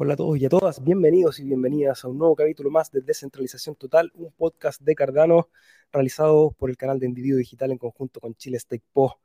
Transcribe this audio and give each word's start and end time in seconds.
Hola 0.00 0.14
a 0.14 0.16
todos 0.16 0.38
y 0.38 0.46
a 0.46 0.48
todas, 0.48 0.84
bienvenidos 0.84 1.40
y 1.40 1.44
bienvenidas 1.44 2.04
a 2.04 2.08
un 2.08 2.18
nuevo 2.18 2.36
capítulo 2.36 2.70
más 2.70 2.92
de 2.92 3.00
Descentralización 3.00 3.74
Total, 3.74 4.12
un 4.14 4.30
podcast 4.30 4.80
de 4.80 4.94
Cardano 4.94 5.48
realizado 5.90 6.52
por 6.52 6.70
el 6.70 6.76
canal 6.76 7.00
de 7.00 7.06
Individuo 7.06 7.38
Digital 7.38 7.72
en 7.72 7.78
conjunto 7.78 8.20
con 8.20 8.36
Chile 8.36 8.60
Stake 8.60 8.84
Po, 8.92 9.18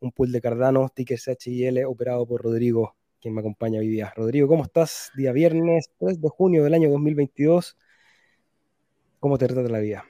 un 0.00 0.12
pool 0.12 0.30
de 0.30 0.42
Cardano, 0.42 0.90
ticker 0.90 1.18
CHIL, 1.18 1.82
operado 1.86 2.26
por 2.26 2.42
Rodrigo, 2.42 2.94
quien 3.18 3.32
me 3.32 3.40
acompaña 3.40 3.80
hoy. 3.80 4.02
Rodrigo, 4.14 4.48
¿cómo 4.48 4.64
estás? 4.64 5.12
Día 5.16 5.32
viernes 5.32 5.92
3 5.98 6.20
de 6.20 6.28
junio 6.28 6.62
del 6.62 6.74
año 6.74 6.90
2022. 6.90 7.78
¿Cómo 9.20 9.38
te 9.38 9.46
trata 9.46 9.66
la 9.70 9.78
vida? 9.78 10.04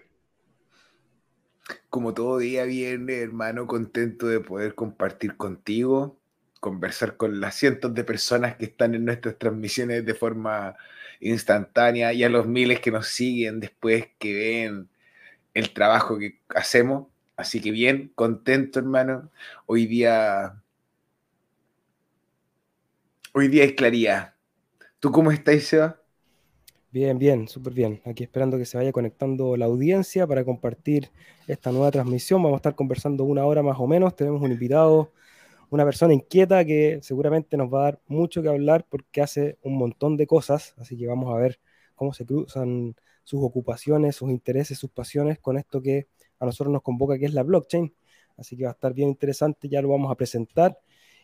Como 1.90 2.12
todo 2.12 2.38
día 2.38 2.64
viernes, 2.64 3.22
hermano, 3.22 3.68
contento 3.68 4.26
de 4.26 4.40
poder 4.40 4.74
compartir 4.74 5.36
contigo 5.36 6.18
conversar 6.60 7.16
con 7.16 7.40
las 7.40 7.54
cientos 7.54 7.94
de 7.94 8.04
personas 8.04 8.56
que 8.56 8.66
están 8.66 8.94
en 8.94 9.04
nuestras 9.04 9.38
transmisiones 9.38 10.04
de 10.04 10.14
forma 10.14 10.76
instantánea 11.20 12.12
y 12.12 12.24
a 12.24 12.28
los 12.28 12.46
miles 12.46 12.80
que 12.80 12.90
nos 12.90 13.08
siguen 13.08 13.60
después 13.60 14.08
que 14.18 14.34
ven 14.34 14.88
el 15.54 15.72
trabajo 15.72 16.18
que 16.18 16.40
hacemos. 16.48 17.08
Así 17.36 17.60
que 17.60 17.70
bien, 17.70 18.12
contento 18.14 18.78
hermano. 18.78 19.30
Hoy 19.66 19.86
día... 19.86 20.60
Hoy 23.34 23.48
día 23.48 23.64
es 23.64 23.74
claridad. 23.74 24.34
¿Tú 24.98 25.12
cómo 25.12 25.30
estás, 25.30 25.62
Seba? 25.62 26.00
Bien, 26.90 27.18
bien, 27.18 27.46
súper 27.46 27.74
bien. 27.74 28.00
Aquí 28.04 28.24
esperando 28.24 28.56
que 28.56 28.64
se 28.64 28.76
vaya 28.76 28.90
conectando 28.90 29.56
la 29.56 29.66
audiencia 29.66 30.26
para 30.26 30.44
compartir 30.44 31.10
esta 31.46 31.70
nueva 31.70 31.90
transmisión. 31.90 32.42
Vamos 32.42 32.56
a 32.56 32.60
estar 32.60 32.74
conversando 32.74 33.24
una 33.24 33.44
hora 33.44 33.62
más 33.62 33.78
o 33.78 33.86
menos. 33.86 34.16
Tenemos 34.16 34.42
un 34.42 34.50
invitado 34.50 35.12
una 35.70 35.84
persona 35.84 36.14
inquieta 36.14 36.64
que 36.64 37.00
seguramente 37.02 37.56
nos 37.56 37.72
va 37.72 37.80
a 37.80 37.84
dar 37.84 38.00
mucho 38.06 38.42
que 38.42 38.48
hablar 38.48 38.86
porque 38.88 39.20
hace 39.20 39.58
un 39.62 39.76
montón 39.76 40.16
de 40.16 40.26
cosas, 40.26 40.74
así 40.78 40.96
que 40.96 41.06
vamos 41.06 41.34
a 41.34 41.38
ver 41.38 41.60
cómo 41.94 42.12
se 42.12 42.24
cruzan 42.24 42.94
sus 43.24 43.42
ocupaciones, 43.42 44.16
sus 44.16 44.30
intereses, 44.30 44.78
sus 44.78 44.90
pasiones 44.90 45.38
con 45.38 45.58
esto 45.58 45.82
que 45.82 46.06
a 46.38 46.46
nosotros 46.46 46.72
nos 46.72 46.82
convoca, 46.82 47.18
que 47.18 47.26
es 47.26 47.34
la 47.34 47.42
blockchain. 47.42 47.92
Así 48.38 48.56
que 48.56 48.64
va 48.64 48.70
a 48.70 48.72
estar 48.72 48.94
bien 48.94 49.08
interesante, 49.08 49.68
ya 49.68 49.82
lo 49.82 49.88
vamos 49.88 50.10
a 50.10 50.14
presentar. 50.14 50.78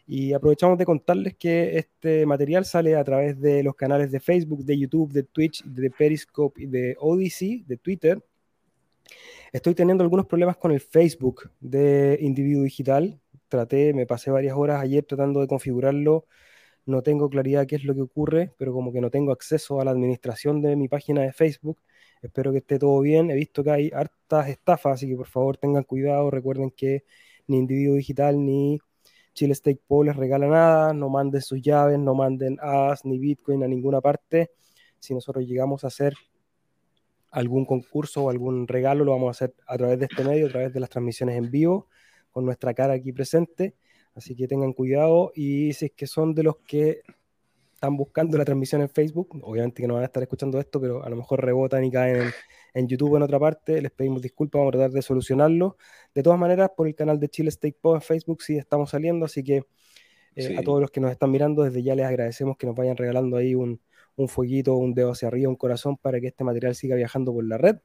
Y 0.06 0.34
aprovechamos 0.34 0.76
de 0.76 0.84
contarles 0.84 1.34
que 1.36 1.78
este 1.78 2.26
material 2.26 2.66
sale 2.66 2.96
a 2.96 3.04
través 3.04 3.40
de 3.40 3.62
los 3.62 3.74
canales 3.74 4.10
de 4.10 4.20
Facebook, 4.20 4.64
de 4.64 4.78
YouTube, 4.78 5.12
de 5.12 5.22
Twitch, 5.22 5.64
de 5.64 5.90
Periscope 5.90 6.62
y 6.62 6.66
de 6.66 6.96
Odyssey, 7.00 7.64
de 7.66 7.78
Twitter. 7.78 8.22
Estoy 9.50 9.74
teniendo 9.74 10.02
algunos 10.02 10.26
problemas 10.26 10.58
con 10.58 10.72
el 10.72 10.80
Facebook 10.80 11.50
de 11.60 12.18
Individuo 12.20 12.64
Digital 12.64 13.18
traté, 13.54 13.94
me 13.94 14.06
pasé 14.06 14.30
varias 14.30 14.56
horas 14.56 14.82
ayer 14.82 15.04
tratando 15.04 15.40
de 15.40 15.46
configurarlo, 15.46 16.26
no 16.86 17.02
tengo 17.02 17.30
claridad 17.30 17.66
qué 17.66 17.76
es 17.76 17.84
lo 17.84 17.94
que 17.94 18.02
ocurre, 18.02 18.52
pero 18.58 18.72
como 18.72 18.92
que 18.92 19.00
no 19.00 19.10
tengo 19.10 19.32
acceso 19.32 19.80
a 19.80 19.84
la 19.84 19.92
administración 19.92 20.60
de 20.60 20.76
mi 20.76 20.88
página 20.88 21.22
de 21.22 21.32
Facebook, 21.32 21.78
espero 22.20 22.52
que 22.52 22.58
esté 22.58 22.78
todo 22.78 23.00
bien, 23.00 23.30
he 23.30 23.34
visto 23.34 23.62
que 23.62 23.70
hay 23.70 23.90
hartas 23.94 24.48
estafas, 24.48 24.94
así 24.94 25.08
que 25.08 25.16
por 25.16 25.28
favor 25.28 25.56
tengan 25.56 25.84
cuidado, 25.84 26.30
recuerden 26.30 26.70
que 26.70 27.04
ni 27.46 27.58
Individuo 27.58 27.96
Digital 27.96 28.44
ni 28.44 28.80
Chile 29.34 29.54
Stake 29.54 29.80
Pool 29.86 30.06
les 30.06 30.16
regala 30.16 30.46
nada, 30.48 30.92
no 30.92 31.08
manden 31.08 31.42
sus 31.42 31.62
llaves, 31.62 31.98
no 31.98 32.14
manden 32.14 32.58
AS 32.60 33.04
ni 33.04 33.18
Bitcoin 33.18 33.62
a 33.62 33.68
ninguna 33.68 34.00
parte, 34.00 34.50
si 34.98 35.14
nosotros 35.14 35.46
llegamos 35.46 35.84
a 35.84 35.88
hacer 35.88 36.14
algún 37.30 37.66
concurso 37.66 38.24
o 38.24 38.30
algún 38.30 38.66
regalo, 38.68 39.04
lo 39.04 39.12
vamos 39.12 39.28
a 39.28 39.30
hacer 39.32 39.54
a 39.66 39.76
través 39.76 39.98
de 40.00 40.06
este 40.06 40.24
medio, 40.24 40.46
a 40.46 40.50
través 40.50 40.72
de 40.72 40.80
las 40.80 40.90
transmisiones 40.90 41.36
en 41.36 41.50
vivo 41.50 41.88
con 42.34 42.44
nuestra 42.44 42.74
cara 42.74 42.92
aquí 42.94 43.12
presente. 43.12 43.74
Así 44.14 44.36
que 44.36 44.46
tengan 44.46 44.72
cuidado 44.74 45.32
y 45.34 45.72
si 45.72 45.86
es 45.86 45.92
que 45.92 46.06
son 46.06 46.34
de 46.34 46.42
los 46.42 46.56
que 46.58 47.00
están 47.72 47.96
buscando 47.96 48.36
la 48.38 48.44
transmisión 48.44 48.80
en 48.82 48.88
Facebook, 48.88 49.40
obviamente 49.42 49.82
que 49.82 49.88
no 49.88 49.94
van 49.94 50.02
a 50.04 50.06
estar 50.06 50.22
escuchando 50.22 50.60
esto, 50.60 50.80
pero 50.80 51.04
a 51.04 51.08
lo 51.08 51.16
mejor 51.16 51.44
rebotan 51.44 51.84
y 51.84 51.90
caen 51.90 52.30
en, 52.74 52.88
YouTube 52.88 53.12
o 53.12 53.16
en 53.16 53.22
otra 53.22 53.38
parte, 53.38 53.80
les 53.80 53.90
pedimos 53.90 54.22
disculpas, 54.22 54.60
vamos 54.60 54.74
a 54.74 54.78
tratar 54.78 54.90
de 54.92 55.02
solucionarlo. 55.02 55.76
De 56.14 56.22
todas 56.22 56.38
maneras, 56.38 56.70
por 56.76 56.86
el 56.86 56.94
canal 56.94 57.18
de 57.18 57.28
Chile 57.28 57.48
State 57.48 57.76
Pod 57.80 57.96
en 57.96 58.02
Facebook 58.02 58.42
sí 58.42 58.56
estamos 58.56 58.90
saliendo, 58.90 59.26
así 59.26 59.42
que 59.42 59.64
eh, 60.36 60.56
a 60.56 60.62
todos 60.62 60.80
los 60.80 60.90
que 60.90 61.00
nos 61.00 61.10
están 61.10 61.30
mirando, 61.30 61.62
desde 61.62 61.82
ya 61.82 61.94
les 61.94 62.06
agradecemos 62.06 62.56
que 62.56 62.66
nos 62.66 62.76
vayan 62.76 62.96
regalando 62.96 63.36
ahí 63.36 63.54
un, 63.54 63.80
un 64.16 64.28
fueguito, 64.28 64.74
un 64.74 64.94
dedo 64.94 65.12
hacia 65.12 65.28
arriba, 65.28 65.48
un 65.48 65.56
corazón 65.56 65.96
para 65.96 66.20
que 66.20 66.28
este 66.28 66.44
material 66.44 66.74
siga 66.74 66.96
viajando 66.96 67.32
por 67.32 67.44
la 67.44 67.58
red 67.58 67.76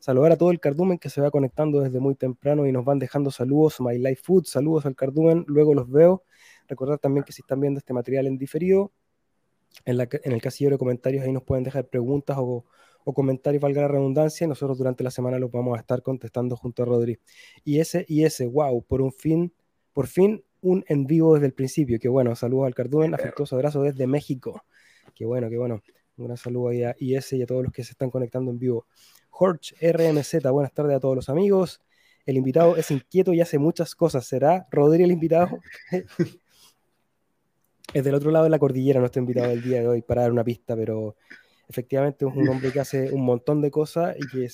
saludar 0.00 0.32
a 0.32 0.36
todo 0.36 0.50
el 0.50 0.58
cardumen 0.58 0.98
que 0.98 1.10
se 1.10 1.20
va 1.20 1.30
conectando 1.30 1.80
desde 1.80 2.00
muy 2.00 2.14
temprano 2.14 2.66
y 2.66 2.72
nos 2.72 2.84
van 2.84 2.98
dejando 2.98 3.30
saludos, 3.30 3.80
My 3.80 3.98
Life 3.98 4.22
Food, 4.24 4.46
saludos 4.46 4.86
al 4.86 4.96
cardumen, 4.96 5.44
luego 5.46 5.74
los 5.74 5.88
veo. 5.88 6.24
Recordar 6.66 6.98
también 6.98 7.22
que 7.22 7.32
si 7.32 7.42
están 7.42 7.60
viendo 7.60 7.78
este 7.78 7.92
material 7.92 8.26
en 8.26 8.38
diferido, 8.38 8.92
en, 9.84 10.00
el 10.00 10.42
casillero 10.42 10.74
de 10.74 10.78
comentarios 10.78 11.24
ahí 11.24 11.32
nos 11.32 11.44
pueden 11.44 11.64
dejar 11.64 11.86
preguntas 11.88 12.36
o, 12.40 12.64
comentarios, 13.12 13.60
valga 13.60 13.82
la 13.82 13.88
redundancia, 13.88 14.44
y 14.44 14.48
nosotros 14.48 14.78
durante 14.78 15.02
la 15.02 15.10
semana 15.10 15.36
los 15.40 15.50
vamos 15.50 15.76
a 15.76 15.80
estar 15.80 16.00
contestando 16.00 16.56
junto 16.56 16.84
a 16.84 16.86
Rodri. 16.86 17.18
Y 17.64 17.80
ese, 17.80 18.04
y 18.06 18.22
ese, 18.22 18.46
wow, 18.46 18.84
por 18.84 19.02
un 19.02 19.12
fin, 19.12 19.52
por 19.92 20.06
fin 20.06 20.44
un 20.60 20.84
en 20.86 21.06
vivo 21.06 21.34
desde 21.34 21.46
el 21.46 21.52
principio. 21.52 21.98
Que 21.98 22.08
bueno, 22.08 22.36
saludos 22.36 22.66
al 22.66 22.74
cardumen, 22.74 23.12
afectuoso 23.12 23.56
abrazo 23.56 23.82
desde 23.82 24.06
México. 24.06 24.62
Qué 25.20 25.26
bueno, 25.26 25.50
qué 25.50 25.58
bueno. 25.58 25.82
Un 26.16 26.24
gran 26.24 26.38
saludo 26.38 26.68
ahí 26.68 26.82
a 26.82 26.96
IS 26.98 27.34
y 27.34 27.42
a 27.42 27.46
todos 27.46 27.62
los 27.62 27.74
que 27.74 27.84
se 27.84 27.90
están 27.90 28.08
conectando 28.08 28.50
en 28.50 28.58
vivo. 28.58 28.86
Jorge 29.28 29.92
RMZ, 29.92 30.50
buenas 30.50 30.72
tardes 30.72 30.96
a 30.96 30.98
todos 30.98 31.14
los 31.14 31.28
amigos. 31.28 31.82
El 32.24 32.38
invitado 32.38 32.74
es 32.78 32.90
inquieto 32.90 33.34
y 33.34 33.42
hace 33.42 33.58
muchas 33.58 33.94
cosas. 33.94 34.24
¿Será 34.24 34.66
Rodri 34.70 35.02
el 35.02 35.12
invitado? 35.12 35.58
es 37.92 38.02
del 38.02 38.14
otro 38.14 38.30
lado 38.30 38.44
de 38.44 38.50
la 38.50 38.58
cordillera 38.58 38.98
nuestro 38.98 39.20
invitado 39.20 39.50
del 39.50 39.60
día 39.60 39.82
de 39.82 39.88
hoy 39.88 40.00
para 40.00 40.22
dar 40.22 40.32
una 40.32 40.42
pista, 40.42 40.74
pero 40.74 41.16
efectivamente 41.68 42.24
es 42.24 42.34
un 42.34 42.48
hombre 42.48 42.72
que 42.72 42.80
hace 42.80 43.12
un 43.12 43.22
montón 43.22 43.60
de 43.60 43.70
cosas 43.70 44.16
y 44.16 44.26
que 44.26 44.48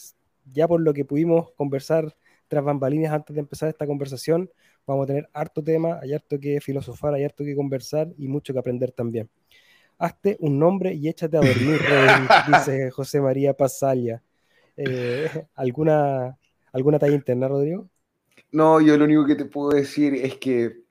ya 0.52 0.66
por 0.66 0.80
lo 0.80 0.92
que 0.92 1.04
pudimos 1.04 1.52
conversar 1.52 2.16
tras 2.48 2.64
bambalinas 2.64 3.12
antes 3.12 3.34
de 3.34 3.40
empezar 3.40 3.68
esta 3.68 3.86
conversación, 3.86 4.50
vamos 4.84 5.04
a 5.04 5.06
tener 5.06 5.28
harto 5.32 5.62
tema, 5.62 6.00
hay 6.02 6.12
harto 6.12 6.40
que 6.40 6.60
filosofar, 6.60 7.14
hay 7.14 7.22
harto 7.22 7.44
que 7.44 7.54
conversar 7.54 8.12
y 8.18 8.26
mucho 8.26 8.52
que 8.52 8.58
aprender 8.58 8.90
también. 8.90 9.30
Hazte 9.98 10.36
un 10.40 10.58
nombre 10.58 10.92
y 10.92 11.08
échate 11.08 11.36
a 11.36 11.40
dormir, 11.40 11.80
dice 12.48 12.90
José 12.90 13.20
María 13.20 13.54
Pasalia. 13.54 14.22
Eh, 14.76 15.46
¿alguna, 15.54 16.38
¿Alguna 16.72 16.98
talla 16.98 17.14
interna, 17.14 17.48
Rodrigo? 17.48 17.88
No, 18.52 18.80
yo 18.80 18.96
lo 18.96 19.04
único 19.04 19.24
que 19.26 19.34
te 19.34 19.46
puedo 19.46 19.70
decir 19.70 20.14
es 20.14 20.36
que 20.36 20.86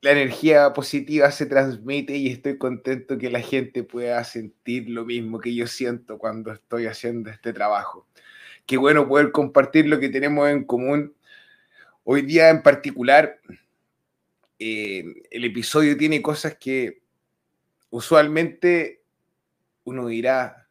la 0.00 0.10
energía 0.10 0.72
positiva 0.72 1.30
se 1.30 1.46
transmite 1.46 2.16
y 2.16 2.26
estoy 2.28 2.58
contento 2.58 3.16
que 3.18 3.30
la 3.30 3.40
gente 3.40 3.84
pueda 3.84 4.22
sentir 4.24 4.90
lo 4.90 5.04
mismo 5.04 5.38
que 5.38 5.54
yo 5.54 5.68
siento 5.68 6.18
cuando 6.18 6.52
estoy 6.52 6.86
haciendo 6.86 7.30
este 7.30 7.52
trabajo. 7.52 8.08
Qué 8.66 8.76
bueno 8.76 9.06
poder 9.06 9.30
compartir 9.30 9.86
lo 9.86 10.00
que 10.00 10.08
tenemos 10.08 10.48
en 10.50 10.64
común. 10.64 11.14
Hoy 12.02 12.22
día 12.22 12.50
en 12.50 12.62
particular, 12.62 13.38
eh, 14.58 15.04
el 15.30 15.44
episodio 15.44 15.96
tiene 15.96 16.20
cosas 16.20 16.56
que 16.56 17.01
usualmente 17.92 19.02
uno 19.84 20.06
dirá, 20.06 20.66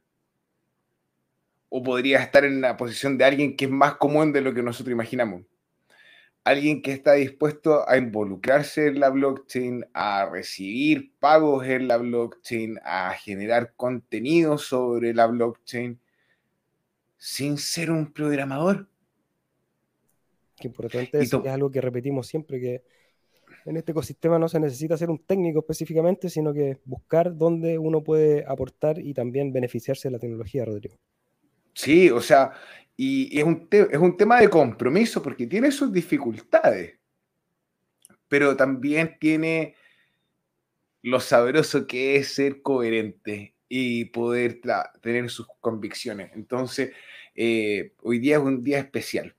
o 1.70 1.84
podría 1.84 2.20
estar 2.20 2.44
en 2.44 2.60
la 2.62 2.76
posición 2.76 3.18
de 3.18 3.26
alguien 3.26 3.56
que 3.56 3.66
es 3.66 3.72
más 3.72 3.96
común 3.96 4.34
de 4.34 4.42
lo 4.42 4.54
que 4.54 4.64
nosotros 4.64 4.92
imaginamos. 4.92 5.44
Alguien 6.44 6.82
que 6.82 6.92
está 6.92 7.14
dispuesto 7.14 7.88
a 7.88 7.98
involucrarse 7.98 8.88
en 8.88 9.00
la 9.00 9.10
blockchain, 9.10 9.86
a 9.94 10.28
recibir 10.30 11.14
pagos 11.20 11.66
en 11.68 11.88
la 11.88 11.98
blockchain, 11.98 12.80
a 12.84 13.12
generar 13.14 13.74
contenido 13.76 14.58
sobre 14.58 15.14
la 15.14 15.28
blockchain, 15.28 16.00
sin 17.18 17.60
ser 17.60 17.92
un 17.92 18.12
programador. 18.12 18.90
Qué 20.58 20.68
importante 20.70 21.12
que 21.12 21.24
es 21.24 21.34
algo 21.34 21.70
que 21.70 21.82
repetimos 21.82 22.26
siempre, 22.26 22.60
que 22.60 22.84
en 23.66 23.78
este 23.78 23.92
ecosistema 23.92 24.40
no 24.40 24.50
se 24.50 24.60
necesita 24.60 24.98
ser 24.98 25.10
un 25.10 25.20
técnico 25.20 25.60
específicamente, 25.60 26.30
sino 26.30 26.54
que 26.54 26.80
buscar 26.86 27.36
dónde 27.36 27.78
uno 27.78 28.04
puede 28.04 28.46
aportar 28.48 29.00
y 29.00 29.14
también 29.14 29.54
beneficiarse 29.54 30.08
de 30.08 30.14
la 30.14 30.20
tecnología, 30.20 30.66
Rodrigo. 30.66 30.98
Sí, 31.74 32.10
o 32.10 32.22
sea, 32.22 32.52
y 32.98 33.38
es 33.38 33.44
un, 33.44 33.68
es 33.72 33.98
un 33.98 34.18
tema 34.18 34.40
de 34.40 34.50
compromiso 34.50 35.22
porque 35.22 35.48
tiene 35.48 35.72
sus 35.72 35.92
dificultades, 35.92 36.98
pero 38.28 38.56
también 38.56 39.18
tiene 39.20 39.76
lo 41.02 41.20
sabroso 41.20 41.88
que 41.88 42.18
es 42.18 42.34
ser 42.34 42.62
coherente 42.62 43.56
y 43.68 44.06
poder 44.06 44.62
tener 45.02 45.30
sus 45.30 45.48
convicciones. 45.60 46.32
Entonces, 46.36 46.92
eh, 47.36 47.94
hoy 48.04 48.20
día 48.20 48.38
es 48.38 48.44
un 48.44 48.64
día 48.64 48.80
especial. 48.80 49.36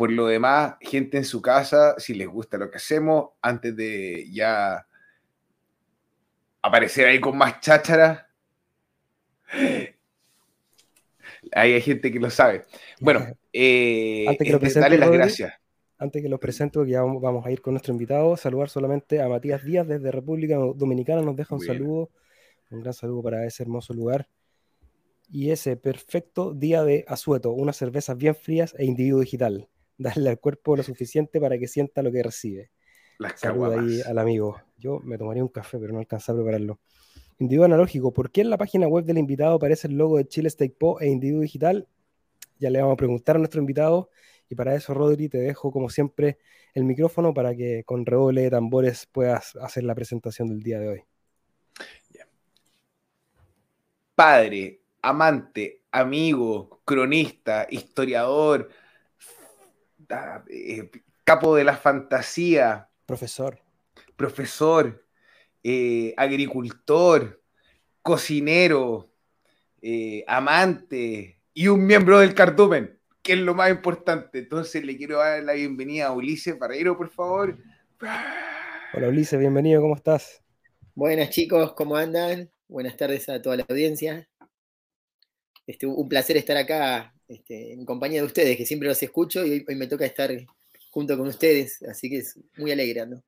Por 0.00 0.12
lo 0.12 0.28
demás, 0.28 0.76
gente 0.80 1.18
en 1.18 1.26
su 1.26 1.42
casa, 1.42 1.94
si 1.98 2.14
les 2.14 2.26
gusta 2.26 2.56
lo 2.56 2.70
que 2.70 2.78
hacemos, 2.78 3.32
antes 3.42 3.76
de 3.76 4.30
ya 4.32 4.86
aparecer 6.62 7.06
ahí 7.06 7.20
con 7.20 7.36
más 7.36 7.60
cháchara, 7.60 8.30
hay 11.52 11.78
gente 11.82 12.10
que 12.10 12.18
lo 12.18 12.30
sabe. 12.30 12.62
Bueno, 12.98 13.26
eh, 13.52 14.24
antes 14.26 14.58
que 14.58 14.80
dale 14.80 14.96
las 14.96 15.10
gracias. 15.10 15.52
Antes 15.98 16.22
que 16.22 16.30
lo 16.30 16.40
presento, 16.40 16.82
que 16.86 16.92
ya 16.92 17.02
vamos 17.02 17.44
a 17.44 17.50
ir 17.50 17.60
con 17.60 17.74
nuestro 17.74 17.92
invitado, 17.92 18.38
saludar 18.38 18.70
solamente 18.70 19.20
a 19.20 19.28
Matías 19.28 19.62
Díaz 19.62 19.86
desde 19.86 20.10
República 20.10 20.56
Dominicana, 20.56 21.20
nos 21.20 21.36
deja 21.36 21.54
un 21.54 21.60
saludo 21.60 22.08
Un 22.70 22.80
gran 22.80 22.94
saludo 22.94 23.22
para 23.22 23.44
ese 23.44 23.64
hermoso 23.64 23.92
lugar. 23.92 24.28
Y 25.30 25.50
ese 25.50 25.76
perfecto 25.76 26.54
día 26.54 26.84
de 26.84 27.04
asueto, 27.06 27.52
unas 27.52 27.76
cervezas 27.76 28.16
bien 28.16 28.34
frías 28.34 28.74
e 28.78 28.86
individuo 28.86 29.20
digital. 29.20 29.68
Darle 30.00 30.30
al 30.30 30.40
cuerpo 30.40 30.76
lo 30.76 30.82
suficiente 30.82 31.40
para 31.40 31.58
que 31.58 31.68
sienta 31.68 32.02
lo 32.02 32.10
que 32.10 32.22
recibe. 32.22 32.70
Las 33.18 33.34
caguamas. 33.34 33.84
ahí 33.84 34.00
al 34.00 34.18
amigo. 34.18 34.58
Yo 34.78 34.98
me 35.00 35.18
tomaría 35.18 35.42
un 35.42 35.50
café, 35.50 35.78
pero 35.78 35.92
no 35.92 35.98
alcanzé 35.98 36.32
a 36.32 36.34
prepararlo. 36.34 36.80
Individuo 37.38 37.66
analógico. 37.66 38.10
¿Por 38.10 38.30
qué 38.30 38.40
en 38.40 38.48
la 38.48 38.56
página 38.56 38.88
web 38.88 39.04
del 39.04 39.18
invitado 39.18 39.56
aparece 39.56 39.88
el 39.88 39.98
logo 39.98 40.16
de 40.16 40.26
Chile 40.26 40.48
Steak 40.48 40.74
Po 40.78 41.00
e 41.00 41.08
Individuo 41.08 41.42
Digital? 41.42 41.86
Ya 42.58 42.70
le 42.70 42.80
vamos 42.80 42.94
a 42.94 42.96
preguntar 42.96 43.36
a 43.36 43.38
nuestro 43.40 43.60
invitado. 43.60 44.08
Y 44.48 44.54
para 44.54 44.74
eso, 44.74 44.94
Rodri, 44.94 45.28
te 45.28 45.38
dejo 45.38 45.70
como 45.70 45.90
siempre 45.90 46.38
el 46.72 46.84
micrófono 46.84 47.34
para 47.34 47.54
que 47.54 47.84
con 47.84 48.06
redoble 48.06 48.42
de 48.42 48.50
tambores 48.50 49.06
puedas 49.06 49.54
hacer 49.56 49.84
la 49.84 49.94
presentación 49.94 50.48
del 50.48 50.62
día 50.62 50.78
de 50.78 50.88
hoy. 50.88 51.02
Padre, 54.14 54.82
amante, 55.02 55.84
amigo, 55.90 56.82
cronista, 56.84 57.66
historiador, 57.70 58.68
eh, 60.48 60.90
capo 61.24 61.56
de 61.56 61.64
la 61.64 61.76
fantasía, 61.76 62.88
Profesor, 63.06 63.58
profesor, 64.14 65.04
eh, 65.64 66.14
agricultor, 66.16 67.42
cocinero, 68.02 69.10
eh, 69.82 70.22
amante 70.28 71.40
y 71.52 71.66
un 71.66 71.84
miembro 71.86 72.20
del 72.20 72.34
cardumen, 72.34 73.00
que 73.20 73.32
es 73.32 73.40
lo 73.40 73.54
más 73.54 73.68
importante. 73.70 74.38
Entonces 74.38 74.84
le 74.84 74.96
quiero 74.96 75.18
dar 75.18 75.42
la 75.42 75.54
bienvenida 75.54 76.06
a 76.06 76.12
Ulises 76.12 76.56
Barreiro, 76.56 76.96
por 76.96 77.10
favor. 77.10 77.58
hola 78.94 79.08
Ulises, 79.08 79.40
bienvenido, 79.40 79.80
¿cómo 79.80 79.96
estás? 79.96 80.40
Buenas 80.94 81.30
chicos, 81.30 81.72
¿cómo 81.72 81.96
andan? 81.96 82.48
Buenas 82.68 82.96
tardes 82.96 83.28
a 83.28 83.42
toda 83.42 83.56
la 83.56 83.66
audiencia. 83.68 84.28
Este, 85.66 85.86
un 85.86 86.08
placer 86.08 86.36
estar 86.36 86.56
acá 86.56 87.12
este, 87.30 87.72
en 87.72 87.84
compañía 87.84 88.20
de 88.20 88.26
ustedes, 88.26 88.56
que 88.56 88.66
siempre 88.66 88.88
los 88.88 89.00
escucho 89.00 89.46
y 89.46 89.64
hoy, 89.66 89.76
me 89.76 89.86
toca 89.86 90.04
estar 90.04 90.30
junto 90.90 91.16
con 91.16 91.28
ustedes, 91.28 91.80
así 91.84 92.10
que 92.10 92.18
es 92.18 92.36
muy 92.56 92.72
alegre. 92.72 93.06
¿no? 93.06 93.22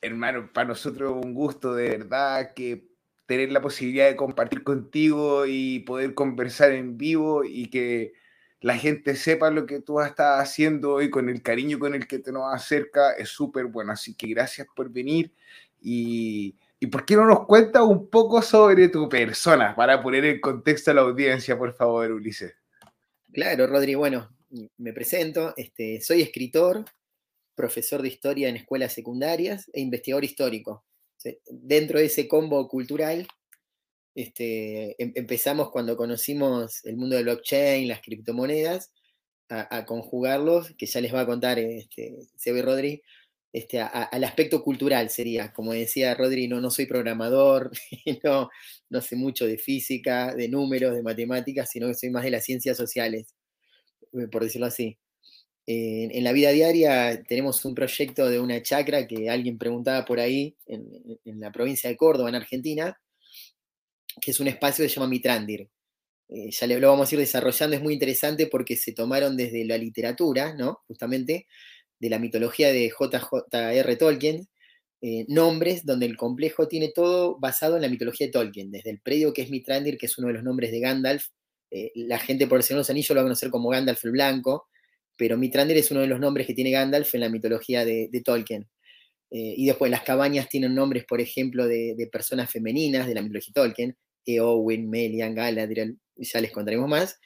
Hermano, 0.00 0.50
para 0.52 0.68
nosotros 0.68 1.22
un 1.22 1.34
gusto 1.34 1.74
de 1.74 1.90
verdad 1.90 2.54
que 2.54 2.88
tener 3.26 3.52
la 3.52 3.60
posibilidad 3.60 4.08
de 4.08 4.16
compartir 4.16 4.64
contigo 4.64 5.44
y 5.46 5.80
poder 5.80 6.14
conversar 6.14 6.72
en 6.72 6.96
vivo 6.96 7.44
y 7.44 7.68
que 7.68 8.14
la 8.62 8.76
gente 8.78 9.14
sepa 9.14 9.50
lo 9.50 9.66
que 9.66 9.80
tú 9.80 10.00
estás 10.00 10.40
haciendo 10.40 10.94
hoy 10.94 11.10
con 11.10 11.28
el 11.28 11.42
cariño 11.42 11.78
con 11.78 11.94
el 11.94 12.06
que 12.06 12.20
te 12.20 12.32
nos 12.32 12.54
acerca 12.54 13.12
es 13.12 13.28
súper 13.28 13.66
bueno. 13.66 13.92
Así 13.92 14.14
que 14.14 14.28
gracias 14.28 14.66
por 14.74 14.90
venir 14.90 15.30
y, 15.80 16.56
y 16.78 16.86
¿por 16.86 17.04
qué 17.04 17.16
no 17.16 17.26
nos 17.26 17.44
cuentas 17.46 17.82
un 17.82 18.08
poco 18.08 18.40
sobre 18.40 18.88
tu 18.88 19.10
persona 19.10 19.76
para 19.76 20.02
poner 20.02 20.24
en 20.24 20.40
contexto 20.40 20.90
a 20.90 20.94
la 20.94 21.02
audiencia, 21.02 21.58
por 21.58 21.74
favor, 21.74 22.10
Ulises? 22.10 22.59
Claro, 23.32 23.66
Rodri, 23.66 23.94
bueno, 23.94 24.28
me 24.76 24.92
presento, 24.92 25.54
este, 25.56 26.00
soy 26.00 26.22
escritor, 26.22 26.84
profesor 27.54 28.02
de 28.02 28.08
historia 28.08 28.48
en 28.48 28.56
escuelas 28.56 28.92
secundarias 28.92 29.70
e 29.72 29.80
investigador 29.80 30.24
histórico. 30.24 30.84
Dentro 31.46 31.98
de 31.98 32.06
ese 32.06 32.26
combo 32.26 32.66
cultural, 32.68 33.28
este, 34.14 35.00
em- 35.00 35.12
empezamos 35.14 35.70
cuando 35.70 35.96
conocimos 35.96 36.84
el 36.84 36.96
mundo 36.96 37.16
del 37.16 37.26
blockchain, 37.26 37.86
las 37.86 38.00
criptomonedas, 38.00 38.92
a, 39.48 39.84
conjugarlos, 39.84 40.74
que 40.78 40.86
ya 40.86 41.00
les 41.00 41.12
va 41.12 41.22
a 41.22 41.26
contar 41.26 41.58
este, 41.58 42.18
Seba 42.36 42.58
y 42.58 42.62
Rodri, 42.62 43.02
este, 43.52 43.80
al 43.80 44.24
aspecto 44.24 44.62
cultural 44.62 45.10
sería, 45.10 45.52
como 45.52 45.72
decía 45.72 46.14
Rodri, 46.14 46.46
no, 46.46 46.70
soy 46.70 46.86
programador, 46.86 47.70
no, 48.24 48.48
no 48.88 49.00
sé 49.00 49.16
mucho 49.16 49.46
de 49.46 49.58
física, 49.58 50.34
de 50.34 50.48
números, 50.48 50.94
de 50.94 51.02
matemáticas, 51.02 51.68
sino 51.70 51.88
que 51.88 51.94
soy 51.94 52.10
más 52.10 52.22
de 52.22 52.30
las 52.30 52.44
ciencias 52.44 52.76
sociales, 52.76 53.34
eh, 54.12 54.28
por 54.30 54.44
decirlo 54.44 54.66
así. 54.66 54.98
Eh, 55.66 56.08
en 56.12 56.24
la 56.24 56.32
vida 56.32 56.50
diaria 56.50 57.22
tenemos 57.24 57.64
un 57.64 57.74
proyecto 57.74 58.28
de 58.28 58.40
una 58.40 58.62
chacra 58.62 59.06
que 59.06 59.28
alguien 59.30 59.58
preguntaba 59.58 60.04
por 60.04 60.20
ahí, 60.20 60.56
en, 60.66 61.18
la 61.24 61.52
provincia 61.52 61.90
de 61.90 61.96
Córdoba, 61.96 62.28
en 62.28 62.36
Argentina, 62.36 63.00
que 64.20 64.30
es 64.30 64.40
un 64.40 64.48
espacio 64.48 64.84
que 64.84 64.88
se 64.88 64.94
llama 64.94 65.08
Mitrandir. 65.08 65.68
Eh, 66.28 66.50
ya 66.50 66.66
lo 66.68 66.88
vamos 66.88 67.10
a 67.10 67.14
ir 67.16 67.20
desarrollando, 67.20 67.76
es 67.76 67.82
muy 67.82 67.94
interesante 67.94 68.46
porque 68.46 68.76
se 68.76 68.92
tomaron 68.92 69.36
desde 69.36 69.64
la 69.64 69.76
literatura, 69.76 70.54
¿no? 70.54 70.80
Justamente 70.86 71.46
de 72.00 72.10
la 72.10 72.18
mitología 72.18 72.72
de 72.72 72.90
J.J.R. 72.90 73.96
Tolkien, 73.96 74.48
eh, 75.02 75.24
nombres 75.28 75.86
donde 75.86 76.06
el 76.06 76.16
complejo 76.16 76.66
tiene 76.66 76.90
todo 76.94 77.38
basado 77.38 77.76
en 77.76 77.82
la 77.82 77.88
mitología 77.88 78.26
de 78.26 78.32
Tolkien, 78.32 78.70
desde 78.70 78.90
el 78.90 79.00
predio 79.00 79.32
que 79.32 79.42
es 79.42 79.50
Mitrandir, 79.50 79.96
que 79.96 80.06
es 80.06 80.18
uno 80.18 80.28
de 80.28 80.34
los 80.34 80.42
nombres 80.42 80.72
de 80.72 80.80
Gandalf, 80.80 81.26
eh, 81.70 81.92
la 81.94 82.18
gente 82.18 82.46
por 82.46 82.58
el 82.58 82.64
Señor 82.64 82.78
de 82.78 82.80
los 82.80 82.90
Anillos 82.90 83.10
lo 83.10 83.16
va 83.16 83.20
a 83.20 83.24
conocer 83.24 83.50
como 83.50 83.68
Gandalf 83.68 84.04
el 84.04 84.10
Blanco, 84.10 84.68
pero 85.16 85.36
Mitrandir 85.36 85.76
es 85.76 85.90
uno 85.90 86.00
de 86.00 86.06
los 86.06 86.18
nombres 86.18 86.46
que 86.46 86.54
tiene 86.54 86.70
Gandalf 86.70 87.14
en 87.14 87.20
la 87.20 87.28
mitología 87.28 87.84
de, 87.84 88.22
Tolkien. 88.24 88.68
Eh, 89.30 89.54
y 89.56 89.66
después 89.66 89.90
las 89.90 90.02
cabañas 90.02 90.48
tienen 90.48 90.74
nombres, 90.74 91.04
por 91.04 91.20
ejemplo, 91.20 91.68
de, 91.68 91.94
de 91.96 92.06
personas 92.08 92.50
femeninas 92.50 93.06
de 93.06 93.14
la 93.14 93.22
mitología 93.22 93.52
de 93.54 93.60
Tolkien, 93.60 93.96
Eowyn, 94.26 94.90
Melian, 94.90 95.34
Galadriel, 95.34 95.98
ya 96.16 96.40
les 96.40 96.50
contaremos 96.50 96.88
más. 96.88 97.18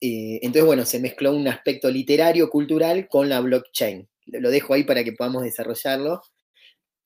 Eh, 0.00 0.38
entonces, 0.42 0.64
bueno, 0.64 0.84
se 0.84 1.00
mezcló 1.00 1.34
un 1.34 1.48
aspecto 1.48 1.90
literario, 1.90 2.50
cultural 2.50 3.08
con 3.08 3.28
la 3.28 3.40
blockchain. 3.40 4.08
Lo 4.26 4.50
dejo 4.50 4.74
ahí 4.74 4.84
para 4.84 5.04
que 5.04 5.12
podamos 5.12 5.42
desarrollarlo. 5.42 6.22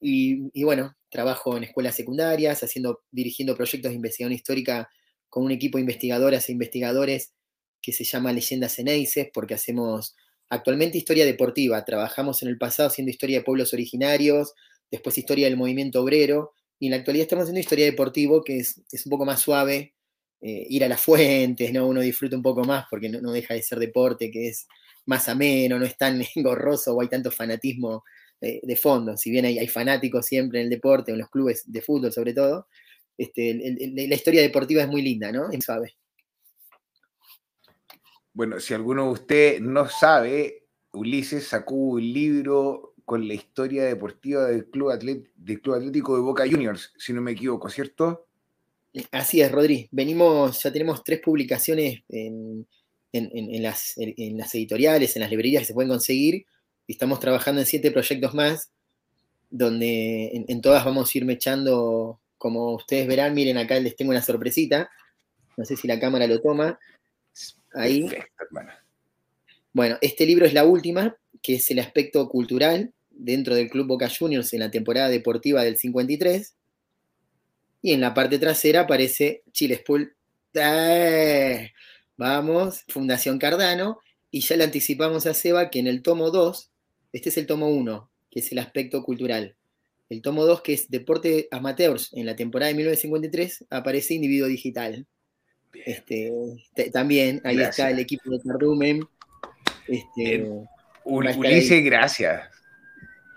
Y, 0.01 0.65
bueno, 0.65 0.97
trabajo 1.11 1.57
en 1.57 1.65
escuelas 1.65 1.95
secundarias, 1.95 2.63
haciendo, 2.63 3.03
dirigiendo 3.13 3.57
proyectos 3.57 3.91
de 3.91 3.97
investigación 3.97 4.33
histórica 4.33 4.91
con 5.29 5.45
un 5.45 5.53
equipo 5.53 5.79
de 5.79 5.83
investigadoras 5.83 6.49
e 6.49 6.53
investigadores 6.53 7.33
que 7.81 7.93
se 7.93 8.05
llama 8.05 8.33
Leyendas 8.33 8.79
Eneises, 8.79 9.29
porque 9.33 9.55
hacemos 9.55 10.17
actualmente 10.51 10.99
historia 10.99 11.25
deportiva. 11.25 11.85
Trabajamos 11.85 12.43
en 12.43 12.49
el 12.49 12.59
pasado 12.59 12.89
haciendo 12.89 13.11
historia 13.11 13.39
de 13.39 13.45
pueblos 13.45 13.73
originarios, 13.73 14.55
después 14.91 15.17
historia 15.17 15.47
del 15.47 15.57
movimiento 15.57 16.03
obrero, 16.03 16.53
y 16.81 16.87
en 16.87 16.91
la 16.91 16.97
actualidad 16.99 17.23
estamos 17.23 17.45
haciendo 17.45 17.61
historia 17.61 17.87
deportivo, 17.87 18.43
que 18.43 18.59
es 18.59 19.07
un 19.07 19.11
poco 19.11 19.25
más 19.25 19.41
suave, 19.41 19.95
eh, 20.43 20.67
ir 20.69 20.85
a 20.85 20.89
las 20.89 21.01
fuentes, 21.01 21.73
¿no? 21.73 21.87
Uno 21.87 22.01
disfruta 22.01 22.37
un 22.37 22.43
poco 22.43 22.65
más 22.65 22.87
porque 22.91 23.09
no, 23.09 23.33
deja 23.33 23.55
de 23.55 23.63
ser 23.63 23.79
deporte, 23.79 24.31
que 24.31 24.49
es 24.49 24.67
más 25.07 25.29
ameno, 25.29 25.79
no 25.79 25.87
es 25.87 25.97
tan 25.97 26.23
engorroso 26.37 26.95
o 26.95 27.01
hay 27.01 27.09
tanto 27.09 27.31
fanatismo 27.31 28.05
de 28.41 28.75
fondo. 28.75 29.17
Si 29.17 29.31
bien 29.31 29.45
hay, 29.45 29.69
fanáticos 29.69 30.27
siempre 30.27 30.59
en 30.59 30.65
el 30.65 30.71
deporte, 30.71 31.13
en 31.13 31.19
los 31.19 31.31
clubes 31.31 31.63
de 31.65 31.81
fútbol 31.81 32.13
sobre 32.13 32.35
todo, 32.35 32.67
este, 33.17 33.55
la 33.55 34.15
historia 34.17 34.43
deportiva 34.43 34.83
es 34.83 34.89
muy 34.89 35.01
linda, 35.01 35.31
¿no? 35.31 35.49
Suave. 35.61 35.95
Bueno, 38.35 38.59
si 38.61 38.73
alguno 38.73 39.05
de 39.05 39.11
ustedes 39.11 39.61
no 39.61 39.89
sabe, 39.89 40.67
Ulises 40.93 41.47
sacó 41.47 41.75
un 41.75 42.13
libro 42.13 42.95
con 43.05 43.29
la 43.29 43.35
historia 43.35 43.85
deportiva 43.85 44.47
del 44.47 44.71
Club 44.71 44.91
Atlético 44.91 46.17
de 46.17 46.23
Boca 46.23 46.45
Juniors, 46.49 46.93
si 46.97 47.13
no 47.13 47.21
me 47.21 47.33
equivoco, 47.33 47.69
¿cierto? 47.69 48.29
Así 49.11 49.41
es, 49.41 49.51
Rodri. 49.51 49.89
Venimos, 49.91 50.63
ya 50.63 50.73
tenemos 50.73 51.03
tres 51.03 51.21
publicaciones 51.21 52.03
en, 52.09 52.67
en- 53.13 53.31
en- 53.33 53.55
en 53.55 53.63
las, 53.63 53.97
en- 53.97 54.15
en 54.17 54.37
las 54.39 54.55
editoriales, 54.55 55.17
en 55.17 55.21
las 55.23 55.31
librerías 55.31 55.63
que 55.63 55.67
se 55.69 55.75
pueden 55.75 55.89
conseguir, 55.89 56.45
y 56.87 56.93
estamos 56.93 57.19
trabajando 57.21 57.61
en 57.63 57.67
siete 57.67 57.91
proyectos 57.91 58.35
más, 58.35 58.71
donde 59.51 60.45
en, 60.49 60.61
todas 60.61 60.85
vamos 60.85 61.15
a 61.15 61.19
ir 61.19 61.25
mechando, 61.25 62.21
como 62.39 62.75
ustedes 62.75 63.07
verán, 63.07 63.35
miren 63.35 63.57
acá 63.59 63.79
les 63.81 63.97
tengo 63.97 64.11
una 64.11 64.23
sorpresita, 64.23 64.91
no 65.57 65.65
sé 65.65 65.77
si 65.77 65.87
la 65.89 66.01
cámara 66.01 66.27
lo 66.27 66.41
toma, 66.41 66.79
ahí. 67.75 68.09
Perfecto. 68.09 68.45
Bueno, 69.75 69.97
este 70.03 70.27
libro 70.27 70.45
es 70.45 70.53
la 70.53 70.65
última, 70.65 71.17
que 71.43 71.55
es 71.55 71.71
el 71.71 71.79
aspecto 71.79 72.29
cultural 72.29 72.93
dentro 73.11 73.55
del 73.55 73.71
Club 73.71 73.87
Boca 73.87 74.09
Juniors 74.11 74.53
en 74.53 74.61
la 74.61 74.71
temporada 74.71 75.09
deportiva 75.09 75.65
del 75.65 75.77
53. 75.79 76.55
Y 77.83 77.93
en 77.93 78.01
la 78.01 78.15
parte 78.15 78.39
trasera 78.39 78.83
aparece 78.83 79.43
Chile 79.53 79.77
Spool. 79.77 80.15
¡Eh! 80.55 81.73
Vamos, 82.17 82.85
Fundación 82.89 83.39
Cardano. 83.39 83.99
Y 84.31 84.41
ya 84.41 84.57
le 84.57 84.65
anticipamos 84.65 85.27
a 85.27 85.35
Seba 85.35 85.69
que 85.69 85.81
en 85.81 85.87
el 85.89 86.03
tomo 86.03 86.31
2, 86.31 86.71
este 87.13 87.29
es 87.29 87.37
el 87.37 87.47
tomo 87.47 87.69
1, 87.69 88.11
que 88.31 88.41
es 88.41 88.51
el 88.53 88.59
aspecto 88.61 89.03
cultural. 89.03 89.57
El 90.09 90.23
tomo 90.23 90.45
2, 90.47 90.63
que 90.63 90.75
es 90.75 90.91
Deporte 90.91 91.49
Amateurs, 91.51 92.11
en 92.13 92.25
la 92.27 92.37
temporada 92.37 92.69
de 92.69 92.75
1953, 92.77 93.67
aparece 93.71 94.15
Individuo 94.15 94.47
Digital. 94.49 95.07
Este, 95.87 96.31
te- 96.75 96.91
también, 96.91 97.41
ahí 97.45 97.57
Gracias. 97.57 97.79
está 97.79 97.91
el 97.91 97.99
equipo 97.99 98.31
de 98.31 98.41
Cardumen. 98.41 99.01
Este, 99.89 100.47
Ulises, 101.05 101.85
gracias. 101.85 102.43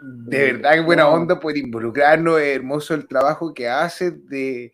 De 0.07 0.53
verdad, 0.53 0.73
qué 0.73 0.81
buena 0.81 1.07
onda 1.07 1.39
por 1.39 1.57
involucrarnos. 1.57 2.39
Es 2.39 2.55
hermoso 2.55 2.93
el 2.93 3.07
trabajo 3.07 3.53
que 3.53 3.67
haces 3.67 4.27
de, 4.27 4.71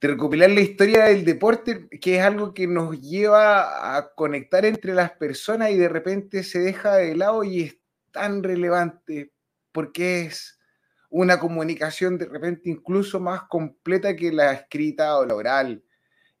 de 0.00 0.08
recopilar 0.08 0.50
la 0.50 0.60
historia 0.60 1.04
del 1.04 1.24
deporte, 1.24 1.88
que 2.00 2.16
es 2.16 2.22
algo 2.22 2.54
que 2.54 2.66
nos 2.66 3.00
lleva 3.00 3.96
a 3.96 4.14
conectar 4.14 4.64
entre 4.64 4.94
las 4.94 5.12
personas 5.12 5.70
y 5.70 5.76
de 5.76 5.88
repente 5.88 6.42
se 6.44 6.60
deja 6.60 6.96
de 6.96 7.14
lado 7.14 7.44
y 7.44 7.62
es 7.62 7.76
tan 8.10 8.42
relevante 8.42 9.32
porque 9.72 10.22
es 10.22 10.58
una 11.08 11.38
comunicación 11.38 12.16
de 12.16 12.26
repente 12.26 12.70
incluso 12.70 13.20
más 13.20 13.42
completa 13.42 14.16
que 14.16 14.32
la 14.32 14.52
escrita 14.52 15.18
o 15.18 15.26
la 15.26 15.34
oral. 15.34 15.84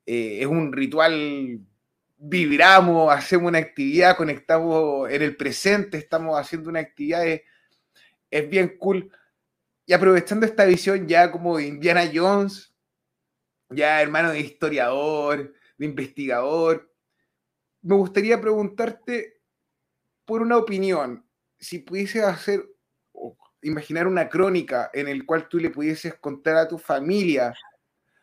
Eh, 0.06 0.38
es 0.40 0.46
un 0.46 0.72
ritual, 0.72 1.60
vibramos, 2.16 3.12
hacemos 3.12 3.48
una 3.48 3.58
actividad, 3.58 4.16
conectamos 4.16 5.10
en 5.10 5.22
el 5.22 5.36
presente, 5.36 5.98
estamos 5.98 6.38
haciendo 6.38 6.70
una 6.70 6.80
actividad, 6.80 7.24
es 8.32 8.50
bien 8.50 8.76
cool. 8.78 9.12
Y 9.86 9.92
aprovechando 9.92 10.46
esta 10.46 10.64
visión 10.64 11.06
ya 11.06 11.30
como 11.30 11.58
de 11.58 11.66
Indiana 11.66 12.10
Jones, 12.12 12.74
ya 13.70 14.02
hermano 14.02 14.30
de 14.30 14.40
historiador, 14.40 15.54
de 15.76 15.86
investigador, 15.86 16.90
me 17.82 17.94
gustaría 17.94 18.40
preguntarte 18.40 19.40
por 20.24 20.40
una 20.40 20.56
opinión, 20.56 21.24
si 21.58 21.80
pudieses 21.80 22.24
hacer 22.24 22.68
imaginar 23.62 24.06
una 24.06 24.28
crónica 24.28 24.90
en 24.92 25.08
el 25.08 25.24
cual 25.24 25.48
tú 25.48 25.58
le 25.58 25.70
pudieses 25.70 26.14
contar 26.14 26.56
a 26.56 26.68
tu 26.68 26.78
familia 26.78 27.54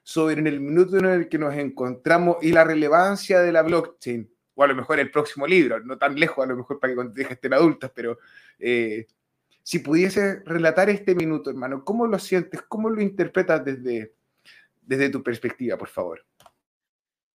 sobre 0.04 0.40
en 0.40 0.48
el 0.48 0.60
minuto 0.60 0.98
en 0.98 1.06
el 1.06 1.30
que 1.30 1.38
nos 1.38 1.54
encontramos 1.56 2.38
y 2.42 2.52
la 2.52 2.64
relevancia 2.64 3.40
de 3.40 3.52
la 3.52 3.62
blockchain, 3.62 4.30
o 4.56 4.64
a 4.64 4.68
lo 4.68 4.76
mejor 4.76 5.00
el 5.00 5.12
próximo 5.12 5.46
libro, 5.46 5.80
no 5.80 5.98
tan 5.98 6.20
lejos, 6.20 6.44
a 6.44 6.48
lo 6.48 6.58
mejor 6.58 6.80
para 6.80 6.92
que 6.92 6.96
cuando 6.96 7.22
estén 7.22 7.54
adultas, 7.54 7.92
pero 7.94 8.18
eh, 8.58 9.06
si 9.70 9.78
pudieses 9.78 10.44
relatar 10.46 10.90
este 10.90 11.14
minuto, 11.14 11.52
hermano, 11.52 11.86
¿cómo 11.86 12.08
lo 12.08 12.18
sientes? 12.18 12.64
¿Cómo 12.68 12.90
lo 12.90 13.04
interpretas 13.04 13.64
desde, 13.64 14.16
desde 14.82 15.12
tu 15.12 15.22
perspectiva, 15.22 15.78
por 15.78 15.90
favor? 15.90 16.26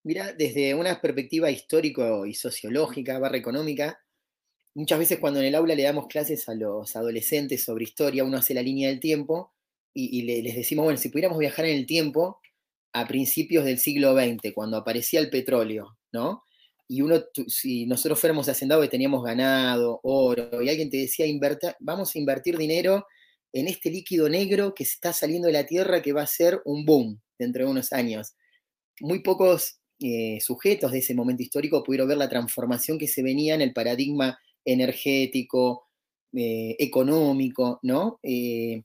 Mira, 0.03 0.33
desde 0.33 0.75
una 0.75 1.01
perspectiva 1.01 1.49
histórico 1.49 2.27
y 2.27 2.35
sociológica, 2.35 3.21
barra 3.21 3.37
económica, 3.37 4.01
muchas 4.75 4.99
veces 4.99 5.21
cuando 5.21 5.39
en 5.39 5.47
el 5.47 5.55
aula 5.55 5.77
le 5.77 5.85
damos 5.85 6.09
clases 6.09 6.49
a 6.49 6.57
los 6.57 6.97
adolescentes 6.97 7.63
sobre 7.63 7.85
historia, 7.85 8.25
uno 8.25 8.39
hace 8.39 8.53
la 8.53 8.63
línea 8.63 8.89
del 8.89 8.99
tiempo 8.99 9.55
y, 9.93 10.23
les 10.23 10.57
decimos, 10.57 10.87
bueno, 10.87 10.99
si 10.99 11.11
pudiéramos 11.11 11.39
viajar 11.39 11.67
en 11.67 11.77
el 11.77 11.87
tiempo 11.87 12.41
a 12.95 13.07
principios 13.07 13.65
del 13.65 13.79
siglo 13.79 14.13
XX, 14.13 14.53
cuando 14.53 14.77
aparecía 14.77 15.21
el 15.21 15.31
petróleo, 15.31 15.99
¿no? 16.11 16.43
Y 16.89 17.01
uno, 17.01 17.23
si 17.49 17.87
nosotros 17.87 18.21
fuéramos 18.21 18.49
hacendados 18.49 18.85
y 18.85 18.89
teníamos 18.89 19.25
ganado, 19.25 20.01
oro, 20.03 20.63
y 20.63 20.69
alguien 20.69 20.91
te 20.91 20.99
decía, 20.99 21.27
vamos 21.81 22.15
a 22.15 22.19
invertir 22.19 22.59
dinero 22.59 23.07
en 23.53 23.69
este 23.69 23.91
líquido 23.91 24.29
negro 24.29 24.75
que 24.75 24.83
está 24.83 25.13
saliendo 25.13 25.47
de 25.47 25.53
la 25.53 25.67
Tierra 25.67 26.03
que 26.03 26.13
va 26.13 26.23
a 26.23 26.27
ser 26.27 26.61
un 26.65 26.85
boom 26.85 27.21
dentro 27.39 27.65
de 27.65 27.71
unos 27.71 27.93
años. 27.93 28.35
Muy 29.01 29.23
pocos 29.23 29.81
eh, 30.01 30.39
sujetos 30.41 30.93
de 30.93 30.99
ese 30.99 31.15
momento 31.15 31.43
histórico 31.43 31.83
pudieron 31.85 32.09
ver 32.09 32.19
la 32.19 32.29
transformación 32.29 32.99
que 32.99 33.09
se 33.09 33.23
venía 33.23 33.55
en 33.55 33.63
el 33.63 33.73
paradigma 33.73 34.39
energético, 34.65 35.87
eh, 36.33 36.75
económico, 36.81 37.79
¿no? 37.83 38.19
Eh, 38.23 38.83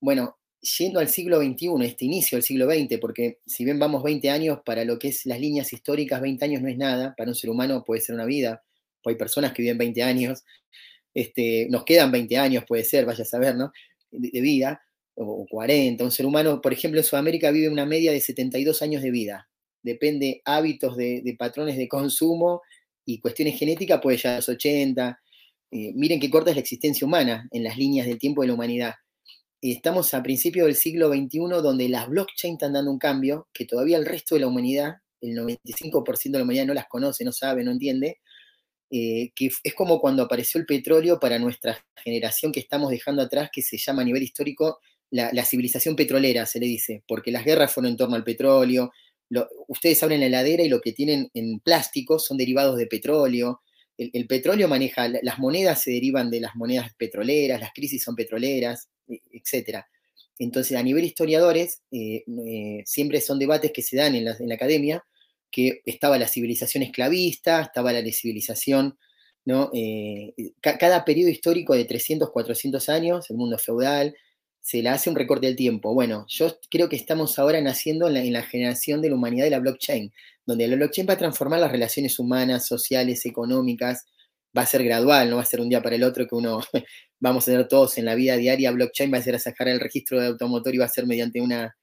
bueno, 0.00 0.38
yendo 0.78 1.00
al 1.00 1.08
siglo 1.08 1.38
XXI, 1.38 1.68
este 1.82 2.04
inicio 2.04 2.36
del 2.36 2.42
siglo 2.42 2.66
XX, 2.66 2.98
porque 3.00 3.38
si 3.46 3.64
bien 3.64 3.78
vamos 3.78 4.02
20 4.02 4.30
años 4.30 4.58
para 4.64 4.84
lo 4.84 4.98
que 4.98 5.08
es 5.08 5.26
las 5.26 5.40
líneas 5.40 5.72
históricas, 5.72 6.20
20 6.20 6.44
años 6.44 6.62
no 6.62 6.68
es 6.68 6.76
nada, 6.76 7.14
para 7.16 7.30
un 7.30 7.34
ser 7.34 7.50
humano 7.50 7.84
puede 7.84 8.00
ser 8.00 8.14
una 8.14 8.24
vida, 8.24 8.62
hay 9.04 9.14
personas 9.14 9.52
que 9.52 9.62
viven 9.62 9.78
20 9.78 10.02
años, 10.02 10.44
este, 11.14 11.68
nos 11.70 11.84
quedan 11.84 12.10
20 12.10 12.36
años, 12.36 12.64
puede 12.66 12.84
ser, 12.84 13.06
vaya 13.06 13.22
a 13.22 13.26
saber, 13.26 13.54
¿no? 13.54 13.72
De, 14.10 14.40
vida, 14.40 14.82
o 15.14 15.46
40, 15.48 16.02
un 16.02 16.10
ser 16.10 16.26
humano, 16.26 16.60
por 16.60 16.72
ejemplo, 16.72 17.00
en 17.00 17.04
Sudamérica 17.04 17.50
vive 17.50 17.68
una 17.68 17.86
media 17.86 18.12
de 18.12 18.20
72 18.20 18.82
años 18.82 19.02
de 19.02 19.10
vida, 19.10 19.48
depende 19.82 20.42
hábitos 20.44 20.96
de, 20.96 21.22
de 21.22 21.34
patrones 21.34 21.76
de 21.76 21.88
consumo 21.88 22.62
y 23.06 23.20
cuestiones 23.20 23.58
genéticas 23.58 24.00
puede 24.02 24.18
llegar 24.18 24.34
a 24.34 24.36
los 24.38 24.48
80. 24.48 25.20
Eh, 25.70 25.92
miren 25.94 26.20
qué 26.20 26.28
corta 26.28 26.50
es 26.50 26.56
la 26.56 26.60
existencia 26.60 27.06
humana 27.06 27.48
en 27.52 27.62
las 27.62 27.78
líneas 27.78 28.06
del 28.06 28.18
tiempo 28.18 28.42
de 28.42 28.48
la 28.48 28.54
humanidad. 28.54 28.94
Estamos 29.62 30.14
a 30.14 30.22
principios 30.22 30.66
del 30.66 30.76
siglo 30.76 31.08
XXI 31.08 31.38
donde 31.62 31.88
las 31.88 32.08
blockchain 32.08 32.54
están 32.54 32.74
dando 32.74 32.90
un 32.90 32.98
cambio 32.98 33.48
que 33.52 33.64
todavía 33.64 33.96
el 33.96 34.06
resto 34.06 34.34
de 34.34 34.42
la 34.42 34.48
humanidad, 34.48 34.96
el 35.20 35.36
95% 35.36 36.22
de 36.24 36.38
la 36.38 36.44
humanidad 36.44 36.66
no 36.66 36.74
las 36.74 36.88
conoce, 36.88 37.24
no 37.24 37.32
sabe, 37.32 37.64
no 37.64 37.72
entiende, 37.72 38.20
eh, 38.90 39.30
que 39.34 39.50
es 39.64 39.74
como 39.74 40.00
cuando 40.00 40.22
apareció 40.22 40.60
el 40.60 40.66
petróleo 40.66 41.18
para 41.18 41.38
nuestra 41.38 41.84
generación 41.96 42.52
que 42.52 42.60
estamos 42.60 42.90
dejando 42.90 43.22
atrás, 43.22 43.50
que 43.52 43.62
se 43.62 43.78
llama 43.78 44.02
a 44.02 44.04
nivel 44.04 44.22
histórico 44.22 44.78
la, 45.10 45.44
civilización 45.44 45.96
petrolera, 45.96 46.46
se 46.46 46.60
le 46.60 46.66
dice, 46.66 47.02
porque 47.06 47.30
las 47.30 47.44
guerras 47.44 47.72
fueron 47.72 47.92
en 47.92 47.96
torno 47.96 48.16
al 48.16 48.24
petróleo, 48.24 48.92
ustedes 49.68 50.02
abren 50.02 50.20
la 50.20 50.26
heladera 50.26 50.62
y 50.62 50.68
lo 50.68 50.80
que 50.80 50.92
tienen 50.92 51.30
en 51.34 51.60
plástico 51.60 52.18
son 52.18 52.36
derivados 52.36 52.76
de 52.76 52.86
petróleo. 52.86 53.62
El, 53.98 54.26
petróleo 54.26 54.68
maneja, 54.68 55.08
las 55.22 55.38
monedas 55.38 55.82
se 55.82 55.90
derivan 55.90 56.30
de 56.30 56.40
las 56.40 56.54
monedas 56.54 56.92
petroleras, 56.96 57.60
las 57.60 57.72
crisis 57.72 58.02
son 58.02 58.14
petroleras, 58.14 58.88
etc. 59.08 59.84
Entonces, 60.38 60.76
a 60.76 60.82
nivel 60.82 61.04
historiadores, 61.04 61.82
eh, 61.90 62.24
eh, 62.26 62.82
siempre 62.84 63.20
son 63.20 63.38
debates 63.38 63.72
que 63.72 63.82
se 63.82 63.96
dan 63.96 64.14
en 64.14 64.24
la, 64.24 64.54
academia, 64.54 65.04
que 65.50 65.80
estaba 65.86 66.18
la 66.18 66.28
civilización 66.28 66.82
esclavista, 66.82 67.62
estaba 67.62 67.92
la 67.92 68.02
civilización, 68.12 68.98
¿no? 69.44 69.70
Eh, 69.74 70.34
cada 70.60 71.04
periodo 71.04 71.30
histórico 71.30 71.74
de 71.74 71.84
300, 71.84 72.30
400 72.30 72.88
años, 72.88 73.30
el 73.30 73.36
mundo 73.36 73.56
feudal, 73.58 74.14
se 74.66 74.82
le 74.82 74.88
hace 74.88 75.08
un 75.08 75.14
recorte 75.14 75.46
del 75.46 75.54
tiempo. 75.54 75.94
Bueno, 75.94 76.26
yo 76.28 76.58
creo 76.68 76.88
que 76.88 76.96
estamos 76.96 77.38
ahora 77.38 77.60
naciendo 77.60 78.08
en 78.08 78.32
la, 78.32 78.42
generación 78.42 79.00
de 79.00 79.10
la 79.10 79.14
humanidad 79.14 79.44
de 79.44 79.50
la 79.52 79.60
blockchain, 79.60 80.12
donde 80.44 80.66
la 80.66 80.74
blockchain 80.74 81.06
va 81.08 81.14
a 81.14 81.18
transformar 81.18 81.60
las 81.60 81.70
relaciones 81.70 82.18
humanas, 82.18 82.66
sociales, 82.66 83.24
económicas, 83.26 84.06
va 84.56 84.62
a 84.62 84.66
ser 84.66 84.82
gradual, 84.82 85.30
no 85.30 85.36
va 85.36 85.42
a 85.42 85.46
ser 85.46 85.60
un 85.60 85.68
día 85.68 85.82
para 85.82 85.94
el 85.94 86.02
otro 86.02 86.26
que 86.26 86.34
uno 86.34 86.60
vamos 87.20 87.44
a 87.44 87.52
tener 87.52 87.68
todos 87.68 87.98
en 87.98 88.04
la 88.04 88.14
vida 88.14 88.36
diaria. 88.36 88.70
Blockchain 88.70 89.12
va 89.12 89.18
a 89.18 89.22
ser 89.22 89.34
a 89.34 89.38
sacar 89.38 89.68
el 89.68 89.80
registro 89.80 90.20
de 90.20 90.26
automotor 90.26 90.74
y 90.74 90.78
va 90.78 90.84
a 90.86 90.88
ser 90.88 91.06
mediante 91.06 91.40
una 91.40 91.76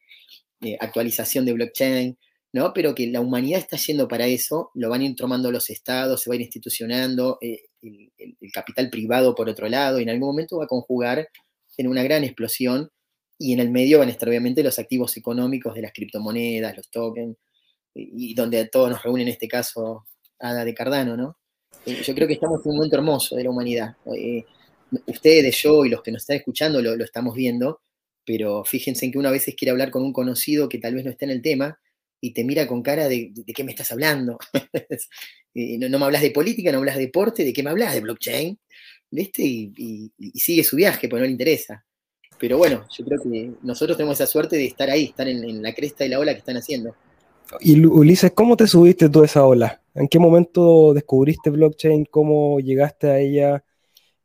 eh, 0.61 0.77
actualización 0.79 1.45
de 1.45 1.53
blockchain, 1.53 2.17
¿no? 2.53 2.73
Pero 2.73 2.95
que 2.95 3.07
la 3.07 3.19
humanidad 3.19 3.59
está 3.59 3.77
yendo 3.77 4.07
para 4.07 4.27
eso, 4.27 4.71
lo 4.75 4.89
van 4.89 5.01
a 5.01 5.05
ir 5.05 5.15
tomando 5.15 5.51
los 5.51 5.69
estados, 5.69 6.21
se 6.21 6.29
va 6.29 6.35
a 6.35 6.37
ir 6.37 6.41
institucionando, 6.43 7.37
eh, 7.41 7.63
el, 7.81 8.51
capital 8.53 8.89
privado 8.89 9.35
por 9.35 9.49
otro 9.49 9.67
lado, 9.67 9.99
y 9.99 10.03
en 10.03 10.09
algún 10.09 10.29
momento 10.29 10.59
va 10.59 10.65
a 10.65 10.67
conjugar 10.67 11.27
en 11.77 11.87
una 11.87 12.03
gran 12.03 12.23
explosión 12.23 12.89
y 13.37 13.53
en 13.53 13.59
el 13.59 13.71
medio 13.71 13.99
van 13.99 14.09
a 14.09 14.11
estar 14.11 14.29
obviamente 14.29 14.63
los 14.63 14.79
activos 14.79 15.17
económicos 15.17 15.73
de 15.73 15.81
las 15.81 15.91
criptomonedas, 15.91 16.77
los 16.77 16.89
tokens, 16.89 17.35
y, 17.95 18.33
donde 18.35 18.67
todos 18.69 18.89
nos 18.89 19.03
reúnen 19.03 19.27
en 19.27 19.33
este 19.33 19.47
caso 19.47 20.05
Ada 20.39 20.63
de 20.63 20.73
Cardano, 20.73 21.17
¿no? 21.17 21.37
Eh, 21.85 22.01
yo 22.03 22.15
creo 22.15 22.27
que 22.27 22.35
estamos 22.35 22.61
en 22.63 22.71
un 22.71 22.77
momento 22.77 22.95
hermoso 22.95 23.35
de 23.35 23.43
la 23.43 23.49
humanidad. 23.49 23.97
Ustedes, 25.07 25.61
yo 25.61 25.85
y 25.85 25.89
los 25.89 26.01
que 26.01 26.11
nos 26.11 26.23
están 26.23 26.37
escuchando 26.37 26.81
lo, 26.81 27.03
estamos 27.03 27.35
viendo, 27.35 27.81
pero 28.25 28.63
fíjense 28.63 29.05
en 29.05 29.11
que 29.11 29.17
uno 29.17 29.29
a 29.29 29.31
veces 29.31 29.55
quiere 29.55 29.71
hablar 29.71 29.91
con 29.91 30.03
un 30.03 30.13
conocido 30.13 30.69
que 30.69 30.79
tal 30.79 30.95
vez 30.95 31.05
no 31.05 31.11
está 31.11 31.25
en 31.25 31.31
el 31.31 31.41
tema 31.41 31.79
y 32.21 32.31
te 32.31 32.43
mira 32.43 32.67
con 32.67 32.81
cara 32.81 33.07
de, 33.07 33.31
¿de 33.33 33.53
qué 33.53 33.63
me 33.63 33.71
estás 33.71 33.91
hablando? 33.91 34.37
No, 35.55 35.87
no, 35.87 35.99
me 35.99 36.05
hablas 36.05 36.23
de 36.23 36.31
política, 36.31 36.71
no 36.71 36.79
hablas 36.79 36.95
de 36.95 37.01
deporte, 37.01 37.43
¿de 37.43 37.53
qué 37.53 37.61
me 37.61 37.69
hablas? 37.69 37.93
¿De 37.93 37.99
blockchain? 37.99 38.57
Y, 39.11 40.11
sigue 40.33 40.63
su 40.63 40.75
viaje, 40.75 41.07
pues 41.07 41.19
no 41.19 41.25
le 41.25 41.31
interesa. 41.31 41.85
Pero 42.39 42.57
bueno, 42.57 42.85
yo 42.97 43.05
creo 43.05 43.21
que 43.21 43.51
nosotros 43.61 43.95
tenemos 43.97 44.19
esa 44.19 44.25
suerte 44.25 44.55
de 44.55 44.65
estar 44.65 44.89
ahí, 44.89 45.05
estar 45.05 45.27
en, 45.27 45.61
la 45.61 45.73
cresta 45.73 46.03
de 46.03 46.09
la 46.09 46.19
ola 46.19 46.33
que 46.33 46.39
están 46.39 46.57
haciendo. 46.57 46.95
Y 47.61 47.79
Ulises, 47.85 48.31
¿cómo 48.31 48.57
te 48.57 48.67
subiste 48.67 49.09
tú 49.09 49.21
a 49.21 49.25
esa 49.25 49.45
ola? 49.45 49.81
¿En 49.93 50.07
qué 50.07 50.17
momento 50.17 50.93
descubriste 50.93 51.51
blockchain? 51.51 52.05
¿Cómo 52.05 52.59
llegaste 52.59 53.07
a 53.07 53.19
ella? 53.19 53.63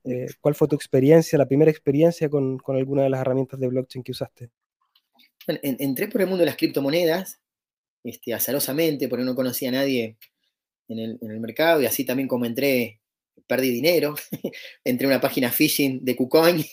Eh, 0.08 0.26
¿Cuál 0.40 0.54
fue 0.54 0.68
tu 0.68 0.74
experiencia, 0.74 1.36
la 1.36 1.46
primera 1.46 1.70
experiencia 1.70 2.30
con, 2.30 2.58
alguna 2.68 3.02
de 3.02 3.10
las 3.10 3.20
herramientas 3.20 3.60
de 3.60 3.68
blockchain 3.68 4.02
que 4.02 4.12
usaste? 4.12 4.50
Bueno, 5.46 5.60
entré 5.62 6.08
por 6.08 6.22
el 6.22 6.26
mundo 6.26 6.40
de 6.40 6.46
las 6.46 6.56
criptomonedas, 6.56 7.40
este, 8.02 8.32
azarosamente, 8.32 9.08
porque 9.08 9.24
no 9.24 9.34
conocía 9.34 9.68
a 9.68 9.72
nadie 9.72 10.16
en 10.88 10.98
el, 10.98 11.40
mercado, 11.40 11.82
y 11.82 11.86
así 11.86 12.04
también 12.04 12.26
como 12.26 12.46
entré 12.46 13.00
perdí 13.46 13.70
dinero, 13.70 14.14
entré 14.84 15.06
a 15.06 15.10
una 15.10 15.20
página 15.20 15.52
phishing 15.52 16.04
de 16.04 16.16
KuCoin 16.16 16.64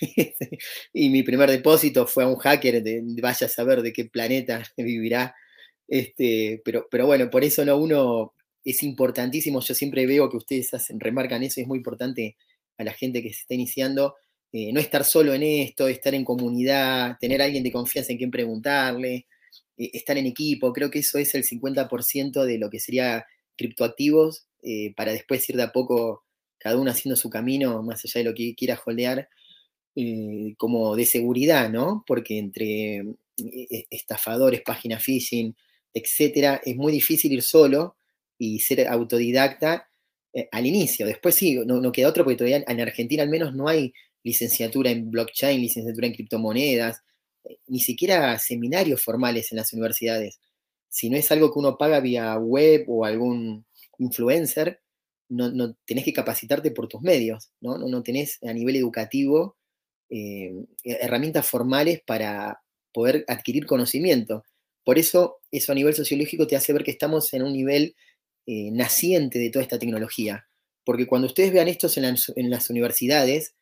y 0.92 1.08
mi 1.08 1.22
primer 1.22 1.50
depósito 1.50 2.06
fue 2.06 2.24
a 2.24 2.26
un 2.26 2.36
hacker, 2.36 2.82
de, 2.82 3.02
vaya 3.20 3.46
a 3.46 3.50
saber 3.50 3.82
de 3.82 3.92
qué 3.92 4.06
planeta 4.06 4.62
vivirá. 4.76 5.34
Este, 5.86 6.60
pero, 6.64 6.88
pero 6.90 7.06
bueno, 7.06 7.30
por 7.30 7.44
eso 7.44 7.64
no 7.64 7.76
uno 7.76 8.34
es 8.64 8.82
importantísimo, 8.82 9.60
yo 9.60 9.74
siempre 9.74 10.06
veo 10.06 10.28
que 10.30 10.36
ustedes 10.36 10.74
hacen, 10.74 11.00
remarcan 11.00 11.42
eso, 11.42 11.60
es 11.60 11.66
muy 11.66 11.78
importante 11.78 12.36
a 12.78 12.84
la 12.84 12.92
gente 12.92 13.22
que 13.22 13.32
se 13.32 13.40
está 13.40 13.54
iniciando, 13.54 14.16
eh, 14.52 14.72
no 14.72 14.80
estar 14.80 15.04
solo 15.04 15.34
en 15.34 15.42
esto, 15.42 15.88
estar 15.88 16.14
en 16.14 16.24
comunidad, 16.24 17.16
tener 17.20 17.40
a 17.40 17.46
alguien 17.46 17.64
de 17.64 17.72
confianza 17.72 18.12
en 18.12 18.18
quien 18.18 18.30
preguntarle, 18.30 19.26
eh, 19.76 19.90
estar 19.94 20.16
en 20.18 20.26
equipo, 20.26 20.72
creo 20.72 20.90
que 20.90 21.00
eso 21.00 21.18
es 21.18 21.34
el 21.34 21.44
50% 21.44 22.44
de 22.44 22.58
lo 22.58 22.70
que 22.70 22.80
sería 22.80 23.24
criptoactivos 23.56 24.46
eh, 24.62 24.94
para 24.96 25.12
después 25.12 25.48
ir 25.48 25.56
de 25.56 25.64
a 25.64 25.72
poco 25.72 26.24
cada 26.58 26.76
uno 26.76 26.90
haciendo 26.90 27.16
su 27.16 27.30
camino, 27.30 27.82
más 27.82 28.04
allá 28.04 28.20
de 28.20 28.24
lo 28.24 28.34
que 28.34 28.54
quiera 28.54 28.80
holdear, 28.84 29.28
como 30.56 30.96
de 30.96 31.04
seguridad, 31.04 31.68
¿no? 31.70 32.02
Porque 32.06 32.38
entre 32.38 33.02
eh, 33.38 33.86
estafadores, 33.90 34.62
página 34.62 34.98
phishing, 34.98 35.56
etcétera, 35.94 36.60
es 36.64 36.76
muy 36.76 36.92
difícil 36.92 37.32
ir 37.32 37.42
solo 37.42 37.96
y 38.38 38.60
ser 38.60 38.86
autodidacta 38.88 39.88
al 40.50 40.66
inicio. 40.66 41.06
Después 41.06 41.34
sí, 41.34 41.58
no, 41.66 41.92
queda 41.92 42.08
otro 42.08 42.24
porque 42.24 42.36
todavía 42.36 42.64
en 42.66 42.80
Argentina 42.80 43.22
al 43.22 43.28
menos 43.28 43.54
no 43.54 43.68
hay 43.68 43.92
licenciatura 44.24 44.90
en 44.90 45.10
blockchain, 45.10 45.60
licenciatura 45.60 46.06
en 46.06 46.14
criptomonedas, 46.14 47.02
eh, 47.44 47.58
ni 47.66 47.80
siquiera 47.80 48.38
seminarios 48.38 49.02
formales 49.02 49.52
en 49.52 49.58
las 49.58 49.72
universidades. 49.72 50.40
Si 50.88 51.10
no 51.10 51.16
es 51.16 51.30
algo 51.32 51.52
que 51.52 51.58
uno 51.58 51.78
paga 51.78 52.00
vía 52.00 52.36
web 52.36 52.84
o 52.88 53.04
algún 53.04 53.66
influencer, 53.98 54.80
no, 55.28 55.74
tenés 55.86 56.04
que 56.04 56.12
capacitarte 56.12 56.70
por 56.72 56.88
tus 56.88 57.00
medios, 57.00 57.50
¿no? 57.60 57.78
No, 57.78 58.02
tenés 58.02 58.38
a 58.42 58.52
nivel 58.52 58.76
educativo 58.76 59.56
eh, 60.10 60.52
herramientas 60.84 61.48
formales 61.48 62.02
para 62.06 62.60
poder 62.92 63.24
adquirir 63.28 63.64
conocimiento. 63.64 64.44
Por 64.84 64.98
eso, 64.98 65.38
eso 65.50 65.72
a 65.72 65.74
nivel 65.74 65.94
sociológico 65.94 66.46
te 66.46 66.56
hace 66.56 66.74
ver 66.74 66.84
que 66.84 66.90
estamos 66.90 67.32
en 67.32 67.42
un 67.44 67.54
nivel 67.54 67.96
eh, 68.46 68.70
naciente 68.72 69.38
de 69.38 69.50
toda 69.50 69.62
esta 69.62 69.78
tecnología. 69.78 70.46
Porque 70.84 71.06
cuando 71.06 71.26
ustedes 71.26 71.52
vean 71.52 71.68
esto 71.68 71.88
en, 71.96 72.50
las 72.50 72.70
universidades, 72.70 73.54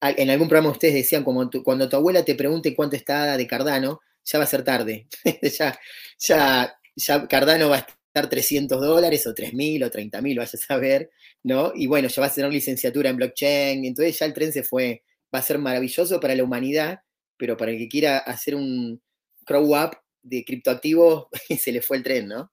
en 0.00 0.30
algún 0.30 0.48
programa 0.48 0.70
ustedes 0.70 0.94
decían, 0.94 1.24
como 1.24 1.50
cuando 1.64 1.88
tu 1.88 1.96
abuela 1.96 2.24
te 2.24 2.34
pregunte 2.34 2.76
cuánto 2.76 2.96
está 2.96 3.36
de 3.36 3.46
Cardano, 3.46 4.00
ya 4.24 4.38
va 4.38 4.44
a 4.44 4.48
ser 4.48 4.64
tarde. 4.64 5.06
ya, 5.58 5.78
ya, 6.18 7.26
Cardano 7.28 7.70
va 7.70 7.76
a 7.76 7.86
estar 8.14 8.28
300 8.28 8.80
dólares 8.80 9.26
o 9.26 9.34
3.000 9.34 9.86
o 9.86 9.90
30.000, 9.90 10.36
vaya 10.36 10.42
a 10.42 10.56
saber, 10.56 11.10
¿no? 11.42 11.72
Y 11.74 11.86
bueno, 11.86 12.08
ya 12.08 12.20
va 12.20 12.26
a 12.26 12.32
tener 12.32 12.52
licenciatura 12.52 13.10
en 13.10 13.16
blockchain, 13.16 13.84
entonces 13.84 14.18
ya 14.18 14.26
el 14.26 14.34
tren 14.34 14.52
se 14.52 14.62
fue. 14.62 15.02
Va 15.34 15.40
a 15.40 15.42
ser 15.42 15.58
maravilloso 15.58 16.20
para 16.20 16.34
la 16.34 16.44
humanidad, 16.44 17.00
pero 17.36 17.56
para 17.56 17.72
el 17.72 17.78
que 17.78 17.88
quiera 17.88 18.18
hacer 18.18 18.54
un 18.54 19.00
grow 19.46 19.74
up 19.74 19.96
de 20.22 20.44
criptoactivos, 20.44 21.28
se 21.58 21.72
le 21.72 21.80
fue 21.80 21.98
el 21.98 22.02
tren, 22.02 22.28
¿no? 22.28 22.52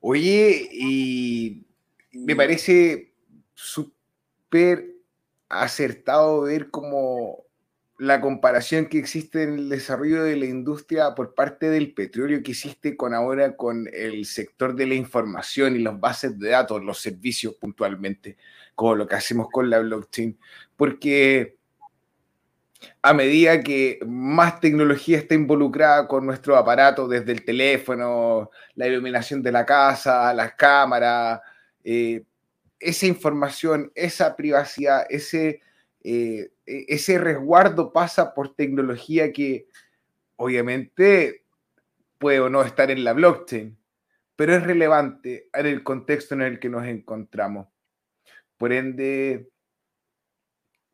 Oye, 0.00 0.68
y 0.72 1.66
me 2.12 2.34
parece 2.34 3.12
súper 3.54 4.86
acertado 5.48 6.42
ver 6.42 6.70
cómo 6.70 7.44
la 7.98 8.22
comparación 8.22 8.86
que 8.86 8.98
existe 8.98 9.42
en 9.42 9.58
el 9.58 9.68
desarrollo 9.68 10.24
de 10.24 10.36
la 10.36 10.46
industria 10.46 11.14
por 11.14 11.34
parte 11.34 11.68
del 11.68 11.92
petróleo 11.92 12.42
que 12.42 12.52
existe 12.52 12.96
con 12.96 13.12
ahora 13.12 13.56
con 13.56 13.88
el 13.92 14.24
sector 14.24 14.74
de 14.74 14.86
la 14.86 14.94
información 14.94 15.76
y 15.76 15.80
las 15.80 16.00
bases 16.00 16.38
de 16.38 16.48
datos, 16.48 16.82
los 16.82 16.98
servicios 16.98 17.56
puntualmente, 17.56 18.38
como 18.74 18.94
lo 18.94 19.06
que 19.06 19.16
hacemos 19.16 19.48
con 19.52 19.68
la 19.68 19.80
blockchain, 19.80 20.38
porque 20.76 21.58
a 23.02 23.14
medida 23.14 23.62
que 23.62 23.98
más 24.06 24.60
tecnología 24.60 25.18
está 25.18 25.34
involucrada 25.34 26.06
con 26.06 26.26
nuestro 26.26 26.56
aparato, 26.56 27.08
desde 27.08 27.32
el 27.32 27.44
teléfono, 27.44 28.50
la 28.74 28.86
iluminación 28.86 29.42
de 29.42 29.52
la 29.52 29.66
casa, 29.66 30.32
las 30.34 30.54
cámaras, 30.54 31.40
eh, 31.84 32.24
esa 32.78 33.06
información, 33.06 33.92
esa 33.94 34.36
privacidad, 34.36 35.06
ese, 35.10 35.60
eh, 36.02 36.50
e, 36.66 36.84
ese 36.88 37.18
resguardo 37.18 37.92
pasa 37.92 38.34
por 38.34 38.54
tecnología 38.54 39.32
que 39.32 39.66
obviamente 40.36 41.44
puede 42.18 42.40
o 42.40 42.48
no 42.48 42.62
estar 42.62 42.90
en 42.90 43.04
la 43.04 43.12
blockchain, 43.12 43.76
pero 44.36 44.54
es 44.54 44.62
relevante 44.62 45.48
en 45.52 45.66
el 45.66 45.82
contexto 45.82 46.34
en 46.34 46.42
el 46.42 46.58
que 46.58 46.70
nos 46.70 46.86
encontramos. 46.86 47.68
Por 48.56 48.72
ende, 48.72 49.48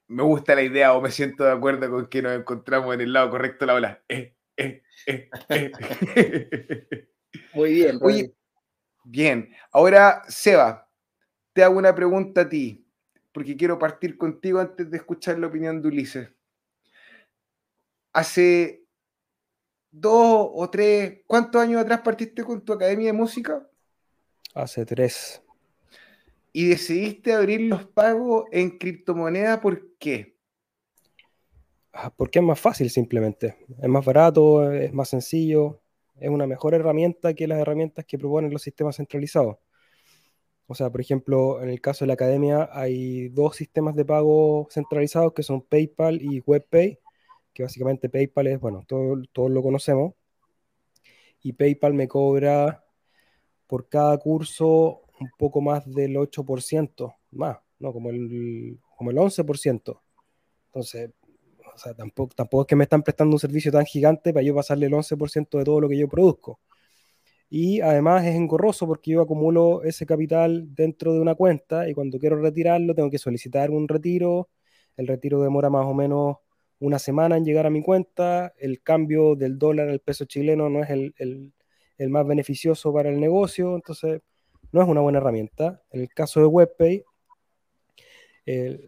me 0.09 0.23
gusta 0.23 0.55
la 0.55 0.63
idea 0.63 0.95
o 0.95 1.01
me 1.01 1.11
siento 1.11 1.45
de 1.45 1.53
acuerdo 1.53 1.91
con 1.91 2.07
que 2.07 2.23
nos 2.23 2.39
encontramos 2.39 2.95
en 2.95 3.01
el 3.01 3.13
lado 3.13 3.31
correcto 3.31 3.65
de 3.65 3.67
la 3.67 3.75
ola. 3.75 4.03
Eh, 4.09 4.35
eh, 4.57 4.83
eh, 5.49 7.09
Muy 7.53 7.73
bien. 7.73 7.99
bien. 9.05 9.55
Ahora, 9.73 10.23
Seba, 10.29 10.89
te 11.53 11.63
hago 11.63 11.79
una 11.79 11.95
pregunta 11.95 12.43
a 12.43 12.49
ti, 12.49 12.87
porque 13.33 13.57
quiero 13.57 13.79
partir 13.79 14.17
contigo 14.17 14.61
antes 14.61 14.91
de 14.91 14.97
escuchar 14.97 15.39
la 15.39 15.49
opinión 15.49 15.83
de 15.83 15.89
Ulises. 15.89 16.29
Hace 18.13 18.85
dos 19.91 20.51
o 20.53 20.71
tres, 20.71 21.21
¿cuántos 21.27 21.61
años 21.61 21.83
atrás 21.83 22.01
partiste 22.01 22.45
con 22.45 22.65
tu 22.65 22.73
academia 22.73 23.07
de 23.07 23.13
música? 23.13 23.69
Hace 24.55 24.87
tres 24.87 25.43
y 26.57 26.69
decidiste 26.69 27.35
abrir 27.35 27.61
los 27.61 27.85
pagos 27.85 28.47
en 28.51 28.79
criptomoneda, 28.79 29.61
¿por 29.61 29.99
qué? 29.99 30.39
Ah, 31.93 32.11
porque 32.17 32.39
es 32.39 32.45
más 32.47 32.59
fácil 32.59 32.89
simplemente. 32.89 33.59
Es 33.79 33.89
más 33.91 34.03
barato, 34.03 34.73
es 34.73 34.91
más 34.91 35.11
sencillo, 35.11 35.83
es 36.19 36.31
una 36.31 36.47
mejor 36.47 36.73
herramienta 36.73 37.35
que 37.35 37.47
las 37.47 37.59
herramientas 37.59 38.07
que 38.07 38.17
proponen 38.17 38.55
los 38.55 38.63
sistemas 38.63 38.97
centralizados. 38.97 39.59
O 40.67 40.75
sea, 40.75 40.89
por 40.89 41.03
ejemplo, 41.03 41.63
en 41.63 41.69
el 41.69 41.83
caso 41.83 42.07
de 42.07 42.07
la 42.07 42.15
academia 42.15 42.71
hay 42.73 43.29
dos 43.29 43.57
sistemas 43.57 43.95
de 43.95 44.07
pago 44.07 44.67
centralizados 44.71 45.35
que 45.35 45.43
son 45.43 45.61
PayPal 45.61 46.23
y 46.23 46.41
WebPay, 46.41 46.99
que 47.53 47.65
básicamente 47.65 48.09
PayPal 48.09 48.47
es, 48.47 48.61
bueno, 48.61 48.83
todos 48.87 49.51
lo 49.51 49.63
conocemos. 49.63 50.15
Y 51.43 51.53
PayPal 51.53 51.93
me 51.93 52.09
cobra 52.09 52.83
por 53.67 53.91
cada 53.91 54.17
curso 54.17 55.06
un 55.21 55.31
poco 55.39 55.61
más 55.61 55.85
del 55.93 56.17
8%, 56.17 57.15
más, 57.33 57.59
¿no? 57.79 57.93
Como 57.93 58.11
el, 58.11 58.79
como 58.97 59.11
el 59.11 59.17
11%. 59.19 60.01
Entonces, 60.67 61.11
o 61.75 61.79
sea, 61.79 61.95
tampoco, 61.95 62.35
tampoco 62.35 62.63
es 62.63 62.67
que 62.69 62.77
me 62.77 62.85
están 62.85 63.03
prestando 63.03 63.35
un 63.35 63.41
servicio 63.41 63.71
tan 63.73 63.85
gigante 63.85 64.33
para 64.33 64.43
yo 64.45 64.55
pasarle 64.55 64.87
el 64.87 64.93
11% 64.93 65.59
de 65.59 65.65
todo 65.65 65.81
lo 65.81 65.89
que 65.89 65.99
yo 65.99 66.09
produzco. 66.09 66.61
Y 67.49 67.81
además 67.81 68.25
es 68.25 68.35
engorroso 68.35 68.87
porque 68.87 69.13
yo 69.13 69.23
acumulo 69.23 69.83
ese 69.85 70.05
capital 70.07 70.75
dentro 70.75 71.13
de 71.15 71.21
una 71.21 71.35
cuenta 71.35 71.89
y 71.89 71.95
cuando 71.95 72.19
quiero 72.19 72.41
retirarlo 72.41 72.95
tengo 72.95 73.11
que 73.11 73.19
solicitar 73.19 73.71
un 73.71 73.89
retiro. 73.89 74.49
El 74.97 75.07
retiro 75.07 75.43
demora 75.43 75.71
más 75.71 75.87
o 75.87 75.95
menos 75.95 76.39
una 76.81 76.99
semana 76.99 77.37
en 77.37 77.45
llegar 77.45 77.67
a 77.67 77.71
mi 77.71 77.83
cuenta. 77.83 78.53
El 78.59 78.83
cambio 78.83 79.37
del 79.37 79.59
dólar 79.59 79.89
al 79.89 80.01
peso 80.01 80.25
chileno 80.25 80.69
no 80.69 80.83
es 80.83 80.91
el, 80.91 81.15
el, 81.19 81.53
el 81.99 82.11
más 82.11 82.27
beneficioso 82.27 82.93
para 82.93 83.11
el 83.11 83.21
negocio. 83.21 83.77
Entonces, 83.77 84.23
no 84.73 84.83
es 84.83 84.89
una 84.89 85.01
buena 85.01 85.19
herramienta. 85.19 85.83
En 85.91 86.01
el 86.01 86.09
caso 86.09 86.41
de 86.41 86.47
WebPay, 86.47 87.05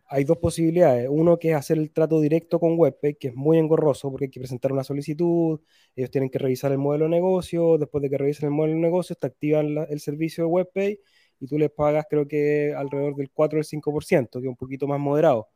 hay 0.08 0.24
dos 0.24 0.38
posibilidades. 0.38 1.08
Uno 1.10 1.38
que 1.38 1.50
es 1.50 1.56
hacer 1.56 1.78
el 1.78 1.90
trato 1.92 2.20
directo 2.20 2.60
con 2.60 2.78
WebPay, 2.78 3.14
que 3.16 3.28
es 3.28 3.34
muy 3.34 3.58
engorroso 3.58 4.10
porque 4.10 4.26
hay 4.26 4.30
que 4.30 4.40
presentar 4.40 4.72
una 4.72 4.84
solicitud, 4.84 5.60
ellos 5.96 6.10
tienen 6.10 6.30
que 6.30 6.38
revisar 6.38 6.70
el 6.70 6.78
modelo 6.78 7.06
de 7.06 7.10
negocio, 7.10 7.76
después 7.76 8.02
de 8.02 8.10
que 8.10 8.18
revisen 8.18 8.46
el 8.46 8.54
modelo 8.54 8.74
de 8.74 8.80
negocio, 8.80 9.16
te 9.16 9.26
activan 9.26 9.76
el 9.88 10.00
servicio 10.00 10.44
de 10.44 10.50
WebPay 10.50 11.00
y 11.40 11.46
tú 11.48 11.58
les 11.58 11.70
pagas 11.70 12.06
creo 12.08 12.28
que 12.28 12.72
alrededor 12.76 13.16
del 13.16 13.30
4 13.32 13.58
o 13.58 13.60
el 13.60 13.64
5%, 13.66 14.40
que 14.40 14.46
es 14.46 14.50
un 14.50 14.56
poquito 14.56 14.86
más 14.86 15.00
moderado. 15.00 15.48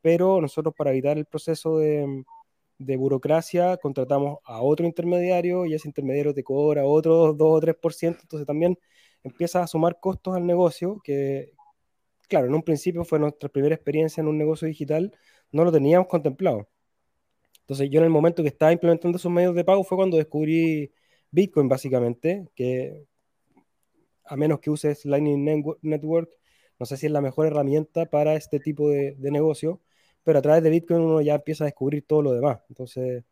Pero 0.00 0.40
nosotros 0.40 0.74
para 0.76 0.92
evitar 0.92 1.18
el 1.18 1.26
proceso 1.26 1.78
de, 1.78 2.24
de 2.78 2.96
burocracia 2.96 3.76
contratamos 3.78 4.38
a 4.44 4.62
otro 4.62 4.86
intermediario 4.86 5.66
y 5.66 5.74
ese 5.74 5.88
intermediario 5.88 6.34
te 6.34 6.44
cobra 6.44 6.84
otro 6.86 7.34
2 7.34 7.58
o 7.58 7.60
3%, 7.60 8.18
entonces 8.22 8.46
también 8.46 8.78
empiezas 9.24 9.64
a 9.64 9.66
sumar 9.66 9.98
costos 10.00 10.36
al 10.36 10.46
negocio, 10.46 11.00
que 11.02 11.52
claro, 12.28 12.46
en 12.46 12.54
un 12.54 12.62
principio 12.62 13.04
fue 13.04 13.18
nuestra 13.18 13.48
primera 13.48 13.74
experiencia 13.74 14.20
en 14.20 14.28
un 14.28 14.38
negocio 14.38 14.68
digital, 14.68 15.12
no 15.52 15.64
lo 15.64 15.72
teníamos 15.72 16.08
contemplado. 16.08 16.68
Entonces 17.60 17.88
yo 17.90 18.00
en 18.00 18.04
el 18.04 18.10
momento 18.10 18.42
que 18.42 18.48
estaba 18.48 18.72
implementando 18.72 19.16
esos 19.18 19.32
medios 19.32 19.54
de 19.54 19.64
pago 19.64 19.84
fue 19.84 19.96
cuando 19.96 20.16
descubrí 20.16 20.92
Bitcoin 21.30 21.68
básicamente, 21.68 22.48
que 22.54 23.06
a 24.26 24.36
menos 24.36 24.60
que 24.60 24.70
uses 24.70 25.04
Lightning 25.04 25.44
Network, 25.82 26.30
no 26.78 26.86
sé 26.86 26.96
si 26.96 27.06
es 27.06 27.12
la 27.12 27.20
mejor 27.20 27.46
herramienta 27.46 28.06
para 28.06 28.34
este 28.34 28.60
tipo 28.60 28.90
de, 28.90 29.16
negocio, 29.18 29.80
pero 30.24 30.38
a 30.38 30.42
través 30.42 30.62
de 30.62 30.70
Bitcoin 30.70 31.02
uno 31.02 31.20
ya 31.20 31.36
empieza 31.36 31.64
a 31.64 31.66
descubrir 31.66 32.04
todo 32.06 32.22
lo 32.22 32.32
demás. 32.32 32.60
Entonces, 32.68 33.24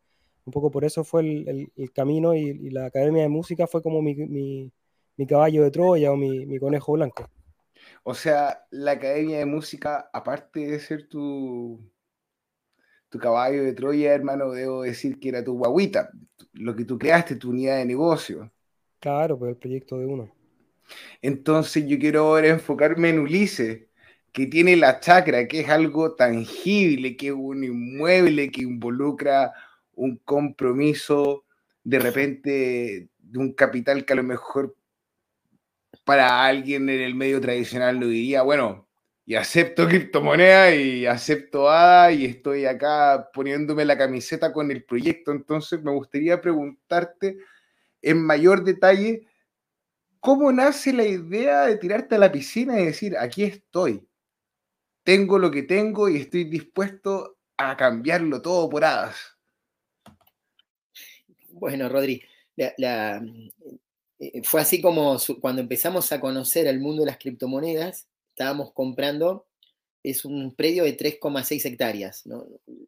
un 0.45 0.51
poco 0.53 0.71
por 0.71 0.85
eso 0.85 1.03
fue 1.03 1.21
el, 1.21 1.91
camino 1.93 2.35
y, 2.35 2.69
la 2.69 2.85
Academia 2.85 3.23
de 3.23 3.29
Música 3.29 3.67
fue 3.67 3.81
como 3.81 4.01
mi, 4.01 4.15
mi 4.15 4.71
caballo 5.27 5.63
de 5.63 5.71
Troya 5.71 6.11
o 6.11 6.17
mi, 6.17 6.59
conejo 6.59 6.93
blanco. 6.93 7.29
O 8.03 8.13
sea, 8.13 8.65
la 8.71 8.91
Academia 8.91 9.39
de 9.39 9.45
Música, 9.45 10.09
aparte 10.11 10.59
de 10.59 10.79
ser 10.79 11.07
tu, 11.07 11.79
tu 13.09 13.19
caballo 13.19 13.63
de 13.63 13.73
Troya, 13.73 14.13
hermano, 14.13 14.51
debo 14.51 14.83
decir 14.83 15.19
que 15.19 15.29
era 15.29 15.43
tu 15.43 15.57
guaguita, 15.57 16.11
lo 16.53 16.75
que 16.75 16.85
tú 16.85 16.97
creaste, 16.97 17.35
tu 17.35 17.51
unidad 17.51 17.77
de 17.77 17.85
negocio. 17.85 18.51
Claro, 18.99 19.37
pues 19.37 19.51
el 19.51 19.57
proyecto 19.57 19.97
de 19.97 20.05
uno. 20.05 20.31
Entonces 21.21 21.85
yo 21.87 21.97
quiero 21.97 22.21
ahora 22.21 22.47
enfocarme 22.47 23.09
en 23.09 23.19
Ulises, 23.19 23.87
que 24.31 24.47
tiene 24.47 24.75
la 24.75 24.99
chacra, 24.99 25.47
que 25.47 25.61
es 25.61 25.69
algo 25.69 26.15
tangible, 26.15 27.15
que 27.15 27.27
es 27.27 27.33
un 27.33 27.63
inmueble 27.63 28.51
que 28.51 28.63
involucra 28.63 29.53
un 29.93 30.17
compromiso 30.17 31.45
de 31.83 31.99
repente 31.99 33.09
de 33.19 33.39
un 33.39 33.53
capital 33.53 34.05
que 34.05 34.13
a 34.13 34.15
lo 34.15 34.23
mejor 34.23 34.75
para 36.03 36.45
alguien 36.45 36.89
en 36.89 37.01
el 37.01 37.15
medio 37.15 37.39
tradicional 37.41 37.97
lo 37.97 38.07
diría, 38.07 38.41
bueno, 38.43 38.87
y 39.25 39.35
acepto 39.35 39.87
criptomoneda 39.87 40.75
y 40.75 41.05
acepto 41.05 41.69
ADA 41.69 42.11
y 42.11 42.25
estoy 42.25 42.65
acá 42.65 43.29
poniéndome 43.33 43.85
la 43.85 43.97
camiseta 43.97 44.53
con 44.53 44.71
el 44.71 44.83
proyecto. 44.83 45.31
Entonces 45.31 45.81
me 45.83 45.91
gustaría 45.91 46.41
preguntarte 46.41 47.37
en 48.01 48.25
mayor 48.25 48.63
detalle, 48.63 49.27
¿cómo 50.19 50.51
nace 50.51 50.93
la 50.93 51.05
idea 51.05 51.65
de 51.65 51.77
tirarte 51.77 52.15
a 52.15 52.19
la 52.19 52.31
piscina 52.31 52.79
y 52.79 52.85
decir, 52.85 53.17
aquí 53.17 53.43
estoy? 53.43 54.07
tengo 55.03 55.37
lo 55.37 55.51
que 55.51 55.63
tengo 55.63 56.09
y 56.09 56.17
estoy 56.17 56.45
dispuesto 56.45 57.37
a 57.57 57.77
cambiarlo 57.77 58.41
todo 58.41 58.69
por 58.69 58.83
hadas. 58.83 59.37
Bueno, 61.49 61.87
Rodri, 61.87 62.23
la, 62.55 63.21
fue 64.43 64.61
así 64.61 64.81
como 64.81 65.17
cuando 65.41 65.61
empezamos 65.61 66.11
a 66.11 66.19
conocer 66.19 66.67
el 66.67 66.79
mundo 66.79 67.01
de 67.03 67.07
las 67.07 67.17
criptomonedas, 67.17 68.07
estábamos 68.29 68.73
comprando, 68.73 69.47
es 70.03 70.25
un 70.25 70.53
predio 70.55 70.83
de 70.83 70.97
3,6 70.97 71.65
hectáreas. 71.65 72.23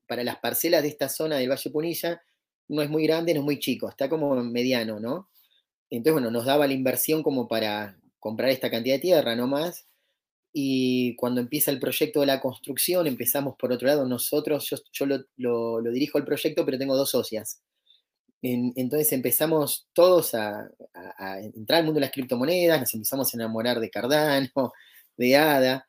Para 0.07 0.23
las 0.23 0.37
parcelas 0.37 0.83
de 0.83 0.89
esta 0.89 1.09
zona 1.09 1.37
del 1.37 1.49
Valle 1.49 1.69
Punilla, 1.69 2.21
no 2.67 2.81
es 2.81 2.89
muy 2.89 3.03
grande, 3.03 3.33
no 3.33 3.41
es 3.41 3.45
muy 3.45 3.59
chico, 3.59 3.89
está 3.89 4.09
como 4.09 4.35
mediano, 4.43 4.99
¿no? 4.99 5.29
Entonces, 5.89 6.13
bueno, 6.13 6.31
nos 6.31 6.45
daba 6.45 6.67
la 6.67 6.73
inversión 6.73 7.23
como 7.23 7.47
para 7.47 7.97
comprar 8.19 8.49
esta 8.49 8.71
cantidad 8.71 8.95
de 8.95 9.01
tierra, 9.01 9.35
no 9.35 9.47
más. 9.47 9.87
Y 10.51 11.15
cuando 11.17 11.41
empieza 11.41 11.69
el 11.71 11.79
proyecto 11.79 12.21
de 12.21 12.25
la 12.27 12.41
construcción, 12.41 13.07
empezamos 13.07 13.55
por 13.57 13.71
otro 13.71 13.87
lado, 13.87 14.07
nosotros, 14.07 14.69
yo, 14.93 15.05
lo, 15.37 15.81
dirijo 15.91 16.17
el 16.17 16.25
proyecto, 16.25 16.65
pero 16.65 16.77
tengo 16.77 16.95
dos 16.95 17.11
socias 17.11 17.61
entonces 18.41 19.11
empezamos 19.11 19.87
todos 19.93 20.35
a, 20.35 20.69
entrar 21.55 21.79
al 21.79 21.85
mundo 21.85 21.99
de 21.99 22.05
las 22.05 22.11
criptomonedas, 22.11 22.79
nos 22.79 22.93
empezamos 22.93 23.33
a 23.33 23.37
enamorar 23.37 23.79
de 23.79 23.89
Cardano, 23.89 24.49
de 25.17 25.35
ADA. 25.35 25.87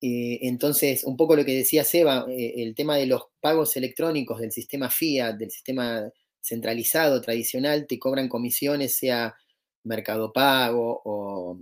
Eh, 0.00 0.40
entonces, 0.42 1.04
un 1.04 1.16
poco 1.16 1.36
lo 1.36 1.44
que 1.44 1.56
decía 1.56 1.84
Seba, 1.84 2.26
eh, 2.28 2.54
el 2.58 2.74
tema 2.74 2.96
de 2.96 3.06
los 3.06 3.22
pagos 3.40 3.76
electrónicos 3.76 4.40
del 4.40 4.52
sistema 4.52 4.90
Fiat, 4.90 5.36
del 5.36 5.50
sistema 5.50 6.10
centralizado, 6.40 7.20
tradicional, 7.20 7.86
te 7.86 7.98
cobran 7.98 8.28
comisiones, 8.28 8.96
sea 8.96 9.34
Mercado 9.84 10.32
Pago 10.32 11.00
o, 11.04 11.58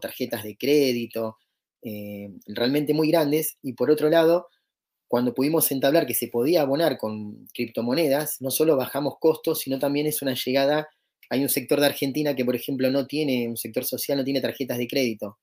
tarjetas 0.00 0.44
de 0.44 0.56
crédito, 0.56 1.38
eh, 1.82 2.30
realmente 2.46 2.94
muy 2.94 3.10
grandes. 3.10 3.58
Y 3.62 3.74
por 3.74 3.90
otro 3.90 4.08
lado, 4.08 4.48
cuando 5.12 5.34
pudimos 5.34 5.70
entablar 5.70 6.06
que 6.06 6.14
se 6.14 6.28
podía 6.28 6.62
abonar 6.62 6.96
con 6.96 7.46
criptomonedas, 7.52 8.40
no 8.40 8.50
solo 8.50 8.78
bajamos 8.78 9.18
costos, 9.20 9.60
sino 9.60 9.78
también 9.78 10.06
es 10.06 10.22
una 10.22 10.32
llegada. 10.32 10.88
Hay 11.28 11.42
un 11.42 11.50
sector 11.50 11.80
de 11.80 11.84
Argentina 11.84 12.34
que, 12.34 12.46
por 12.46 12.56
ejemplo, 12.56 12.90
no 12.90 13.06
tiene, 13.06 13.46
un 13.46 13.58
sector 13.58 13.84
social 13.84 14.16
no 14.16 14.24
tiene 14.24 14.40
tarjetas 14.40 14.78
de 14.78 14.88
crédito, 14.88 15.38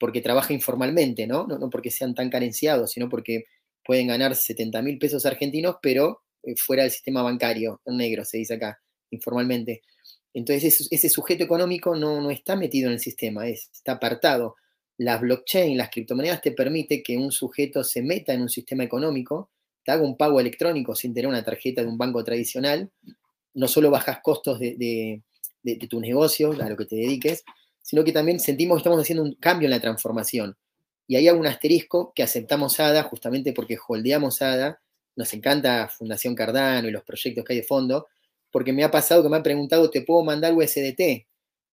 porque 0.00 0.20
trabaja 0.20 0.52
informalmente, 0.52 1.28
¿no? 1.28 1.46
No, 1.46 1.70
porque 1.70 1.92
sean 1.92 2.12
tan 2.12 2.28
carenciados, 2.28 2.90
sino 2.90 3.08
porque 3.08 3.44
pueden 3.84 4.08
ganar 4.08 4.34
70 4.34 4.82
mil 4.82 4.98
pesos 4.98 5.24
argentinos, 5.26 5.76
pero 5.80 6.22
eh, 6.42 6.56
fuera 6.56 6.82
del 6.82 6.90
sistema 6.90 7.22
bancario, 7.22 7.80
en 7.86 7.98
negro, 7.98 8.24
se 8.24 8.38
dice 8.38 8.54
acá, 8.54 8.80
informalmente. 9.12 9.82
Entonces, 10.34 10.88
ese, 10.90 11.08
sujeto 11.08 11.44
económico 11.44 11.94
no, 11.94 12.20
no, 12.20 12.32
está 12.32 12.56
metido 12.56 12.88
en 12.88 12.94
el 12.94 13.00
sistema, 13.00 13.46
está 13.46 13.92
apartado 13.92 14.56
las 14.98 15.20
blockchain, 15.20 15.78
las 15.78 15.90
criptomonedas 15.90 16.42
te 16.42 16.52
permite 16.52 17.02
que 17.02 17.16
un 17.16 17.30
sujeto 17.30 17.84
se 17.84 18.02
meta 18.02 18.34
en 18.34 18.42
un 18.42 18.48
sistema 18.48 18.82
económico, 18.84 19.50
te 19.84 19.92
haga 19.92 20.02
un 20.02 20.16
pago 20.16 20.40
electrónico 20.40 20.94
sin 20.94 21.14
tener 21.14 21.28
una 21.28 21.44
tarjeta 21.44 21.82
de 21.82 21.88
un 21.88 21.96
banco 21.96 22.22
tradicional, 22.24 22.90
no 23.54 23.68
solo 23.68 23.90
bajas 23.90 24.18
costos 24.22 24.58
de, 24.58 25.22
tu 25.88 26.00
negocio, 26.00 26.52
a 26.52 26.68
lo 26.68 26.76
que 26.76 26.84
te 26.84 26.96
dediques, 26.96 27.44
sino 27.80 28.04
que 28.04 28.12
también 28.12 28.40
sentimos 28.40 28.76
que 28.76 28.80
estamos 28.80 29.00
haciendo 29.00 29.22
un 29.22 29.34
cambio 29.34 29.66
en 29.66 29.70
la 29.70 29.80
transformación. 29.80 30.56
Y 31.06 31.16
ahí 31.16 31.28
hay 31.28 31.34
un 31.34 31.46
asterisco 31.46 32.12
que 32.14 32.22
aceptamos 32.22 32.78
ADA 32.80 33.04
justamente 33.04 33.52
porque 33.52 33.78
holdeamos 33.86 34.42
ADA, 34.42 34.80
nos 35.16 35.32
encanta 35.32 35.88
Fundación 35.88 36.34
Cardano 36.34 36.88
y 36.88 36.90
los 36.90 37.04
proyectos 37.04 37.44
que 37.44 37.52
hay 37.52 37.60
de 37.60 37.64
fondo, 37.64 38.08
porque 38.50 38.72
me 38.72 38.84
ha 38.84 38.90
pasado 38.90 39.22
que 39.22 39.28
me 39.28 39.36
han 39.36 39.42
preguntado, 39.42 39.90
¿te 39.90 40.02
puedo 40.02 40.24
mandar 40.24 40.54
USDT? 40.54 41.26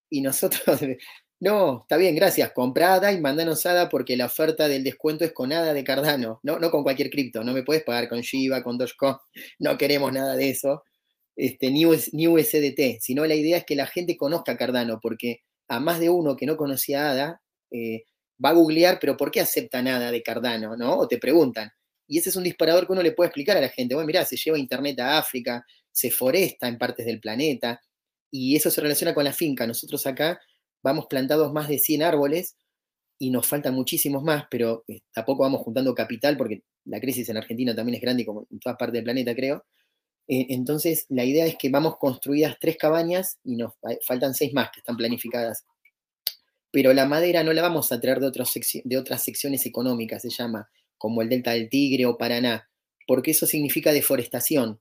Y 0.10 0.22
nosotros 0.22 0.80
no, 1.40 1.82
está 1.82 1.98
bien, 1.98 2.16
gracias. 2.16 2.52
Comprada 2.54 3.12
y 3.12 3.20
mandanos 3.20 3.66
ADA 3.66 3.90
porque 3.90 4.16
la 4.16 4.28
oferta 4.28 4.68
del 4.68 4.84
descuento 4.84 5.26
es 5.26 5.34
con 5.34 5.52
ADA 5.52 5.74
de 5.74 5.84
Cardano, 5.84 6.40
no, 6.44 6.60
no 6.60 6.72
con 6.72 6.84
cualquier 6.84 7.10
cripto. 7.10 7.44
No 7.44 7.54
me 7.54 7.64
puedes 7.64 7.84
pagar 7.84 8.08
con 8.08 8.22
Shiba, 8.22 8.64
con 8.64 8.78
Dogecoin. 8.78 9.16
No 9.60 9.78
queremos 9.78 10.14
nada 10.14 10.36
de 10.36 10.50
eso. 10.50 10.84
Este, 11.36 11.70
ni, 11.72 11.86
USDT, 11.86 13.02
sino 13.02 13.26
la 13.26 13.36
idea 13.36 13.58
es 13.58 13.66
que 13.66 13.76
la 13.76 13.88
gente 13.88 14.16
conozca 14.16 14.56
Cardano, 14.58 15.00
porque 15.02 15.42
a 15.68 15.80
más 15.82 16.00
de 16.00 16.10
uno 16.10 16.38
que 16.38 16.46
no 16.46 16.56
conocía 16.56 17.12
ADA 17.12 17.42
eh, 17.72 18.04
va 18.44 18.50
a 18.50 18.54
googlear, 18.54 19.00
pero 19.02 19.18
¿por 19.18 19.32
qué 19.32 19.42
aceptan 19.42 19.88
ADA 19.88 20.12
de 20.12 20.24
Cardano? 20.24 20.78
¿no? 20.78 20.98
O 20.98 21.08
te 21.08 21.18
preguntan. 21.18 21.70
Y 22.08 22.20
ese 22.20 22.30
es 22.30 22.36
un 22.38 22.44
disparador 22.44 22.86
que 22.86 22.94
uno 22.94 23.04
le 23.04 23.12
puede 23.12 23.28
explicar 23.28 23.58
a 23.58 23.62
la 23.62 23.70
gente. 23.70 23.96
Bueno, 23.96 24.08
mirá, 24.08 24.24
se 24.24 24.38
lleva 24.38 24.58
internet 24.58 25.00
a 25.00 25.18
África, 25.18 25.66
se 25.92 26.12
foresta 26.12 26.68
en 26.68 26.78
partes 26.78 27.06
del 27.06 27.20
planeta, 27.20 27.82
y 28.32 28.56
eso 28.56 28.70
se 28.70 28.82
relaciona 28.82 29.14
con 29.14 29.24
la 29.24 29.34
finca. 29.34 29.68
Nosotros 29.68 30.06
acá 30.08 30.40
vamos 30.86 31.08
plantados 31.08 31.52
más 31.52 31.68
de 31.68 31.80
100 31.80 32.04
árboles 32.04 32.56
y 33.18 33.32
nos 33.32 33.48
faltan 33.48 33.74
muchísimos 33.74 34.24
más, 34.24 34.46
pero 34.52 34.84
eh, 34.88 35.00
tampoco 35.12 35.42
vamos 35.42 35.62
juntando 35.62 35.96
capital 35.96 36.38
porque 36.38 36.62
la 36.86 37.00
crisis 37.00 37.28
en 37.30 37.38
Argentina 37.38 37.76
también 37.76 37.96
es 37.96 38.02
grande 38.02 38.24
como 38.24 38.46
en 38.52 38.60
todas 38.60 38.78
partes 38.78 38.94
del 38.94 39.04
planeta, 39.04 39.34
creo. 39.34 39.66
Eh, 40.28 40.46
entonces, 40.50 41.08
la 41.10 41.26
idea 41.26 41.48
es 41.48 41.56
que 41.58 41.70
vamos 41.70 41.98
construidas 41.98 42.58
tres 42.60 42.78
cabañas 42.78 43.40
y 43.44 43.56
nos 43.56 43.74
faltan 44.06 44.36
seis 44.36 44.54
más 44.54 44.70
que 44.72 44.82
están 44.82 44.96
planificadas. 44.96 45.66
Pero 46.72 46.94
la 46.94 47.08
madera 47.08 47.44
no 47.44 47.52
la 47.52 47.64
vamos 47.64 47.92
a 47.92 48.00
traer 48.00 48.20
de, 48.20 48.32
de 48.84 48.98
otras 48.98 49.24
secciones 49.24 49.66
económicas, 49.66 50.22
se 50.22 50.30
llama, 50.30 50.70
como 51.00 51.24
el 51.24 51.30
Delta 51.30 51.52
del 51.52 51.70
Tigre 51.70 52.06
o 52.06 52.18
Paraná, 52.18 52.70
porque 53.08 53.32
eso 53.32 53.48
significa 53.48 53.92
deforestación. 53.92 54.80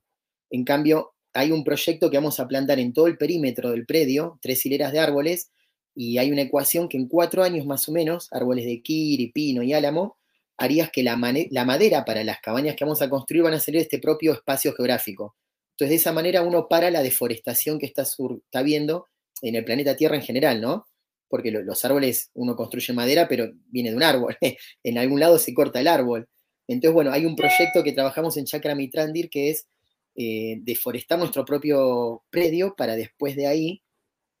En 0.51 0.65
cambio, 0.65 1.15
hay 1.33 1.51
un 1.51 1.63
proyecto 1.63 2.11
que 2.11 2.17
vamos 2.17 2.39
a 2.39 2.47
plantar 2.47 2.79
en 2.79 2.93
todo 2.93 3.07
el 3.07 3.17
perímetro 3.17 3.71
del 3.71 3.87
predio, 3.87 4.37
tres 4.41 4.65
hileras 4.65 4.91
de 4.91 4.99
árboles, 4.99 5.51
y 5.95 6.17
hay 6.17 6.31
una 6.31 6.41
ecuación 6.41 6.89
que 6.89 6.97
en 6.97 7.07
cuatro 7.07 7.41
años 7.41 7.65
más 7.65 7.87
o 7.87 7.91
menos, 7.93 8.27
árboles 8.31 8.65
de 8.65 8.81
kiri, 8.81 9.31
pino 9.31 9.63
y 9.63 9.73
álamo, 9.73 10.17
harías 10.57 10.89
que 10.91 11.03
la, 11.03 11.15
madera 11.15 12.05
para 12.05 12.23
las 12.23 12.39
cabañas 12.41 12.75
que 12.75 12.83
vamos 12.83 13.01
a 13.01 13.09
construir 13.09 13.43
van 13.43 13.53
a 13.53 13.59
salir 13.59 13.79
de 13.79 13.83
este 13.83 13.99
propio 13.99 14.33
espacio 14.33 14.73
geográfico. 14.73 15.35
Entonces, 15.71 15.89
de 15.89 15.95
esa 15.95 16.13
manera 16.13 16.41
uno 16.41 16.67
para 16.67 16.91
la 16.91 17.01
deforestación 17.01 17.79
que 17.79 17.85
está, 17.85 18.03
está 18.03 18.61
viendo 18.61 19.07
en 19.41 19.55
el 19.55 19.65
planeta 19.65 19.95
Tierra 19.95 20.15
en 20.15 20.21
general, 20.21 20.61
¿no? 20.61 20.87
Porque 21.27 21.51
los 21.51 21.83
árboles, 21.83 22.29
uno 22.33 22.55
construye 22.55 22.93
madera, 22.93 23.27
pero 23.27 23.51
viene 23.67 23.89
de 23.89 23.95
un 23.95 24.03
árbol. 24.03 24.37
en 24.83 24.97
algún 24.97 25.19
lado 25.19 25.37
se 25.39 25.53
corta 25.53 25.79
el 25.79 25.87
árbol. 25.87 26.27
Entonces, 26.67 26.93
bueno, 26.93 27.11
hay 27.11 27.25
un 27.25 27.35
proyecto 27.35 27.83
que 27.83 27.91
trabajamos 27.91 28.37
en 28.37 28.45
Chakra 28.45 28.75
Mitrandir 28.75 29.29
que 29.29 29.49
es 29.49 29.67
eh, 30.15 30.59
deforestar 30.61 31.19
nuestro 31.19 31.43
propio 31.43 32.23
predio 32.29 32.73
para 32.77 32.95
después 32.95 33.35
de 33.35 33.47
ahí 33.47 33.83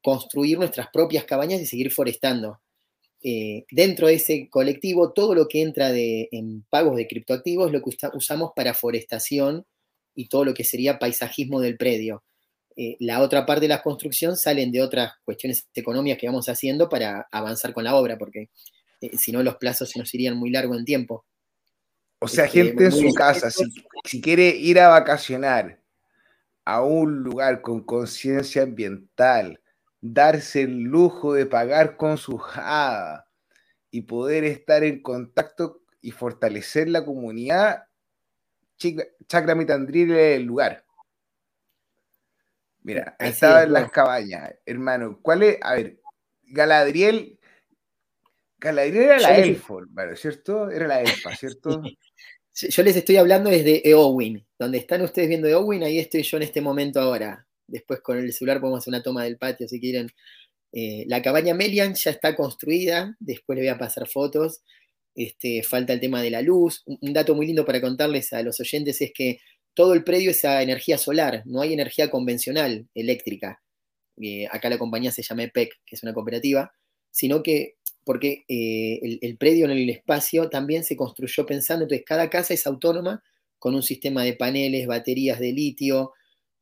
construir 0.05 0.59
nuestras 0.59 0.89
propias 0.93 1.23
cabañas 1.25 1.59
y 1.59 1.65
seguir 1.65 1.91
forestando. 1.91 2.61
Eh, 3.23 3.65
dentro 3.71 4.05
de 4.05 4.13
ese 4.13 4.47
colectivo, 4.51 5.13
todo 5.13 5.33
lo 5.33 5.47
que 5.47 5.63
entra 5.63 5.91
de, 5.91 6.29
en 6.31 6.63
pagos 6.69 6.95
de 6.95 7.07
criptoactivos 7.07 7.65
es 7.65 7.73
lo 7.73 7.81
que 7.81 7.89
usamos 8.13 8.51
para 8.55 8.75
forestación 8.75 9.65
y 10.13 10.29
todo 10.29 10.45
lo 10.45 10.53
que 10.53 10.63
sería 10.63 10.99
paisajismo 10.99 11.59
del 11.59 11.75
predio. 11.75 12.23
Eh, 12.77 12.97
la 12.99 13.19
otra 13.19 13.47
parte 13.47 13.61
de 13.61 13.69
la 13.69 13.81
construcción 13.81 14.37
salen 14.37 14.71
de 14.71 14.83
otras 14.83 15.13
cuestiones 15.23 15.67
económicas 15.73 16.19
que 16.19 16.27
vamos 16.27 16.49
haciendo 16.49 16.87
para 16.87 17.27
avanzar 17.31 17.73
con 17.73 17.83
la 17.83 17.95
obra, 17.95 18.19
porque 18.19 18.51
eh, 19.01 19.17
si 19.17 19.31
no 19.31 19.41
los 19.41 19.55
plazos 19.55 19.89
se 19.89 19.97
nos 19.97 20.13
irían 20.13 20.37
muy 20.37 20.51
largo 20.51 20.75
en 20.75 20.85
tiempo. 20.85 21.25
O 22.19 22.27
sea, 22.27 22.47
gente 22.47 22.85
en 22.85 22.91
su 22.91 23.11
casa, 23.15 23.49
si 24.03 24.21
quiere 24.21 24.49
ir 24.49 24.79
a 24.79 24.89
vacacionar 24.89 25.81
a 26.63 26.83
un 26.83 27.23
lugar 27.23 27.63
con 27.63 27.83
conciencia 27.83 28.61
ambiental, 28.61 29.59
darse 30.13 30.63
el 30.63 30.83
lujo 30.83 31.33
de 31.33 31.45
pagar 31.45 31.97
con 31.97 32.17
su 32.17 32.37
jada 32.37 33.27
y 33.91 34.01
poder 34.01 34.43
estar 34.43 34.83
en 34.83 35.01
contacto 35.01 35.81
y 36.01 36.11
fortalecer 36.11 36.89
la 36.89 37.05
comunidad, 37.05 37.85
Chacra 39.27 39.55
Mitandril 39.55 40.11
es 40.11 40.37
el 40.37 40.43
lugar. 40.43 40.85
Mira, 42.83 43.15
estaba 43.17 43.63
en 43.63 43.73
las 43.73 43.89
cabañas, 43.89 44.53
hermano. 44.65 45.19
¿Cuál 45.21 45.43
es? 45.43 45.57
A 45.61 45.73
ver, 45.73 45.99
Galadriel. 46.43 47.39
Galadriel 48.59 49.03
era 49.05 49.19
la 49.19 49.37
elfa, 49.37 49.75
¿cierto? 50.15 50.69
Era 50.69 50.87
la 50.87 51.01
elfa, 51.01 51.35
¿cierto? 51.35 51.81
Yo 52.53 52.83
les 52.83 52.95
estoy 52.95 53.17
hablando 53.17 53.49
desde 53.49 53.87
Eowyn. 53.89 54.45
Donde 54.57 54.77
están 54.77 55.01
ustedes 55.01 55.27
viendo 55.27 55.47
Eowyn, 55.47 55.83
ahí 55.83 55.99
estoy 55.99 56.23
yo 56.23 56.37
en 56.37 56.43
este 56.43 56.61
momento 56.61 57.01
ahora. 57.01 57.44
Después 57.67 58.01
con 58.01 58.17
el 58.17 58.31
celular 58.33 58.59
podemos 58.59 58.79
hacer 58.79 58.91
una 58.91 59.03
toma 59.03 59.23
del 59.23 59.37
patio 59.37 59.67
si 59.67 59.79
quieren. 59.79 60.09
Eh, 60.71 61.05
la 61.07 61.21
cabaña 61.21 61.53
Melian 61.53 61.93
ya 61.95 62.11
está 62.11 62.35
construida, 62.35 63.15
después 63.19 63.55
le 63.55 63.63
voy 63.63 63.69
a 63.69 63.77
pasar 63.77 64.07
fotos. 64.07 64.61
Este, 65.15 65.63
falta 65.63 65.93
el 65.93 66.01
tema 66.01 66.21
de 66.21 66.29
la 66.29 66.41
luz. 66.41 66.83
Un, 66.85 67.13
dato 67.13 67.35
muy 67.35 67.47
lindo 67.47 67.65
para 67.65 67.79
contarles 67.81 68.33
a 68.33 68.41
los 68.41 68.59
oyentes 68.59 69.01
es 69.01 69.11
que 69.13 69.39
todo 69.73 69.93
el 69.93 70.03
predio 70.03 70.31
es 70.31 70.43
a 70.45 70.61
energía 70.61 70.97
solar, 70.97 71.43
no 71.45 71.61
hay 71.61 71.73
energía 71.73 72.09
convencional 72.09 72.87
eléctrica. 72.93 73.61
Eh, 74.21 74.47
acá 74.51 74.69
la 74.69 74.77
compañía 74.77 75.11
se 75.11 75.23
llama 75.23 75.43
EPEC, 75.43 75.69
que 75.85 75.95
es 75.95 76.03
una 76.03 76.13
cooperativa, 76.13 76.73
sino 77.11 77.43
que 77.43 77.75
porque 78.03 78.45
eh, 78.47 78.99
el, 79.01 79.19
el, 79.21 79.37
predio 79.37 79.65
en 79.65 79.71
el 79.71 79.89
espacio 79.89 80.49
también 80.49 80.83
se 80.83 80.95
construyó 80.95 81.45
pensando, 81.45 81.83
entonces 81.83 82.05
cada 82.05 82.29
casa 82.29 82.53
es 82.53 82.67
autónoma 82.67 83.23
con 83.57 83.73
un 83.73 83.81
sistema 83.81 84.23
de 84.23 84.33
paneles, 84.33 84.85
baterías 84.85 85.39
de 85.39 85.51
litio, 85.51 86.13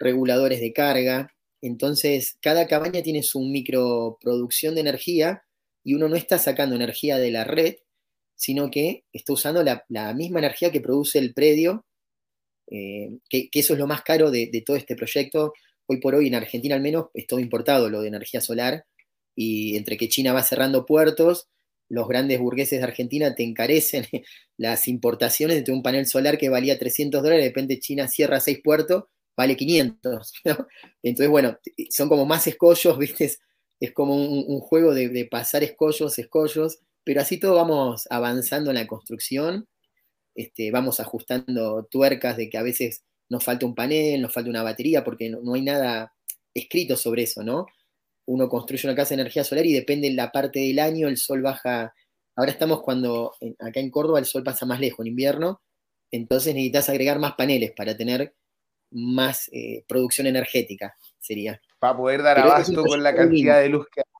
reguladores 0.03 0.59
de 0.59 0.73
carga. 0.73 1.33
Entonces, 1.61 2.37
cada 2.41 2.67
cabaña 2.67 3.01
tiene 3.01 3.23
su 3.23 3.41
microproducción 3.41 4.75
de 4.75 4.81
energía 4.81 5.43
y 5.83 5.95
uno 5.95 6.09
no 6.09 6.15
está 6.15 6.37
sacando 6.39 6.75
energía 6.75 7.17
de 7.17 7.31
la 7.31 7.43
red, 7.43 7.75
sino 8.35 8.69
que 8.71 9.05
está 9.13 9.33
usando 9.33 9.63
la, 9.63 10.13
misma 10.13 10.39
energía 10.39 10.71
que 10.71 10.81
produce 10.81 11.19
el 11.19 11.33
predio, 11.33 11.85
eh, 12.67 13.17
que, 13.29 13.49
eso 13.53 13.73
es 13.73 13.79
lo 13.79 13.87
más 13.87 14.01
caro 14.03 14.31
de, 14.31 14.63
todo 14.65 14.77
este 14.77 14.95
proyecto. 14.95 15.53
Hoy 15.85 15.99
por 15.99 16.15
hoy 16.15 16.27
en 16.27 16.35
Argentina 16.35 16.75
al 16.75 16.81
menos 16.81 17.07
es 17.13 17.27
todo 17.27 17.39
importado 17.39 17.89
lo 17.89 18.01
de 18.01 18.07
energía 18.07 18.41
solar 18.41 18.85
y 19.35 19.75
entre 19.77 19.97
que 19.97 20.09
China 20.09 20.33
va 20.33 20.43
cerrando 20.43 20.85
puertos, 20.85 21.49
los 21.89 22.07
grandes 22.07 22.39
burgueses 22.39 22.79
de 22.79 22.85
Argentina 22.85 23.35
te 23.35 23.43
encarecen 23.43 24.05
las 24.57 24.87
importaciones 24.87 25.63
de 25.65 25.71
un 25.71 25.83
panel 25.83 26.07
solar 26.07 26.37
que 26.37 26.49
valía 26.49 26.79
300 26.79 27.21
dólares, 27.21 27.43
de 27.43 27.49
repente 27.49 27.79
China 27.79 28.07
cierra 28.07 28.39
seis 28.39 28.59
puertos, 28.63 29.05
vale 29.35 29.55
500. 29.55 30.33
Entonces, 31.03 31.29
bueno, 31.29 31.57
son 31.89 32.09
como 32.09 32.25
más 32.25 32.47
escollos, 32.47 32.97
¿viste? 32.99 33.31
Es 33.79 33.91
como 33.91 34.15
un, 34.15 34.59
juego 34.59 34.93
de, 34.93 35.27
pasar 35.29 35.63
escollos, 35.63 36.17
escollos, 36.17 36.79
pero 37.03 37.21
así 37.21 37.37
todo 37.37 37.55
vamos 37.55 38.07
avanzando 38.09 38.69
en 38.71 38.75
la 38.75 38.87
construcción, 38.87 39.67
este, 40.35 40.71
vamos 40.71 41.01
ajustando 41.01 41.85
tuercas 41.91 42.37
de 42.37 42.49
que 42.49 42.57
a 42.57 42.63
veces 42.63 43.03
nos 43.29 43.43
falta 43.43 43.65
un 43.65 43.75
panel, 43.75 44.21
nos 44.21 44.31
falta 44.31 44.49
una 44.49 44.63
batería, 44.63 45.03
porque 45.03 45.29
no, 45.29 45.53
hay 45.53 45.61
nada 45.61 46.13
escrito 46.53 46.95
sobre 46.95 47.23
eso, 47.23 47.43
¿no? 47.43 47.65
Uno 48.25 48.47
construye 48.47 48.87
una 48.87 48.95
casa 48.95 49.09
de 49.09 49.21
energía 49.21 49.43
solar 49.43 49.65
y 49.65 49.73
depende 49.73 50.09
de 50.09 50.15
la 50.15 50.31
parte 50.31 50.59
del 50.59 50.79
año, 50.79 51.09
el 51.09 51.17
sol 51.17 51.41
baja. 51.41 51.93
Ahora 52.37 52.51
estamos 52.51 52.81
cuando 52.81 53.33
acá 53.59 53.81
en 53.81 53.91
Córdoba 53.91 54.19
el 54.19 54.25
sol 54.25 54.43
pasa 54.43 54.65
más 54.65 54.79
lejos 54.79 55.01
en 55.01 55.07
invierno, 55.07 55.61
entonces 56.09 56.53
necesitas 56.53 56.87
agregar 56.89 57.19
más 57.19 57.33
paneles 57.33 57.73
para 57.75 57.97
tener 57.97 58.33
más 58.93 59.49
eh, 59.51 59.83
producción 59.87 60.27
energética, 60.27 60.95
sería. 61.19 61.59
Para 61.79 61.97
poder 61.97 62.23
dar 62.23 62.39
abasto 62.39 62.83
con 62.83 63.03
la 63.03 63.15
cantidad 63.15 63.59
de 63.59 63.69
luz 63.69 63.87
que 63.93 64.01
hay. 64.01 64.13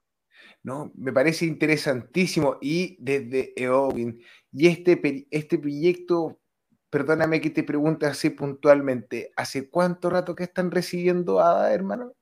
No, 0.64 0.92
me 0.96 1.12
parece 1.12 1.46
interesantísimo. 1.46 2.58
Y 2.62 2.96
desde 3.00 3.54
EOWIN, 3.62 4.22
y 4.54 4.68
este, 4.68 5.28
este 5.30 5.58
proyecto, 5.58 6.40
perdóname 6.90 7.42
que 7.42 7.50
te 7.50 7.64
pregunte 7.64 8.06
así 8.06 8.30
puntualmente, 8.30 9.32
¿hace 9.36 9.70
cuánto 9.70 10.10
rato 10.10 10.36
que 10.36 10.44
están 10.44 10.72
recibiendo 10.72 11.40
ADA, 11.42 11.74
hermano? 11.74 12.14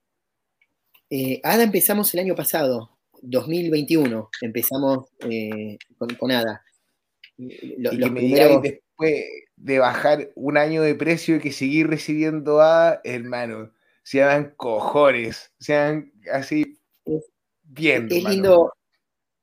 Eh, 1.09 1.39
ADA 1.43 1.63
empezamos 1.63 2.13
el 2.13 2.21
año 2.21 2.35
pasado, 2.35 2.97
2021, 3.21 4.29
empezamos 4.41 5.05
eh, 5.29 5.77
con, 6.17 6.31
ADA. 6.31 6.63
Lo, 7.37 7.93
y 7.93 7.99
que 7.99 8.09
después 8.09 8.61
de 8.61 8.83
bajar 9.79 10.31
un 10.35 10.57
año 10.57 10.81
de 10.81 10.95
precio 10.95 11.35
y 11.35 11.39
que 11.39 11.51
seguir 11.51 11.87
recibiendo 11.87 12.61
ADA, 12.61 13.01
hermano, 13.03 13.71
sean 14.03 14.53
cojones, 14.57 15.51
sean 15.59 16.11
así 16.31 16.79
bien. 17.63 18.07
Es 18.09 18.23
lindo, 18.23 18.73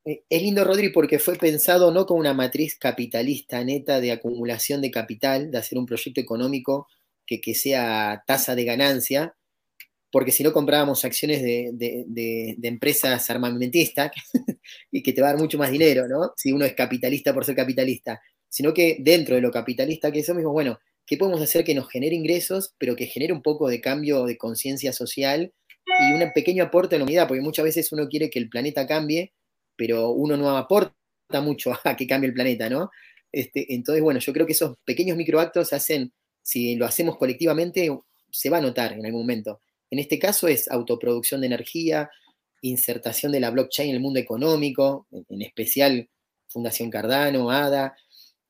eh, 0.05 0.25
es 0.29 0.43
lindo, 0.43 0.65
Rodri, 0.65 0.91
porque 0.91 1.19
fue 1.19 1.37
pensado 1.37 1.93
no 1.93 2.07
como 2.07 2.21
una 2.21 2.35
matriz 2.35 2.77
capitalista 2.79 3.63
neta 3.65 4.01
de 4.01 4.13
acumulación 4.13 4.81
de 4.81 4.91
capital, 4.91 5.51
de 5.51 5.59
hacer 5.59 5.79
un 5.79 5.87
proyecto 5.87 6.21
económico 6.21 6.89
que, 7.27 7.41
que 7.41 7.55
sea 7.55 8.25
tasa 8.27 8.55
de 8.55 8.65
ganancia, 8.65 9.35
porque 10.11 10.33
si 10.33 10.43
no 10.43 10.53
comprábamos 10.53 11.05
acciones 11.05 11.43
de, 11.43 12.57
empresas 12.63 13.29
armamentistas 13.31 14.13
y 14.91 15.03
que 15.03 15.13
te 15.13 15.21
va 15.21 15.29
a 15.29 15.33
dar 15.33 15.41
mucho 15.41 15.59
más 15.59 15.71
dinero, 15.71 16.09
¿no? 16.09 16.33
Si 16.37 16.53
uno 16.53 16.65
es 16.65 16.75
capitalista 16.75 17.35
por 17.35 17.45
ser 17.45 17.57
capitalista, 17.57 18.21
sino 18.49 18.75
que 18.75 18.97
dentro 19.01 19.35
de 19.35 19.41
lo 19.41 19.51
capitalista 19.51 20.11
que 20.11 20.23
somos, 20.23 20.45
bueno, 20.45 20.79
¿qué 21.07 21.17
podemos 21.17 21.41
hacer 21.41 21.65
que 21.65 21.75
nos 21.75 21.89
genere 21.89 22.15
ingresos, 22.15 22.75
pero 22.79 22.97
que 22.97 23.07
genere 23.07 23.33
un 23.33 23.43
poco 23.43 23.69
de 23.69 23.81
cambio 23.81 24.25
de 24.25 24.37
conciencia 24.37 24.93
social 24.93 25.53
y 25.87 26.13
un 26.13 26.33
pequeño 26.35 26.65
aporte 26.65 26.97
a 26.97 26.99
la 26.99 27.05
humanidad? 27.05 27.29
Porque 27.29 27.43
muchas 27.43 27.65
veces 27.65 27.93
uno 27.93 28.09
quiere 28.09 28.31
que 28.31 28.39
el 28.39 28.49
planeta 28.49 28.87
cambie, 28.87 29.33
pero 29.77 30.11
uno 30.11 30.37
no 30.37 30.57
aporta 30.57 30.95
mucho 31.43 31.73
a 31.85 31.97
que 31.97 32.07
cambie 32.07 32.29
el 32.29 32.35
planeta, 32.35 32.69
¿no? 32.69 32.91
Este, 33.33 33.75
entonces, 33.75 34.03
bueno, 34.03 34.21
yo 34.21 34.33
creo 34.33 34.47
que 34.47 34.53
esos 34.53 34.77
pequeños 34.85 35.17
microactos 35.17 35.73
hacen, 35.73 36.13
si 36.43 36.77
lo 36.77 36.87
hacemos 36.87 37.17
colectivamente, 37.19 37.91
se 38.31 38.51
va 38.51 38.59
a 38.59 38.63
notar 38.63 38.93
en 38.93 39.05
algún 39.05 39.23
momento. 39.23 39.61
En 39.91 39.99
este 39.99 40.19
caso 40.19 40.49
es 40.49 40.71
autoproducción 40.71 41.41
de 41.41 41.47
energía, 41.47 42.11
insertación 42.63 43.33
de 43.33 43.41
la 43.41 43.51
blockchain 43.51 43.91
en 43.91 43.97
el 43.97 44.03
mundo 44.03 44.19
económico, 44.19 45.07
en 45.29 45.43
especial 45.43 46.09
Fundación 46.49 46.91
Cardano, 46.91 47.51
ADA, 47.51 47.95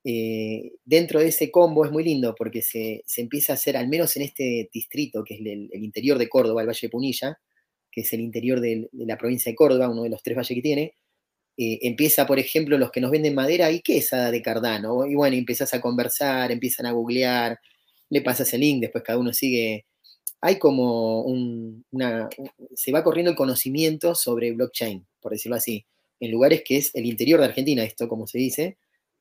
eh, 0.03 0.73
dentro 0.85 1.19
de 1.19 1.27
ese 1.27 1.51
combo 1.51 1.83
es 1.85 1.91
muy 1.91 2.03
lindo 2.03 2.33
porque 2.37 2.61
se, 2.61 3.03
empieza 3.17 3.53
a 3.53 3.55
hacer, 3.55 3.75
al 3.75 3.87
menos 3.87 4.15
en 4.15 4.23
este 4.23 4.69
distrito, 4.73 5.23
que 5.23 5.35
es 5.35 5.39
el, 5.41 5.69
interior 5.73 6.17
de 6.17 6.29
Córdoba, 6.29 6.61
el 6.61 6.67
Valle 6.67 6.79
de 6.83 6.89
Punilla, 6.89 7.39
que 7.91 8.01
es 8.01 8.13
el 8.13 8.21
interior 8.21 8.61
de, 8.61 8.89
la 8.93 9.17
provincia 9.17 9.51
de 9.51 9.55
Córdoba, 9.55 9.89
uno 9.89 10.03
de 10.03 10.09
los 10.09 10.23
tres 10.23 10.37
valles 10.37 10.55
que 10.55 10.61
tiene, 10.61 10.93
eh, 11.57 11.79
empieza, 11.81 12.25
por 12.25 12.39
ejemplo, 12.39 12.77
los 12.77 12.91
que 12.91 13.01
nos 13.01 13.11
venden 13.11 13.35
madera, 13.35 13.71
¿y 13.71 13.81
qué 13.81 13.97
es 13.97 14.11
de 14.11 14.41
Cardano? 14.41 15.05
Y 15.05 15.15
bueno, 15.15 15.35
empiezas 15.35 15.73
a 15.73 15.81
conversar, 15.81 16.51
empiezan 16.51 16.85
a 16.85 16.91
googlear, 16.91 17.59
le 18.09 18.21
pasas 18.21 18.53
el 18.53 18.61
link, 18.61 18.81
después 18.81 19.03
cada 19.03 19.19
uno 19.19 19.33
sigue. 19.33 19.85
Hay 20.41 20.57
como 20.57 21.23
un, 21.23 21.85
una. 21.91 22.29
Se 22.75 22.91
va 22.93 23.03
corriendo 23.03 23.31
el 23.31 23.37
conocimiento 23.37 24.15
sobre 24.15 24.53
blockchain, 24.53 25.05
por 25.19 25.33
decirlo 25.33 25.57
así, 25.57 25.85
en 26.21 26.31
lugares 26.31 26.63
que 26.65 26.77
es 26.77 26.95
el 26.95 27.05
interior 27.05 27.39
de 27.41 27.47
Argentina, 27.47 27.83
esto, 27.83 28.07
como 28.07 28.25
se 28.25 28.37
dice, 28.37 28.77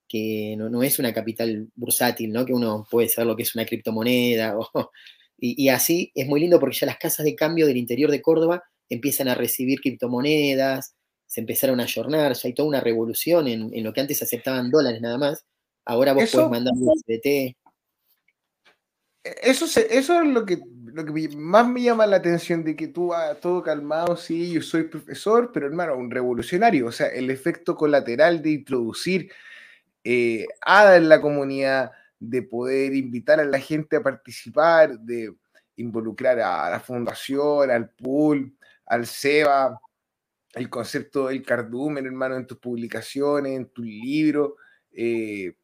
que 0.08 0.56
no, 0.56 0.82
es 0.82 0.98
una 0.98 1.12
capital 1.12 1.68
bursátil, 1.74 2.32
¿no? 2.32 2.46
Que 2.46 2.52
uno 2.52 2.86
puede 2.90 3.08
saber 3.08 3.26
lo 3.26 3.36
que 3.36 3.42
es 3.42 3.54
una 3.54 3.66
criptomoneda. 3.66 4.56
y, 5.38 5.68
así 5.68 6.10
es 6.14 6.26
muy 6.26 6.40
lindo 6.40 6.58
porque 6.58 6.76
ya 6.76 6.86
las 6.86 6.98
casas 6.98 7.24
de 7.24 7.34
cambio 7.34 7.66
del 7.66 7.76
interior 7.76 8.10
de 8.10 8.22
Córdoba 8.22 8.64
empiezan 8.88 9.28
a 9.28 9.34
recibir 9.34 9.80
criptomonedas, 9.80 10.94
se 11.26 11.40
empezaron 11.40 11.78
a 11.80 11.82
ayornar, 11.82 12.32
ya 12.32 12.48
hay 12.48 12.54
toda 12.54 12.68
una 12.68 12.80
revolución 12.80 13.46
en, 13.48 13.84
lo 13.84 13.92
que 13.92 14.00
antes 14.00 14.22
aceptaban 14.22 14.70
dólares 14.70 15.02
nada 15.02 15.18
más. 15.18 15.44
Ahora 15.84 16.14
vos 16.14 16.30
puedes 16.32 16.50
mandar 16.50 16.74
un 16.74 16.94
CDT. 17.06 17.54
Eso, 19.42 19.66
eso 19.66 20.22
es 20.22 20.28
lo 20.28 20.46
que, 20.46 20.58
lo 20.86 21.04
que 21.04 21.28
más 21.36 21.68
me 21.68 21.82
llama 21.82 22.06
la 22.06 22.16
atención 22.16 22.64
de 22.64 22.74
que 22.76 22.88
tú 22.88 23.08
vas 23.08 23.38
todo 23.40 23.62
calmado, 23.62 24.16
sí, 24.16 24.52
yo 24.52 24.62
soy 24.62 24.84
profesor, 24.84 25.50
pero 25.52 25.66
hermano, 25.66 25.96
un 25.96 26.10
revolucionario. 26.10 26.86
O 26.86 26.92
sea, 26.92 27.08
el 27.08 27.30
efecto 27.30 27.76
colateral 27.76 28.42
de 28.42 28.52
introducir 28.52 29.30
eh, 30.04 30.46
ADA 30.60 30.96
en 30.96 31.08
la 31.08 31.20
comunidad, 31.20 31.92
de 32.18 32.42
poder 32.42 32.94
invitar 32.94 33.40
a 33.40 33.44
la 33.44 33.60
gente 33.60 33.96
a 33.96 34.02
participar, 34.02 34.98
de 34.98 35.32
involucrar 35.76 36.40
a 36.40 36.70
la 36.70 36.80
fundación, 36.80 37.70
al 37.70 37.90
pool, 37.90 38.56
al 38.86 39.06
SEBA, 39.06 39.80
el 40.54 40.68
concepto 40.68 41.28
del 41.28 41.42
cardumen, 41.42 42.06
hermano, 42.06 42.36
en 42.36 42.46
tus 42.46 42.58
publicaciones, 42.58 43.56
en 43.56 43.66
tus 43.68 43.86
libros. 43.86 44.54
Eh, 44.92 45.54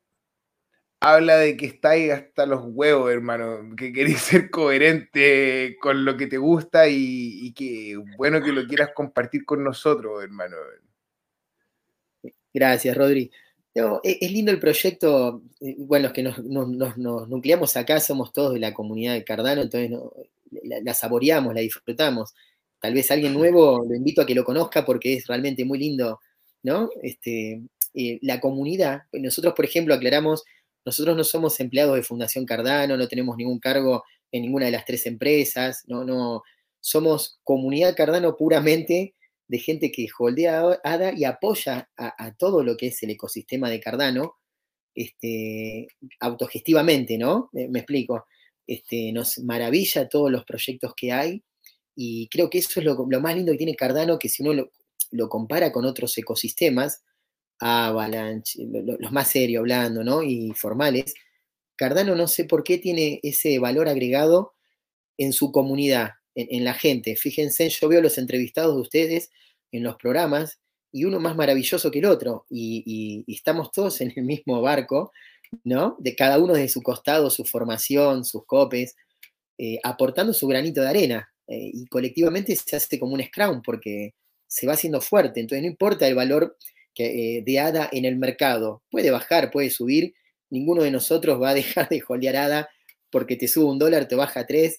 habla 1.00 1.36
de 1.36 1.56
que 1.56 1.66
estáis 1.66 2.12
hasta 2.12 2.46
los 2.46 2.62
huevos, 2.64 3.12
hermano, 3.12 3.74
que 3.76 3.92
queréis 3.92 4.18
ser 4.20 4.50
coherente 4.50 5.76
con 5.80 6.04
lo 6.04 6.16
que 6.16 6.26
te 6.26 6.38
gusta 6.38 6.88
y, 6.88 7.46
y 7.46 7.54
que 7.54 7.96
bueno 8.16 8.40
que 8.42 8.52
lo 8.52 8.66
quieras 8.66 8.90
compartir 8.94 9.44
con 9.44 9.64
nosotros, 9.64 10.22
hermano. 10.22 10.56
Gracias, 12.52 12.96
Rodri. 12.96 13.32
E, 13.74 14.18
es 14.20 14.30
lindo 14.30 14.52
el 14.52 14.60
proyecto, 14.60 15.42
eh, 15.60 15.74
bueno, 15.78 16.04
los 16.04 16.12
que 16.12 16.22
nos, 16.22 16.38
nucleamos 17.28 17.76
acá 17.76 18.00
somos 18.00 18.32
todos 18.32 18.54
de 18.54 18.60
la 18.60 18.72
comunidad 18.72 19.14
de 19.14 19.24
Cardano, 19.24 19.62
entonces 19.62 19.90
la, 20.62 20.94
saboreamos, 20.94 21.54
la 21.54 21.60
disfrutamos. 21.60 22.34
Tal 22.80 22.94
vez 22.94 23.10
alguien 23.10 23.32
nuevo 23.32 23.84
lo 23.88 23.94
invito 23.94 24.22
a 24.22 24.26
que 24.26 24.34
lo 24.34 24.44
conozca 24.44 24.84
porque 24.84 25.14
es 25.14 25.26
realmente 25.26 25.64
muy 25.64 25.78
lindo, 25.78 26.20
¿no? 26.62 26.90
Este, 27.02 27.62
eh, 27.94 28.18
la 28.22 28.40
comunidad, 28.40 29.02
nosotros, 29.12 29.54
por 29.54 29.64
ejemplo, 29.64 29.94
aclaramos, 29.94 30.44
nosotros 30.84 31.16
no 31.16 31.24
somos 31.24 31.58
empleados 31.60 31.96
de 31.96 32.02
Fundación 32.02 32.46
Cardano, 32.46 32.96
no 32.96 33.08
tenemos 33.08 33.36
ningún 33.36 33.58
cargo 33.58 34.04
en 34.30 34.42
ninguna 34.42 34.66
de 34.66 34.72
las 34.72 34.84
tres 34.84 35.06
empresas, 35.06 35.84
no, 35.86 36.04
no, 36.04 36.42
somos 36.80 37.40
comunidad 37.42 37.96
Cardano 37.96 38.36
puramente 38.36 39.14
de 39.54 39.60
gente 39.60 39.92
que 39.92 40.08
holdea 40.18 40.80
ADA 40.82 41.12
y 41.16 41.22
apoya 41.22 41.88
a, 41.96 42.34
todo 42.34 42.64
lo 42.64 42.76
que 42.76 42.88
es 42.88 43.00
el 43.04 43.10
ecosistema 43.10 43.70
de 43.70 43.78
Cardano 43.78 44.34
este, 44.96 45.86
autogestivamente, 46.18 47.16
¿no? 47.18 47.50
Me, 47.52 47.78
explico. 47.78 48.26
Este, 48.66 49.12
nos 49.12 49.38
maravilla 49.38 50.08
todos 50.08 50.28
los 50.28 50.44
proyectos 50.44 50.92
que 50.96 51.12
hay 51.12 51.44
y 51.94 52.26
creo 52.30 52.50
que 52.50 52.58
eso 52.58 52.80
es 52.80 52.84
lo, 52.84 53.06
más 53.20 53.36
lindo 53.36 53.52
que 53.52 53.58
tiene 53.58 53.76
Cardano, 53.76 54.18
que 54.18 54.28
si 54.28 54.42
uno 54.42 54.68
lo, 55.12 55.28
compara 55.28 55.70
con 55.70 55.84
otros 55.84 56.18
ecosistemas, 56.18 57.04
Avalanche, 57.60 58.58
los 58.64 59.12
más 59.12 59.30
serios 59.30 59.60
hablando, 59.60 60.02
¿no? 60.02 60.24
Y 60.24 60.50
formales, 60.56 61.14
Cardano 61.76 62.16
no 62.16 62.26
sé 62.26 62.44
por 62.44 62.64
qué 62.64 62.78
tiene 62.78 63.20
ese 63.22 63.60
valor 63.60 63.86
agregado 63.86 64.54
en 65.16 65.32
su 65.32 65.52
comunidad 65.52 66.14
en, 66.34 66.64
la 66.64 66.74
gente. 66.74 67.16
Fíjense, 67.16 67.68
yo 67.68 67.88
veo 67.88 68.00
los 68.00 68.18
entrevistados 68.18 68.74
de 68.74 68.80
ustedes 68.80 69.30
en 69.76 69.82
los 69.82 69.96
programas 69.96 70.58
y 70.92 71.04
uno 71.04 71.18
más 71.18 71.36
maravilloso 71.36 71.90
que 71.90 71.98
el 71.98 72.06
otro 72.06 72.46
y, 72.48 73.24
estamos 73.26 73.72
todos 73.72 74.00
en 74.00 74.12
el 74.14 74.24
mismo 74.24 74.60
barco, 74.60 75.12
¿no? 75.64 75.96
De 75.98 76.14
cada 76.14 76.38
uno 76.38 76.54
de 76.54 76.68
su 76.68 76.82
costado, 76.82 77.30
su 77.30 77.44
formación, 77.44 78.24
sus 78.24 78.44
copes, 78.46 78.94
eh, 79.58 79.78
aportando 79.82 80.32
su 80.32 80.46
granito 80.46 80.80
de 80.80 80.88
arena 80.88 81.28
eh, 81.48 81.70
y 81.72 81.86
colectivamente 81.86 82.54
se 82.56 82.76
hace 82.76 82.98
como 82.98 83.14
un 83.14 83.22
scrum 83.22 83.62
porque 83.62 84.14
se 84.46 84.66
va 84.66 84.74
haciendo 84.74 85.00
fuerte, 85.00 85.40
entonces 85.40 85.62
no 85.62 85.68
importa 85.68 86.06
el 86.06 86.14
valor 86.14 86.56
que, 86.94 87.42
de 87.44 87.58
ADA 87.58 87.88
en 87.90 88.04
el 88.04 88.16
mercado. 88.16 88.82
Puede 88.90 89.10
bajar, 89.10 89.50
puede 89.50 89.70
subir. 89.70 90.14
Ninguno 90.48 90.82
de 90.84 90.92
nosotros 90.92 91.42
va 91.42 91.50
a 91.50 91.54
dejar 91.54 91.88
de 91.88 92.02
holdear 92.06 92.36
ADA 92.36 92.68
porque 93.10 93.36
te 93.36 93.48
sube 93.48 93.64
un 93.64 93.78
dólar, 93.78 94.06
te 94.06 94.14
baja 94.14 94.46
tres. 94.46 94.78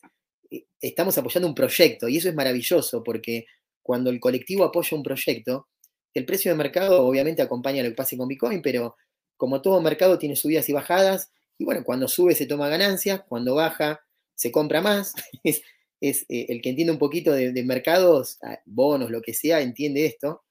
Estamos 0.80 1.18
apoyando 1.18 1.48
un 1.48 1.56
proyecto 1.56 2.08
y 2.08 2.18
eso 2.18 2.30
es 2.30 2.36
maravilloso 2.36 3.04
porque 3.04 3.46
cuando 3.86 4.10
el 4.10 4.20
colectivo 4.20 4.64
apoya 4.64 4.98
un 4.98 5.04
proyecto, 5.04 5.68
el 6.16 6.26
precio 6.26 6.50
de 6.50 6.58
mercado 6.58 7.06
obviamente 7.06 7.44
acompaña 7.44 7.84
lo 7.84 7.90
que 7.90 7.96
pase 7.96 8.18
con 8.18 8.28
Bitcoin, 8.28 8.64
pero 8.64 8.96
como 9.38 9.62
todo 9.62 9.80
mercado 9.80 10.18
tiene 10.18 10.36
subidas 10.36 10.68
y 10.70 10.74
bajadas, 10.74 11.32
y 11.60 11.66
bueno, 11.66 11.84
cuando 11.84 12.08
sube 12.08 12.34
se 12.34 12.48
toma 12.48 12.68
ganancias, 12.68 13.22
cuando 13.30 13.54
baja 13.54 14.02
se 14.34 14.52
compra 14.52 14.82
más. 14.82 15.14
es, 15.44 15.62
eh, 16.02 16.48
el 16.50 16.64
que 16.64 16.70
entiende 16.70 16.94
un 16.94 16.98
poquito 16.98 17.32
de, 17.32 17.64
mercados, 17.64 18.40
ah, 18.42 18.60
bonos, 18.66 19.12
lo 19.12 19.22
que 19.22 19.36
sea, 19.36 19.62
entiende 19.62 20.08
esto. 20.08 20.42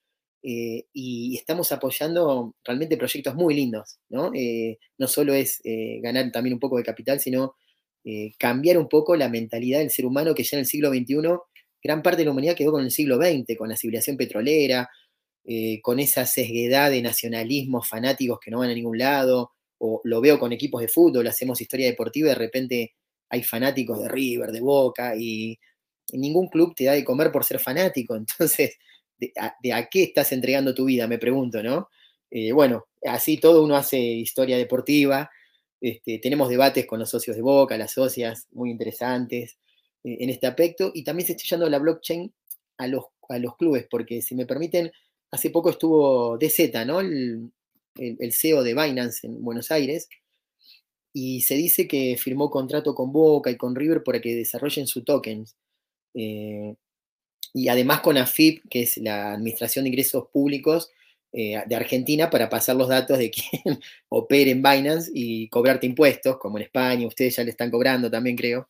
Eh, 0.44 0.84
y 0.92 1.36
estamos 1.36 1.72
apoyando 1.72 2.54
realmente 2.62 2.96
proyectos 2.96 3.34
muy 3.34 3.54
lindos, 3.54 3.98
¿no? 4.10 4.30
Eh, 4.32 4.78
no 4.96 5.08
solo 5.08 5.34
es 5.34 5.60
ganar 6.02 6.30
también 6.30 6.54
un 6.54 6.60
poco 6.60 6.76
de 6.76 6.84
capital, 6.84 7.18
sino 7.18 7.56
cambiar 8.38 8.76
un 8.76 8.86
poco 8.86 9.16
la 9.16 9.30
mentalidad 9.30 9.78
del 9.78 9.90
ser 9.90 10.04
humano 10.04 10.34
que 10.34 10.44
ya 10.44 10.58
en 10.58 10.60
el 10.60 10.66
siglo 10.66 10.90
XXI 10.90 11.16
gran 11.84 12.02
parte 12.02 12.18
de 12.18 12.24
la 12.24 12.30
humanidad 12.30 12.56
quedó 12.56 12.72
con 12.72 12.82
el 12.82 12.90
siglo 12.90 13.18
XX, 13.18 13.56
con 13.58 13.68
la 13.68 13.76
civilización 13.76 14.16
petrolera, 14.16 14.88
eh, 15.44 15.80
con 15.82 16.00
esa 16.00 16.24
sesguedad 16.24 16.90
de 16.90 17.02
nacionalismos 17.02 17.86
fanáticos 17.86 18.38
que 18.40 18.50
no 18.50 18.60
van 18.60 18.70
a 18.70 18.74
ningún 18.74 18.96
lado, 18.96 19.52
o 19.78 20.00
lo 20.04 20.20
veo 20.22 20.38
con 20.38 20.52
equipos 20.52 20.80
de 20.80 20.88
fútbol, 20.88 21.26
hacemos 21.26 21.60
historia 21.60 21.86
deportiva 21.86 22.28
y 22.28 22.30
de 22.30 22.34
repente 22.34 22.94
hay 23.28 23.42
fanáticos 23.42 24.00
de 24.00 24.08
River, 24.08 24.50
de 24.50 24.60
Boca, 24.60 25.14
y, 25.16 25.58
ningún 26.12 26.48
club 26.48 26.74
te 26.74 26.84
da 26.84 26.92
de 26.92 27.04
comer 27.04 27.32
por 27.32 27.44
ser 27.44 27.58
fanático. 27.58 28.14
Entonces, 28.16 28.78
¿de 29.18 29.72
a, 29.72 29.88
qué 29.90 30.04
estás 30.04 30.32
entregando 30.32 30.74
tu 30.74 30.86
vida? 30.86 31.06
Me 31.06 31.18
pregunto, 31.18 31.62
¿no? 31.62 31.88
Eh, 32.30 32.52
bueno, 32.52 32.86
así 33.06 33.38
todo 33.38 33.62
uno 33.62 33.76
hace 33.76 33.98
historia 33.98 34.56
deportiva, 34.56 35.30
este, 35.80 36.18
tenemos 36.18 36.48
debates 36.48 36.86
con 36.86 36.98
los 36.98 37.10
socios 37.10 37.36
de 37.36 37.42
Boca, 37.42 37.76
las 37.76 37.92
socias, 37.92 38.48
muy 38.52 38.70
interesantes. 38.70 39.58
Eh, 40.04 40.18
en 40.20 40.30
este 40.30 40.46
aspecto 40.46 40.92
y 40.94 41.02
también 41.02 41.26
se 41.26 41.32
está 41.32 41.44
llevando 41.44 41.70
la 41.70 41.78
blockchain 41.78 42.32
a 42.78 42.86
los, 42.86 43.04
a 43.28 43.38
los 43.38 43.56
clubes, 43.56 43.86
porque 43.90 44.22
si 44.22 44.34
me 44.34 44.46
permiten, 44.46 44.92
hace 45.30 45.50
poco 45.50 45.70
estuvo 45.70 46.38
DZ, 46.38 46.86
¿no? 46.86 47.00
El, 47.00 47.50
CEO 48.32 48.64
de 48.64 48.74
Binance 48.74 49.26
en 49.26 49.42
Buenos 49.42 49.70
Aires, 49.70 50.08
y 51.12 51.42
se 51.42 51.54
dice 51.54 51.86
que 51.86 52.16
firmó 52.18 52.50
contrato 52.50 52.94
con 52.94 53.12
Boca 53.12 53.50
y 53.50 53.56
con 53.56 53.76
River 53.76 54.02
para 54.02 54.20
que 54.20 54.34
desarrollen 54.34 54.88
su 54.88 55.04
tokens. 55.04 55.56
Eh, 56.14 56.74
y 57.52 57.68
además 57.68 58.00
con 58.00 58.16
AFIP, 58.18 58.64
que 58.68 58.82
es 58.82 58.96
la 58.98 59.34
Administración 59.34 59.84
de 59.84 59.90
Ingresos 59.90 60.26
Públicos 60.32 60.90
eh, 61.32 61.62
de 61.66 61.76
Argentina, 61.76 62.30
para 62.30 62.50
pasar 62.50 62.74
los 62.74 62.88
datos 62.88 63.18
de 63.18 63.30
quién 63.30 63.78
opera 64.08 64.50
en 64.50 64.62
Binance 64.62 65.10
y 65.14 65.48
cobrarte 65.48 65.86
impuestos, 65.86 66.36
como 66.38 66.58
en 66.58 66.64
España, 66.64 67.06
ustedes 67.06 67.36
ya 67.36 67.44
le 67.44 67.50
están 67.50 67.70
cobrando 67.70 68.10
también, 68.10 68.36
creo. 68.36 68.68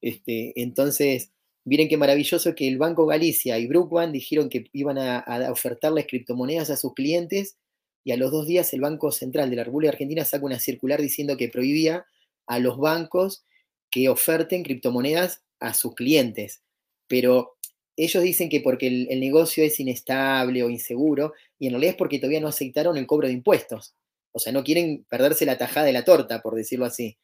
Este, 0.00 0.52
entonces, 0.60 1.32
miren 1.64 1.88
qué 1.88 1.96
maravilloso 1.96 2.54
que 2.54 2.68
el 2.68 2.78
Banco 2.78 3.06
Galicia 3.06 3.58
y 3.58 3.66
Brookbank 3.66 4.12
dijeron 4.12 4.48
que 4.48 4.66
iban 4.72 4.98
a, 4.98 5.24
ofertarles 5.50 6.06
criptomonedas 6.06 6.70
a 6.70 6.76
sus 6.76 6.94
clientes 6.94 7.56
y 8.04 8.12
a 8.12 8.16
los 8.16 8.30
dos 8.30 8.46
días 8.46 8.72
el 8.72 8.80
Banco 8.80 9.10
Central 9.10 9.50
de 9.50 9.56
la 9.56 9.64
República 9.64 9.92
Argentina 9.92 10.24
saca 10.24 10.44
una 10.44 10.60
circular 10.60 11.00
diciendo 11.00 11.36
que 11.36 11.48
prohibía 11.48 12.06
a 12.46 12.58
los 12.60 12.78
bancos 12.78 13.44
que 13.90 14.08
oferten 14.08 14.62
criptomonedas 14.62 15.42
a 15.58 15.74
sus 15.74 15.94
clientes. 15.94 16.62
Pero 17.08 17.56
ellos 17.96 18.22
dicen 18.22 18.48
que 18.48 18.60
porque 18.60 18.86
el, 18.86 19.20
negocio 19.20 19.64
es 19.64 19.80
inestable 19.80 20.62
o 20.62 20.70
inseguro, 20.70 21.32
y 21.58 21.66
en 21.66 21.72
realidad 21.72 21.92
es 21.92 21.96
porque 21.96 22.18
todavía 22.18 22.40
no 22.40 22.48
aceptaron 22.48 22.96
el 22.96 23.06
cobro 23.06 23.26
de 23.26 23.34
impuestos. 23.34 23.94
O 24.32 24.38
sea, 24.38 24.52
no 24.52 24.62
quieren 24.62 25.04
perderse 25.08 25.46
la 25.46 25.58
tajada 25.58 25.86
de 25.86 25.92
la 25.92 26.04
torta, 26.04 26.42
por 26.42 26.54
decirlo 26.54 26.84
así. 26.84 27.16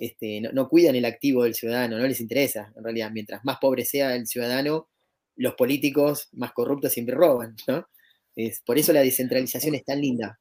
Este, 0.00 0.40
no, 0.40 0.66
cuidan 0.66 0.96
el 0.96 1.04
activo 1.04 1.44
del 1.44 1.54
ciudadano, 1.54 1.98
no 1.98 2.06
les 2.06 2.22
interesa, 2.22 2.72
en 2.74 2.82
realidad. 2.82 3.10
Mientras 3.12 3.44
más 3.44 3.58
pobre 3.60 3.84
sea 3.84 4.14
el 4.14 4.26
ciudadano, 4.26 4.88
los 5.36 5.52
políticos 5.54 6.30
más 6.32 6.52
corruptos 6.52 6.90
siempre 6.90 7.14
roban, 7.14 7.54
¿no? 7.68 7.86
Es, 8.34 8.62
por 8.62 8.78
eso 8.78 8.94
la 8.94 9.02
descentralización 9.02 9.74
es 9.74 9.84
tan 9.84 10.00
linda. 10.00 10.40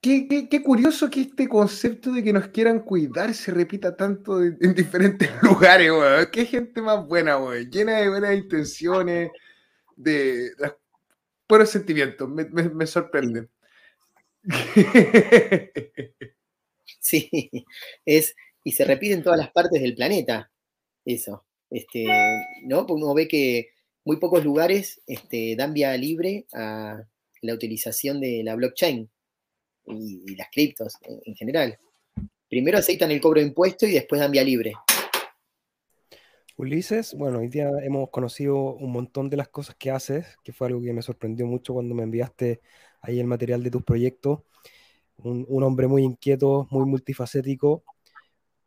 Qué, 0.00 0.62
curioso 0.64 1.10
que 1.10 1.20
este 1.22 1.48
concepto 1.48 2.12
de 2.12 2.24
que 2.24 2.32
nos 2.32 2.48
quieran 2.48 2.80
cuidar 2.80 3.34
se 3.34 3.50
repita 3.50 3.94
tanto 3.94 4.42
en, 4.42 4.56
diferentes 4.74 5.28
lugares, 5.42 5.90
weón. 5.90 6.28
Qué 6.32 6.46
gente 6.46 6.80
más 6.80 7.06
buena, 7.06 7.36
weón. 7.36 7.70
Llena 7.70 7.98
de 7.98 8.08
buenas 8.08 8.34
intenciones, 8.38 9.32
de, 9.96 10.50
buenos 11.46 11.68
sentimientos. 11.68 12.26
Me, 12.26 12.46
me, 12.46 12.70
me 12.70 12.86
sorprenden. 12.86 13.50
Sí, 17.00 17.50
es, 18.04 18.34
y 18.64 18.72
se 18.72 18.84
repite 18.84 19.14
en 19.14 19.22
todas 19.22 19.38
las 19.38 19.50
partes 19.50 19.80
del 19.80 19.94
planeta, 19.94 20.50
eso. 21.04 21.44
Este, 21.70 22.06
¿no? 22.64 22.86
Uno 22.88 23.14
ve 23.14 23.28
que 23.28 23.70
muy 24.04 24.18
pocos 24.18 24.44
lugares 24.44 25.00
este, 25.06 25.56
dan 25.56 25.72
vía 25.72 25.96
libre 25.96 26.46
a 26.52 27.02
la 27.42 27.54
utilización 27.54 28.20
de 28.20 28.42
la 28.44 28.54
blockchain 28.54 29.10
y, 29.86 30.36
las 30.36 30.48
criptos 30.50 30.94
en, 31.02 31.34
general. 31.34 31.78
Primero 32.48 32.78
aceitan 32.78 33.10
el 33.10 33.20
cobro 33.20 33.40
de 33.40 33.48
impuestos 33.48 33.88
y 33.88 33.92
después 33.92 34.20
dan 34.20 34.30
vía 34.30 34.44
libre. 34.44 34.72
Ulises, 36.56 37.14
bueno, 37.14 37.40
hoy 37.40 37.48
día 37.48 37.68
hemos 37.82 38.10
conocido 38.10 38.74
un 38.74 38.90
montón 38.92 39.28
de 39.28 39.36
las 39.36 39.48
cosas 39.48 39.76
que 39.76 39.90
haces, 39.90 40.38
que 40.42 40.52
fue 40.52 40.68
algo 40.68 40.80
que 40.80 40.92
me 40.92 41.02
sorprendió 41.02 41.46
mucho 41.46 41.74
cuando 41.74 41.94
me 41.94 42.04
enviaste 42.04 42.60
ahí 43.02 43.20
el 43.20 43.26
material 43.26 43.62
de 43.62 43.70
tus 43.70 43.82
proyectos 43.82 44.40
un, 45.18 45.62
hombre 45.62 45.86
muy 45.86 46.02
inquieto, 46.02 46.66
muy 46.70 46.86
multifacético. 46.86 47.84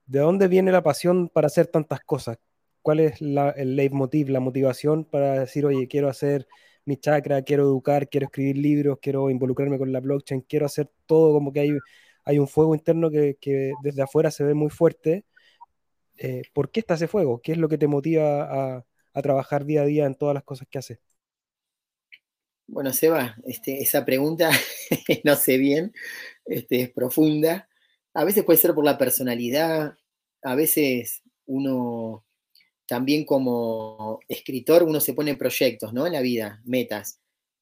¿De 0.06 0.20
dónde 0.20 0.48
viene 0.48 0.72
la 0.72 0.84
pasión 0.84 1.30
para 1.30 1.48
hacer 1.48 1.68
tantas 1.68 2.02
cosas? 2.02 2.38
¿Cuál 2.82 3.00
es 3.02 3.22
el 3.22 3.76
leitmotiv, 3.76 4.30
la 4.30 4.40
motivación 4.40 5.06
para 5.06 5.40
decir, 5.42 5.66
oye, 5.66 5.88
quiero 5.88 6.10
hacer 6.10 6.48
mi 6.86 6.98
chakra, 6.98 7.44
quiero 7.44 7.64
educar, 7.64 8.10
quiero 8.10 8.26
escribir 8.28 8.58
libros, 8.58 9.00
quiero 9.02 9.30
involucrarme 9.30 9.78
con 9.78 9.92
la 9.92 10.00
blockchain, 10.00 10.42
quiero 10.42 10.66
hacer 10.66 10.90
todo 11.06 11.34
como 11.34 11.54
que 11.54 11.60
hay, 11.62 11.72
hay 12.26 12.40
un 12.40 12.48
fuego 12.48 12.74
interno 12.76 13.12
que, 13.12 13.38
desde 13.84 14.02
afuera 14.02 14.32
se 14.32 14.44
ve 14.44 14.54
muy 14.54 14.70
fuerte? 14.70 15.26
Eh, 16.18 16.44
¿Por 16.54 16.72
qué 16.72 16.82
está 16.82 16.96
ese 16.96 17.08
fuego? 17.08 17.42
¿Qué 17.42 17.54
es 17.54 17.58
lo 17.58 17.70
que 17.70 17.78
te 17.78 17.88
motiva 17.88 18.44
a, 18.78 18.86
a 19.14 19.22
trabajar 19.22 19.66
día 19.66 19.84
a 19.84 19.86
día 19.86 20.06
en 20.06 20.16
todas 20.16 20.34
las 20.34 20.44
cosas 20.44 20.68
que 20.70 20.80
haces? 20.80 21.00
Bueno, 22.72 22.94
Seba, 22.94 23.36
este, 23.48 23.82
esa 23.82 24.06
pregunta 24.06 24.52
no 25.24 25.36
sé 25.36 25.58
bien, 25.58 25.92
este, 26.46 26.82
es 26.84 26.92
profunda. 26.92 27.68
A 28.14 28.24
veces 28.24 28.44
puede 28.44 28.60
ser 28.60 28.76
por 28.76 28.86
la 28.86 28.98
personalidad, 28.98 29.98
a 30.44 30.56
veces 30.56 31.24
uno 31.48 32.26
también 32.88 33.26
como 33.26 34.20
escritor 34.28 34.84
uno 34.84 35.00
se 35.00 35.14
pone 35.14 35.36
proyectos, 35.36 35.94
¿no? 35.94 36.06
En 36.06 36.14
la 36.14 36.22
vida, 36.22 36.62
metas. 36.64 37.20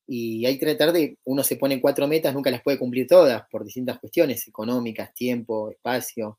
Y 0.07 0.45
hay 0.45 0.59
que 0.59 0.65
tratar 0.65 0.91
de, 0.91 1.17
uno 1.23 1.43
se 1.43 1.55
pone 1.55 1.79
cuatro 1.79 2.07
metas, 2.07 2.33
nunca 2.33 2.51
las 2.51 2.61
puede 2.61 2.77
cumplir 2.77 3.07
todas 3.07 3.43
por 3.49 3.63
distintas 3.63 3.99
cuestiones 3.99 4.45
económicas, 4.47 5.13
tiempo, 5.13 5.71
espacio, 5.71 6.37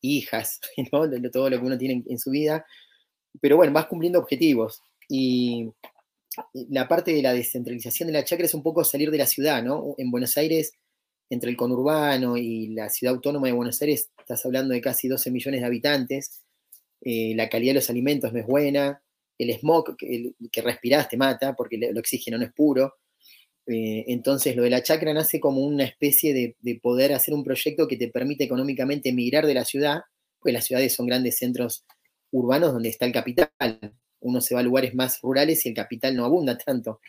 hijas, 0.00 0.60
¿no? 0.92 1.08
todo 1.30 1.48
lo 1.48 1.60
que 1.60 1.66
uno 1.66 1.78
tiene 1.78 2.02
en 2.08 2.18
su 2.18 2.30
vida. 2.30 2.66
Pero 3.40 3.56
bueno, 3.56 3.72
vas 3.72 3.86
cumpliendo 3.86 4.18
objetivos. 4.18 4.82
Y 5.08 5.70
la 6.52 6.88
parte 6.88 7.12
de 7.12 7.22
la 7.22 7.32
descentralización 7.32 8.06
de 8.06 8.12
la 8.12 8.24
chacra 8.24 8.46
es 8.46 8.54
un 8.54 8.62
poco 8.62 8.84
salir 8.84 9.10
de 9.10 9.18
la 9.18 9.26
ciudad, 9.26 9.62
¿no? 9.62 9.94
En 9.98 10.10
Buenos 10.10 10.36
Aires, 10.36 10.72
entre 11.28 11.50
el 11.50 11.56
conurbano 11.56 12.36
y 12.36 12.68
la 12.68 12.88
ciudad 12.88 13.14
autónoma 13.14 13.46
de 13.46 13.52
Buenos 13.52 13.80
Aires, 13.82 14.10
estás 14.18 14.44
hablando 14.46 14.74
de 14.74 14.80
casi 14.80 15.08
12 15.08 15.30
millones 15.30 15.60
de 15.60 15.66
habitantes, 15.66 16.42
eh, 17.00 17.34
la 17.34 17.48
calidad 17.48 17.70
de 17.70 17.76
los 17.76 17.90
alimentos 17.90 18.32
no 18.32 18.38
es 18.38 18.46
buena, 18.46 19.02
el 19.38 19.50
smog 19.58 19.96
que, 19.96 20.34
que 20.52 20.62
respirás 20.62 21.08
te 21.08 21.16
mata 21.16 21.54
porque 21.56 21.76
el 21.76 21.98
oxígeno 21.98 22.38
no 22.38 22.44
es 22.44 22.52
puro. 22.52 22.94
Eh, 23.66 24.04
entonces, 24.08 24.56
lo 24.56 24.62
de 24.62 24.70
la 24.70 24.82
chacra 24.82 25.14
nace 25.14 25.40
como 25.40 25.60
una 25.60 25.84
especie 25.84 26.34
de, 26.34 26.56
de, 26.60 26.80
poder 26.80 27.12
hacer 27.12 27.34
un 27.34 27.44
proyecto 27.44 27.86
que 27.88 27.96
te 27.96 28.08
permite 28.08 28.44
económicamente 28.44 29.10
emigrar 29.10 29.46
de 29.46 29.54
la 29.54 29.64
ciudad, 29.64 30.00
pues 30.40 30.52
las 30.52 30.64
ciudades 30.64 30.94
son 30.94 31.06
grandes 31.06 31.38
centros 31.38 31.84
urbanos 32.32 32.72
donde 32.72 32.88
está 32.88 33.06
el 33.06 33.12
capital 33.12 33.50
uno 34.20 34.40
se 34.40 34.54
va 34.54 34.60
a 34.60 34.64
lugares 34.64 34.94
más 34.94 35.20
rurales 35.20 35.64
y 35.64 35.70
el 35.70 35.74
capital 35.74 36.16
no 36.16 36.24
abunda 36.24 36.56
tanto. 36.56 37.00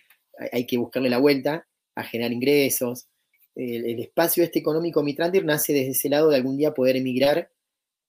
Hay 0.51 0.65
que 0.65 0.77
buscarle 0.77 1.09
la 1.09 1.17
vuelta 1.17 1.67
a 1.95 2.03
generar 2.03 2.31
ingresos. 2.31 3.07
El, 3.55 3.99
espacio 3.99 4.43
este 4.43 4.59
económico 4.59 5.03
Mitrandir 5.03 5.45
nace 5.45 5.73
desde 5.73 5.91
ese 5.91 6.09
lado 6.09 6.29
de 6.29 6.37
algún 6.37 6.57
día 6.57 6.73
poder 6.73 6.95
emigrar. 6.95 7.51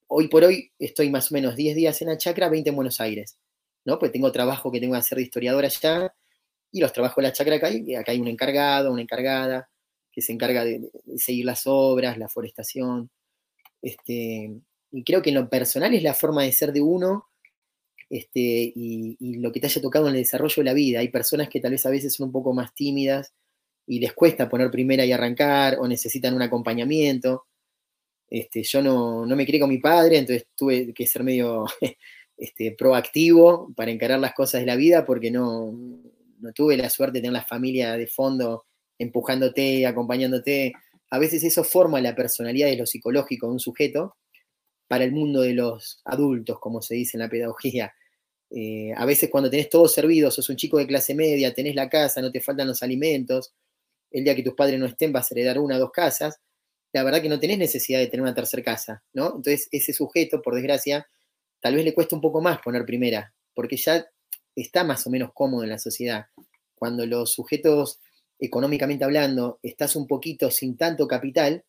Hoy 0.07 0.29
por 0.29 0.45
hoy 0.45 0.71
estoy 0.79 1.11
más 1.11 1.31
o 1.31 1.35
menos 1.35 1.57
10 1.57 1.75
días 1.75 2.01
en 2.03 2.09
la 2.09 2.17
chacra, 2.17 2.49
20 2.49 2.71
en 2.71 2.77
Buenos 2.77 3.01
Aires, 3.01 3.37
¿no? 3.85 3.99
Pues 3.99 4.13
tengo 4.13 4.31
trabajo 4.31 4.71
que 4.71 4.81
tengo 4.81 4.93
que 4.93 4.99
hacer 4.99 5.17
de 5.17 5.25
historiador 5.25 5.65
allá 5.65 6.15
y 6.71 6.81
los 6.81 6.93
trabajos 6.93 7.17
de 7.17 7.29
la 7.29 7.33
chacra 7.33 7.57
acá 7.57 7.67
hay, 7.69 7.95
acá 7.95 8.13
hay 8.13 8.21
un 8.21 8.29
encargado, 8.29 8.93
una 8.93 9.03
encargada 9.03 9.69
que 10.13 10.23
se 10.23 10.33
encarga 10.33 10.65
de, 10.65 10.91
seguir 11.17 11.47
las 11.47 11.63
obras, 11.67 12.19
la 12.19 12.29
forestación. 12.29 13.11
Este, 13.81 14.53
y 14.93 15.05
creo 15.05 15.23
que 15.23 15.31
en 15.31 15.37
lo 15.37 15.49
personal 15.49 15.95
es 15.95 16.03
la 16.03 16.15
forma 16.15 16.43
de 16.43 16.53
ser 16.53 16.73
de 16.73 16.83
uno 16.83 17.32
este, 18.13 18.73
y, 18.77 19.17
lo 19.39 19.51
que 19.53 19.59
te 19.59 19.69
haya 19.69 19.81
tocado 19.81 20.07
en 20.07 20.15
el 20.15 20.21
desarrollo 20.21 20.55
de 20.59 20.65
la 20.65 20.75
vida. 20.75 21.01
Hay 21.01 21.09
personas 21.09 21.49
que 21.49 21.61
tal 21.61 21.71
vez 21.71 21.87
a 21.87 21.91
veces 21.91 22.13
son 22.13 22.27
un 22.27 22.33
poco 22.33 22.53
más 22.53 22.75
tímidas 22.75 23.33
y 23.87 24.01
les 24.01 24.13
cuesta 24.13 24.51
poner 24.51 24.71
primera 24.71 25.07
y 25.07 25.13
arrancar 25.13 25.79
o 25.81 25.89
necesitan 25.89 26.35
un 26.35 26.43
acompañamiento. 26.43 27.47
Este, 28.29 28.65
yo 28.65 28.83
no, 28.83 29.25
no 29.25 29.35
me 29.35 29.47
crié 29.47 29.61
con 29.61 29.71
mi 29.71 29.79
padre, 29.79 30.19
entonces 30.19 30.47
tuve 30.55 30.93
que 30.93 31.07
ser 31.07 31.23
medio 31.25 31.65
este, 32.37 32.73
proactivo 32.73 33.73
para 33.75 33.91
encarar 33.91 34.21
las 34.21 34.35
cosas 34.35 34.61
de 34.61 34.67
la 34.67 34.77
vida 34.77 35.07
porque 35.07 35.31
no, 35.31 35.73
no 35.73 36.53
tuve 36.53 36.77
la 36.77 36.91
suerte 36.91 37.19
de 37.19 37.23
tener 37.23 37.33
la 37.33 37.47
familia 37.47 37.97
de 37.97 38.09
fondo 38.09 38.67
empujándote, 38.99 39.87
acompañándote. 39.87 40.75
A 41.09 41.19
veces 41.19 41.45
eso 41.45 41.65
forma 41.65 41.99
la 42.03 42.15
personalidad 42.15 42.69
de 42.69 42.77
lo 42.77 42.85
psicológico 42.85 43.47
de 43.47 43.53
un 43.55 43.61
sujeto 43.61 44.17
para 44.87 45.05
el 45.05 45.13
mundo 45.13 45.41
de 45.41 45.55
los 45.55 46.03
adultos, 46.05 46.59
como 46.61 46.83
se 46.83 46.95
dice 46.97 47.17
en 47.17 47.21
la 47.21 47.31
pedagogía. 47.31 47.95
Eh, 48.55 48.93
a 48.97 49.07
veces 49.07 49.31
cuando 49.31 49.49
tenés 49.49 49.71
todo 49.71 49.89
servido, 49.89 50.31
sos 50.31 50.49
un 50.51 50.57
chico 50.57 50.79
de 50.79 50.87
clase 50.87 51.15
media, 51.15 51.55
tenés 51.55 51.75
la 51.75 51.89
casa, 51.89 52.21
no 52.21 52.31
te 52.31 52.41
faltan 52.41 52.69
los 52.69 52.83
alimentos, 52.83 53.55
el 54.11 54.25
día 54.25 54.37
que 54.37 54.43
tus 54.43 54.55
padres 54.55 54.79
no 54.79 54.87
estén 54.87 55.13
vas 55.13 55.31
a 55.31 55.35
heredar 55.35 55.59
una 55.59 55.77
o 55.77 55.81
dos 55.81 55.91
casas, 55.91 56.39
la 56.93 57.03
verdad 57.03 57.23
que 57.23 57.31
no 57.31 57.41
tenés 57.41 57.59
necesidad 57.59 57.99
de 57.99 58.09
tener 58.09 58.23
una 58.23 58.35
tercera 58.35 58.63
casa, 58.63 59.03
¿no? 59.15 59.27
Entonces 59.27 59.69
ese 59.71 59.95
sujeto, 59.95 60.43
por 60.43 60.55
desgracia, 60.55 61.07
tal 61.61 61.77
vez 61.77 61.85
le 61.85 61.95
cuesta 61.95 62.15
un 62.15 62.21
poco 62.21 62.43
más 62.43 62.61
poner 62.61 62.85
primera, 62.85 63.33
porque 63.55 63.77
ya 63.77 64.07
está 64.55 64.85
más 64.85 65.07
o 65.07 65.11
menos 65.11 65.31
cómodo 65.33 65.63
en 65.65 65.71
la 65.71 65.79
sociedad. 65.79 66.27
Cuando 66.75 67.07
los 67.07 67.33
sujetos, 67.33 68.01
económicamente 68.39 69.05
hablando, 69.05 69.61
estás 69.63 69.97
un 69.97 70.07
poquito 70.07 70.51
sin 70.51 70.77
tanto 70.77 71.07
capital, 71.09 71.65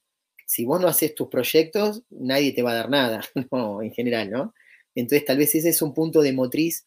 si 0.45 0.65
vos 0.65 0.81
no 0.81 0.87
haces 0.89 1.15
tus 1.15 1.29
proyectos, 1.29 2.03
nadie 2.09 2.51
te 2.51 2.61
va 2.61 2.71
a 2.71 2.75
dar 2.75 2.89
nada, 2.89 3.21
no, 3.51 3.81
en 3.81 3.93
general, 3.93 4.29
¿no? 4.29 4.53
Entonces 4.95 5.25
tal 5.25 5.37
vez 5.37 5.53
ese 5.55 5.69
es 5.69 5.81
un 5.81 5.93
punto 5.93 6.21
de 6.21 6.33
motriz 6.33 6.85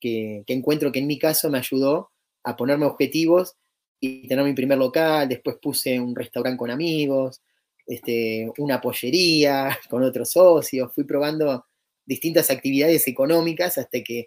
que, 0.00 0.44
encuentro 0.46 0.92
que 0.92 0.98
en 0.98 1.06
mi 1.06 1.18
caso 1.18 1.50
me 1.50 1.58
ayudó 1.58 2.10
a 2.44 2.56
ponerme 2.56 2.86
objetivos 2.86 3.56
y 4.00 4.28
tener 4.28 4.44
mi 4.44 4.52
primer 4.52 4.78
local, 4.78 5.28
después 5.28 5.56
puse 5.60 5.98
un 5.98 6.14
restaurante 6.14 6.58
con 6.58 6.70
amigos, 6.70 7.40
este, 7.86 8.50
una 8.58 8.80
pollería 8.80 9.78
con 9.90 10.02
otros 10.02 10.30
socios, 10.30 10.92
fui 10.94 11.04
probando 11.04 11.64
distintas 12.04 12.50
actividades 12.50 13.08
económicas 13.08 13.78
hasta 13.78 14.02
que 14.02 14.26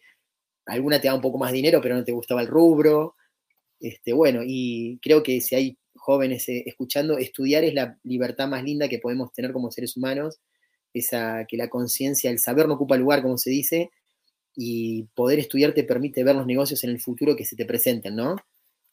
alguna 0.66 1.00
te 1.00 1.08
da 1.08 1.16
un 1.16 1.22
poco 1.22 1.38
más 1.38 1.52
dinero, 1.52 1.82
pero 1.82 1.96
no 1.96 2.04
te 2.04 2.12
gustaba 2.12 2.42
el 2.42 2.48
rubro. 2.48 3.16
Este, 3.80 4.14
bueno, 4.14 4.42
y 4.46 5.00
creo 5.02 5.24
que 5.24 5.40
si 5.42 5.56
hay 5.56 5.78
jóvenes 5.96 6.48
eh, 6.50 6.64
escuchando, 6.66 7.18
estudiar 7.18 7.64
es 7.64 7.74
la 7.74 7.98
libertad 8.04 8.48
más 8.48 8.64
linda 8.64 8.90
que 8.90 9.00
podemos 9.00 9.32
tener 9.32 9.54
como 9.54 9.72
seres 9.72 9.96
humanos, 9.98 10.40
esa 10.94 11.46
que 11.48 11.58
la 11.58 11.70
conciencia, 11.70 12.32
el 12.32 12.40
saber 12.40 12.68
no 12.68 12.76
ocupa 12.76 12.98
lugar, 12.98 13.22
como 13.22 13.38
se 13.38 13.50
dice, 13.50 13.92
y 14.56 15.04
poder 15.16 15.40
estudiar 15.40 15.74
te 15.74 15.84
permite 15.84 16.24
ver 16.24 16.36
los 16.36 16.46
negocios 16.46 16.84
en 16.84 16.90
el 16.92 17.00
futuro 17.00 17.36
que 17.36 17.46
se 17.46 17.56
te 17.56 17.66
presenten, 17.66 18.16
¿no? 18.16 18.36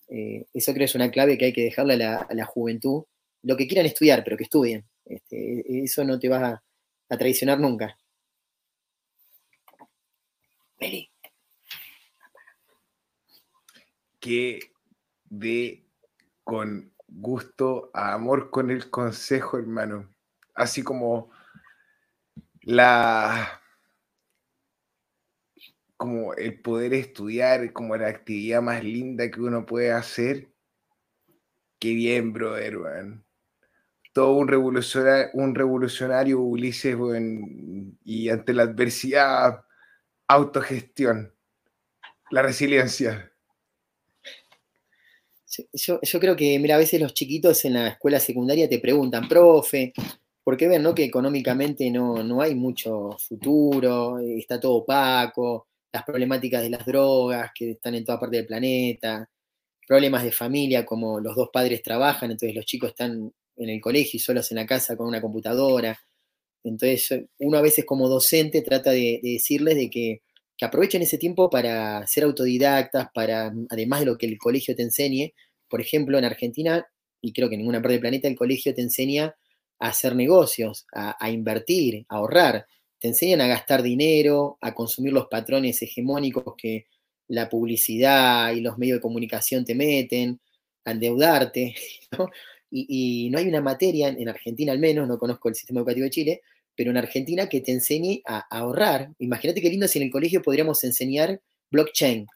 Eh, 0.08 0.46
eso 0.54 0.72
creo 0.72 0.84
es 0.84 0.94
una 0.94 1.10
clave 1.10 1.36
que 1.36 1.46
hay 1.46 1.52
que 1.52 1.64
dejarle 1.64 1.94
a 2.04 2.26
la, 2.30 2.44
juventud. 2.44 3.04
Lo 3.42 3.56
que 3.56 3.66
quieran 3.66 3.86
estudiar, 3.86 4.22
pero 4.24 4.36
que 4.36 4.44
estudien. 4.44 4.86
Este, 5.04 5.82
eso 5.82 6.04
no 6.04 6.18
te 6.18 6.28
va 6.28 6.62
a, 7.08 7.16
traicionar 7.16 7.58
nunca. 7.58 7.96
Que 14.20 14.60
de 15.24 15.84
con 16.44 16.92
gusto, 17.08 17.90
a 17.94 18.14
amor 18.14 18.50
con 18.50 18.70
el 18.70 18.90
consejo, 18.90 19.58
hermano. 19.58 20.14
Así 20.54 20.82
como 20.82 21.30
la 22.66 23.62
como 25.96 26.34
el 26.34 26.60
poder 26.60 26.92
estudiar, 26.92 27.72
como 27.72 27.96
la 27.96 28.08
actividad 28.08 28.60
más 28.60 28.84
linda 28.84 29.30
que 29.30 29.40
uno 29.40 29.64
puede 29.64 29.92
hacer. 29.92 30.48
Qué 31.78 31.94
bien, 31.94 32.32
brother, 32.32 32.76
man. 32.78 33.24
Todo 34.12 34.32
un 34.32 34.48
revolucionario, 34.48 35.30
un 35.34 35.54
revolucionario 35.54 36.40
Ulises, 36.40 36.96
y 38.04 38.28
ante 38.28 38.52
la 38.52 38.64
adversidad, 38.64 39.64
autogestión, 40.26 41.32
la 42.30 42.42
resiliencia. 42.42 43.32
Yo, 45.72 46.00
yo, 46.02 46.20
creo 46.20 46.36
que, 46.36 46.58
mira, 46.58 46.74
a 46.74 46.78
veces 46.78 47.00
los 47.00 47.14
chiquitos 47.14 47.64
en 47.64 47.74
la 47.74 47.88
escuela 47.88 48.20
secundaria 48.20 48.68
te 48.68 48.80
preguntan, 48.80 49.28
profe, 49.28 49.94
porque 50.46 50.68
ven, 50.68 50.84
¿no? 50.84 50.94
Que 50.94 51.02
económicamente 51.02 51.90
no, 51.90 52.22
no 52.22 52.40
hay 52.40 52.54
mucho 52.54 53.16
futuro, 53.18 54.20
está 54.20 54.60
todo 54.60 54.74
opaco, 54.74 55.66
las 55.92 56.04
problemáticas 56.04 56.62
de 56.62 56.70
las 56.70 56.86
drogas 56.86 57.50
que 57.52 57.72
están 57.72 57.96
en 57.96 58.04
toda 58.04 58.20
parte 58.20 58.36
del 58.36 58.46
planeta, 58.46 59.28
problemas 59.88 60.22
de 60.22 60.30
familia 60.30 60.86
como 60.86 61.18
los 61.18 61.34
dos 61.34 61.48
padres 61.52 61.82
trabajan, 61.82 62.30
entonces 62.30 62.54
los 62.54 62.64
chicos 62.64 62.90
están 62.90 63.32
en 63.56 63.68
el 63.68 63.80
colegio 63.80 64.18
y 64.18 64.20
solos 64.20 64.48
en 64.52 64.58
la 64.58 64.66
casa 64.66 64.96
con 64.96 65.08
una 65.08 65.20
computadora. 65.20 65.98
Entonces 66.62 67.24
uno 67.40 67.58
a 67.58 67.62
veces 67.62 67.84
como 67.84 68.08
docente 68.08 68.62
trata 68.62 68.92
de, 68.92 69.18
decirles 69.20 69.74
de 69.74 69.90
que, 69.90 70.22
que, 70.56 70.64
aprovechen 70.64 71.02
ese 71.02 71.18
tiempo 71.18 71.50
para 71.50 72.06
ser 72.06 72.22
autodidactas, 72.22 73.08
para, 73.12 73.52
además 73.68 73.98
de 73.98 74.06
lo 74.06 74.16
que 74.16 74.26
el 74.26 74.38
colegio 74.38 74.76
te 74.76 74.82
enseñe, 74.82 75.32
por 75.68 75.80
ejemplo, 75.80 76.18
en 76.18 76.24
Argentina, 76.24 76.86
y 77.20 77.32
creo 77.32 77.48
que 77.48 77.56
en 77.56 77.62
ninguna 77.62 77.82
parte 77.82 77.94
del 77.94 78.00
planeta, 78.00 78.28
el 78.28 78.36
colegio 78.36 78.72
te 78.72 78.82
enseña 78.82 79.34
a 79.78 79.88
hacer 79.88 80.16
negocios, 80.16 80.86
a, 80.92 81.30
invertir, 81.30 82.06
a 82.08 82.16
ahorrar 82.16 82.66
te 82.98 83.08
enseñan 83.08 83.42
a 83.42 83.46
gastar 83.46 83.82
dinero, 83.82 84.56
a 84.60 84.74
consumir 84.74 85.12
los 85.12 85.26
patrones 85.26 85.82
hegemónicos 85.82 86.54
que 86.56 86.86
la 87.28 87.48
publicidad 87.48 88.52
y 88.52 88.60
los 88.60 88.78
medios 88.78 88.96
de 88.96 89.02
comunicación 89.02 89.64
te 89.64 89.74
meten, 89.74 90.40
a 90.84 90.92
endeudarte, 90.92 91.74
Y, 92.68 93.30
no 93.30 93.38
hay 93.38 93.46
una 93.46 93.60
materia, 93.60 94.08
en 94.08 94.28
Argentina 94.28 94.72
al 94.72 94.78
menos, 94.78 95.06
no 95.06 95.18
conozco 95.18 95.48
el 95.48 95.54
sistema 95.54 95.80
educativo 95.80 96.04
de 96.04 96.10
Chile, 96.10 96.42
pero 96.74 96.90
en 96.90 96.96
Argentina 96.96 97.48
que 97.48 97.60
te 97.60 97.72
enseñe 97.72 98.22
a, 98.26 98.44
ahorrar. 98.50 99.12
Imagínate 99.18 99.62
qué 99.62 99.70
lindo 99.70 99.88
si 99.88 99.98
en 99.98 100.06
el 100.06 100.10
colegio 100.10 100.42
podríamos 100.42 100.82
enseñar 100.84 101.40
blockchain, 101.70 102.26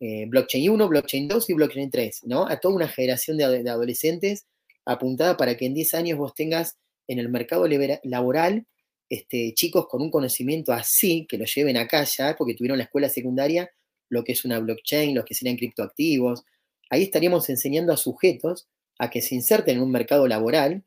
eh, 0.00 0.26
blockchain 0.28 0.70
1, 0.70 0.88
blockchain 0.88 1.28
2 1.28 1.50
y 1.50 1.54
blockchain 1.54 1.90
3, 1.90 2.20
¿no? 2.24 2.46
A 2.46 2.60
toda 2.60 2.74
una 2.74 2.88
generación 2.88 3.38
de 3.38 3.44
adolescentes 3.68 4.46
apuntada 4.84 5.36
para 5.36 5.56
que 5.56 5.66
en 5.66 5.74
10 5.74 5.94
años 5.94 6.18
vos 6.18 6.34
tengas 6.34 6.78
en 7.06 7.18
el 7.18 7.28
mercado 7.28 7.66
laboral 8.04 8.66
este, 9.10 9.52
chicos 9.54 9.88
con 9.88 10.02
un 10.02 10.10
conocimiento 10.10 10.72
así, 10.72 11.26
que 11.28 11.36
lo 11.36 11.44
lleven 11.44 11.76
acá 11.76 12.04
ya, 12.04 12.36
porque 12.36 12.54
tuvieron 12.54 12.78
la 12.78 12.84
escuela 12.84 13.08
secundaria, 13.08 13.70
lo 14.08 14.22
que 14.22 14.32
es 14.32 14.44
una 14.44 14.60
blockchain, 14.60 15.14
lo 15.14 15.24
que 15.24 15.34
serían 15.34 15.56
criptoactivos. 15.56 16.44
Ahí 16.90 17.02
estaríamos 17.02 17.48
enseñando 17.50 17.92
a 17.92 17.96
sujetos 17.96 18.68
a 18.98 19.10
que 19.10 19.20
se 19.20 19.34
inserten 19.34 19.76
en 19.76 19.82
un 19.82 19.90
mercado 19.90 20.28
laboral 20.28 20.84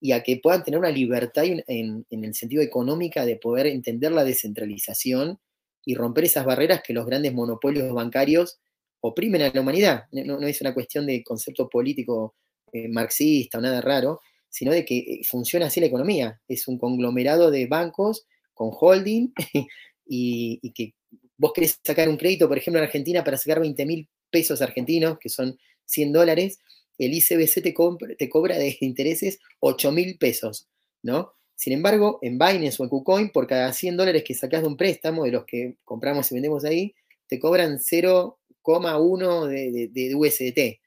y 0.00 0.12
a 0.12 0.22
que 0.22 0.38
puedan 0.38 0.64
tener 0.64 0.78
una 0.78 0.90
libertad 0.90 1.44
en, 1.44 2.06
el 2.08 2.34
sentido 2.34 2.62
económico 2.62 3.24
de 3.24 3.36
poder 3.36 3.66
entender 3.66 4.12
la 4.12 4.24
descentralización 4.24 5.38
y 5.84 5.94
romper 5.94 6.24
esas 6.24 6.44
barreras 6.44 6.82
que 6.82 6.94
los 6.94 7.06
grandes 7.06 7.34
monopolios 7.34 7.92
bancarios 7.92 8.58
oprimen 9.00 9.42
a 9.42 9.50
la 9.52 9.60
humanidad. 9.60 10.04
No, 10.12 10.40
es 10.46 10.60
una 10.60 10.74
cuestión 10.74 11.06
de 11.06 11.22
concepto 11.22 11.68
político 11.68 12.34
eh, 12.76 12.88
marxista 12.88 13.58
o 13.58 13.60
nada 13.60 13.80
raro, 13.80 14.20
sino 14.48 14.72
de 14.72 14.84
que 14.84 14.98
eh, 14.98 15.20
funciona 15.28 15.66
así 15.66 15.80
la 15.80 15.86
economía. 15.86 16.40
Es 16.48 16.68
un 16.68 16.78
conglomerado 16.78 17.50
de 17.50 17.66
bancos 17.66 18.26
con 18.54 18.70
holding 18.72 19.32
y, 20.06 20.72
que 20.72 20.94
vos 21.36 21.52
querés 21.54 21.78
sacar 21.84 22.08
un 22.08 22.16
crédito, 22.16 22.48
por 22.48 22.58
ejemplo, 22.58 22.80
en 22.80 22.86
Argentina, 22.86 23.22
para 23.22 23.36
sacar 23.36 23.60
20 23.60 23.86
mil 23.86 24.08
pesos 24.30 24.62
argentinos, 24.62 25.18
que 25.18 25.28
son 25.28 25.58
100 25.86 26.12
dólares, 26.12 26.58
el 26.98 27.12
ICBC 27.12 27.62
te, 27.62 27.74
te 28.18 28.28
cobra 28.28 28.58
de 28.58 28.76
intereses 28.80 29.38
8 29.60 29.92
mil 29.92 30.18
pesos, 30.18 30.68
¿no? 31.02 31.32
Sin 31.54 31.72
embargo, 31.72 32.18
en 32.20 32.38
Binance 32.38 32.76
o 32.80 32.84
en 32.84 32.90
KuCoin, 32.90 33.30
por 33.30 33.46
cada 33.46 33.72
100 33.72 33.96
dólares 33.96 34.24
que 34.24 34.34
sacás 34.34 34.60
de 34.60 34.68
un 34.68 34.76
préstamo, 34.76 35.24
de 35.24 35.32
los 35.32 35.44
que 35.46 35.78
compramos 35.84 36.30
y 36.30 36.34
vendemos 36.34 36.64
ahí, 36.64 36.94
te 37.28 37.38
cobran 37.38 37.78
0,1 37.78 39.46
de, 39.46 39.72
de, 39.72 39.88
de 39.88 40.14
USDT. 40.14 40.80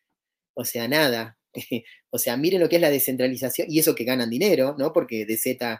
O 0.53 0.65
sea, 0.65 0.87
nada, 0.87 1.38
o 2.09 2.17
sea, 2.17 2.37
miren 2.37 2.61
lo 2.61 2.69
que 2.69 2.77
es 2.77 2.81
la 2.81 2.89
descentralización 2.89 3.67
y 3.69 3.79
eso 3.79 3.95
que 3.95 4.03
ganan 4.03 4.29
dinero, 4.29 4.75
¿no? 4.77 4.93
Porque 4.93 5.25
DZ 5.25 5.79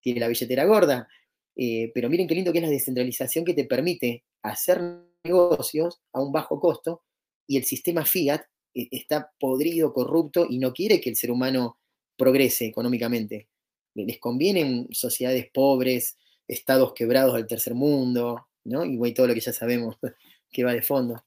tiene 0.00 0.20
la 0.20 0.28
billetera 0.28 0.64
gorda. 0.64 1.08
Eh, 1.56 1.90
pero 1.94 2.08
miren 2.08 2.26
qué 2.26 2.34
lindo 2.34 2.52
que 2.52 2.58
es 2.58 2.64
la 2.64 2.70
descentralización 2.70 3.44
que 3.44 3.54
te 3.54 3.64
permite 3.64 4.24
hacer 4.42 4.80
negocios 5.24 6.00
a 6.12 6.22
un 6.22 6.32
bajo 6.32 6.58
costo 6.58 7.02
y 7.46 7.56
el 7.56 7.64
sistema 7.64 8.04
fiat 8.06 8.42
eh, 8.74 8.88
está 8.90 9.32
podrido, 9.38 9.92
corrupto 9.92 10.46
y 10.48 10.58
no 10.58 10.72
quiere 10.72 11.00
que 11.00 11.10
el 11.10 11.16
ser 11.16 11.30
humano 11.30 11.78
progrese 12.16 12.66
económicamente. 12.66 13.48
Les 13.94 14.18
convienen 14.18 14.88
sociedades 14.92 15.50
pobres, 15.52 16.16
estados 16.46 16.92
quebrados 16.94 17.34
del 17.34 17.46
tercer 17.46 17.74
mundo, 17.74 18.46
¿no? 18.64 18.84
Y 18.84 19.14
todo 19.14 19.26
lo 19.26 19.34
que 19.34 19.40
ya 19.40 19.52
sabemos 19.52 19.96
que 20.50 20.64
va 20.64 20.72
de 20.72 20.82
fondo. 20.82 21.24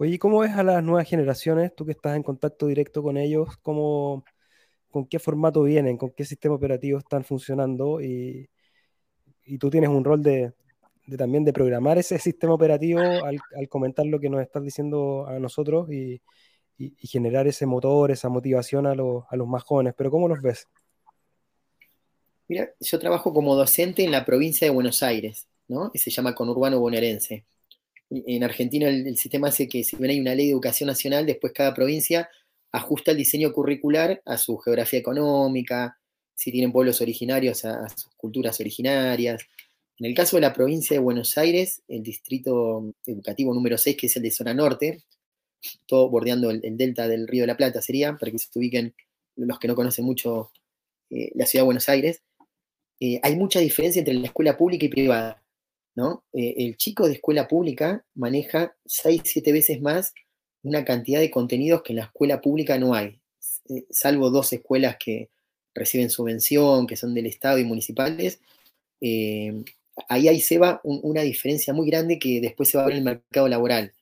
Oye, 0.00 0.18
¿cómo 0.18 0.38
ves 0.38 0.52
a 0.52 0.62
las 0.62 0.82
nuevas 0.82 1.06
generaciones? 1.06 1.74
Tú 1.76 1.84
que 1.84 1.92
estás 1.92 2.16
en 2.16 2.22
contacto 2.22 2.66
directo 2.66 3.02
con 3.02 3.18
ellos, 3.18 3.58
¿cómo, 3.60 4.24
¿con 4.88 5.06
qué 5.06 5.18
formato 5.18 5.62
vienen? 5.62 5.98
¿Con 5.98 6.12
qué 6.12 6.24
sistema 6.24 6.54
operativo 6.54 6.98
están 6.98 7.22
funcionando? 7.22 8.00
Y, 8.00 8.48
tú 9.58 9.68
tienes 9.68 9.90
un 9.90 10.02
rol 10.02 10.22
de, 10.22 10.54
también 11.18 11.44
de 11.44 11.52
programar 11.52 11.98
ese 11.98 12.18
sistema 12.18 12.54
operativo 12.54 12.98
al, 12.98 13.68
comentar 13.68 14.06
lo 14.06 14.18
que 14.18 14.30
nos 14.30 14.40
estás 14.40 14.62
diciendo 14.62 15.26
a 15.26 15.38
nosotros 15.38 15.92
y, 15.92 16.22
generar 17.02 17.46
ese 17.46 17.66
motor, 17.66 18.10
esa 18.10 18.30
motivación 18.30 18.86
a, 18.86 18.94
los 18.94 19.48
más 19.48 19.64
jóvenes. 19.64 19.92
Pero 19.94 20.10
¿cómo 20.10 20.28
los 20.28 20.40
ves? 20.40 20.66
Mira, 22.48 22.70
yo 22.80 22.98
trabajo 22.98 23.34
como 23.34 23.54
docente 23.54 24.02
en 24.02 24.12
la 24.12 24.24
provincia 24.24 24.66
de 24.66 24.72
Buenos 24.72 25.02
Aires, 25.02 25.46
¿no? 25.68 25.90
Y 25.92 25.98
se 25.98 26.10
llama 26.10 26.34
Conurbano 26.34 26.80
Bonaerense. 26.80 27.44
En 28.10 28.42
Argentina 28.42 28.88
el, 28.88 29.16
sistema 29.16 29.48
hace 29.48 29.68
que 29.68 29.84
si 29.84 29.96
bien 29.96 30.10
hay 30.10 30.20
una 30.20 30.34
ley 30.34 30.46
de 30.46 30.52
educación 30.52 30.88
nacional, 30.88 31.26
después 31.26 31.52
cada 31.52 31.74
provincia 31.74 32.28
ajusta 32.72 33.12
el 33.12 33.16
diseño 33.16 33.52
curricular 33.52 34.20
a 34.26 34.36
su 34.36 34.58
geografía 34.58 34.98
económica, 34.98 35.98
si 36.34 36.50
tienen 36.50 36.72
pueblos 36.72 37.00
originarios, 37.00 37.64
a, 37.64 37.88
sus 37.88 38.10
culturas 38.16 38.58
originarias. 38.60 39.42
En 39.98 40.06
el 40.06 40.14
caso 40.14 40.36
de 40.36 40.40
la 40.40 40.52
provincia 40.52 40.94
de 40.94 41.00
Buenos 41.00 41.36
Aires, 41.38 41.82
el 41.86 42.02
distrito 42.02 42.92
educativo 43.06 43.54
número 43.54 43.78
6, 43.78 43.96
que 43.96 44.06
es 44.06 44.16
el 44.16 44.22
de 44.22 44.30
zona 44.30 44.54
norte, 44.54 45.02
todo 45.86 46.08
bordeando 46.08 46.50
el, 46.50 46.62
delta 46.76 47.06
del 47.06 47.28
Río 47.28 47.42
de 47.42 47.48
la 47.48 47.56
Plata 47.56 47.82
sería, 47.82 48.16
para 48.16 48.32
que 48.32 48.38
se 48.38 48.48
ubiquen 48.58 48.94
los 49.36 49.58
que 49.58 49.68
no 49.68 49.74
conocen 49.74 50.04
mucho 50.04 50.50
eh, 51.10 51.30
la 51.34 51.46
ciudad 51.46 51.62
de 51.62 51.66
Buenos 51.66 51.88
Aires, 51.88 52.22
eh, 53.00 53.18
hay 53.22 53.36
mucha 53.36 53.60
diferencia 53.60 54.00
entre 54.00 54.14
la 54.14 54.26
escuela 54.26 54.56
pública 54.56 54.84
y 54.86 54.88
privada. 54.88 55.39
Eh, 56.32 56.54
el 56.58 56.76
chico 56.76 57.06
de 57.06 57.14
escuela 57.14 57.48
pública 57.48 58.04
maneja 58.14 58.76
6, 58.86 59.22
7 59.24 59.52
veces 59.52 59.80
más 59.80 60.14
una 60.62 60.84
cantidad 60.84 61.20
de 61.20 61.30
contenidos 61.30 61.82
que 61.82 61.92
en 61.92 61.98
la 61.98 62.04
escuela 62.04 62.40
pública 62.40 62.78
no 62.78 62.94
hay, 62.94 63.18
salvo 63.90 64.30
dos 64.30 64.52
escuelas 64.52 64.96
que, 64.98 65.30
reciben 65.74 66.10
subvención, 66.10 66.86
que 66.86 66.96
son 66.96 67.14
del 67.14 67.26
Estado 67.26 67.58
y 67.58 67.64
municipales, 67.64 68.40
eh, 69.00 69.64
ahí 70.08 70.28
ahí 70.28 70.40
se 70.40 70.58
va 70.58 70.80
una 70.84 71.22
diferencia 71.22 71.72
muy 71.72 71.88
grande 71.88 72.18
que 72.18 72.40
después 72.40 72.68
se 72.68 72.78
va 72.78 72.84
a 72.84 72.86
ver 72.86 72.96
en 72.96 72.98
el 72.98 73.04
mercado 73.04 73.48
laboral. 73.48 73.92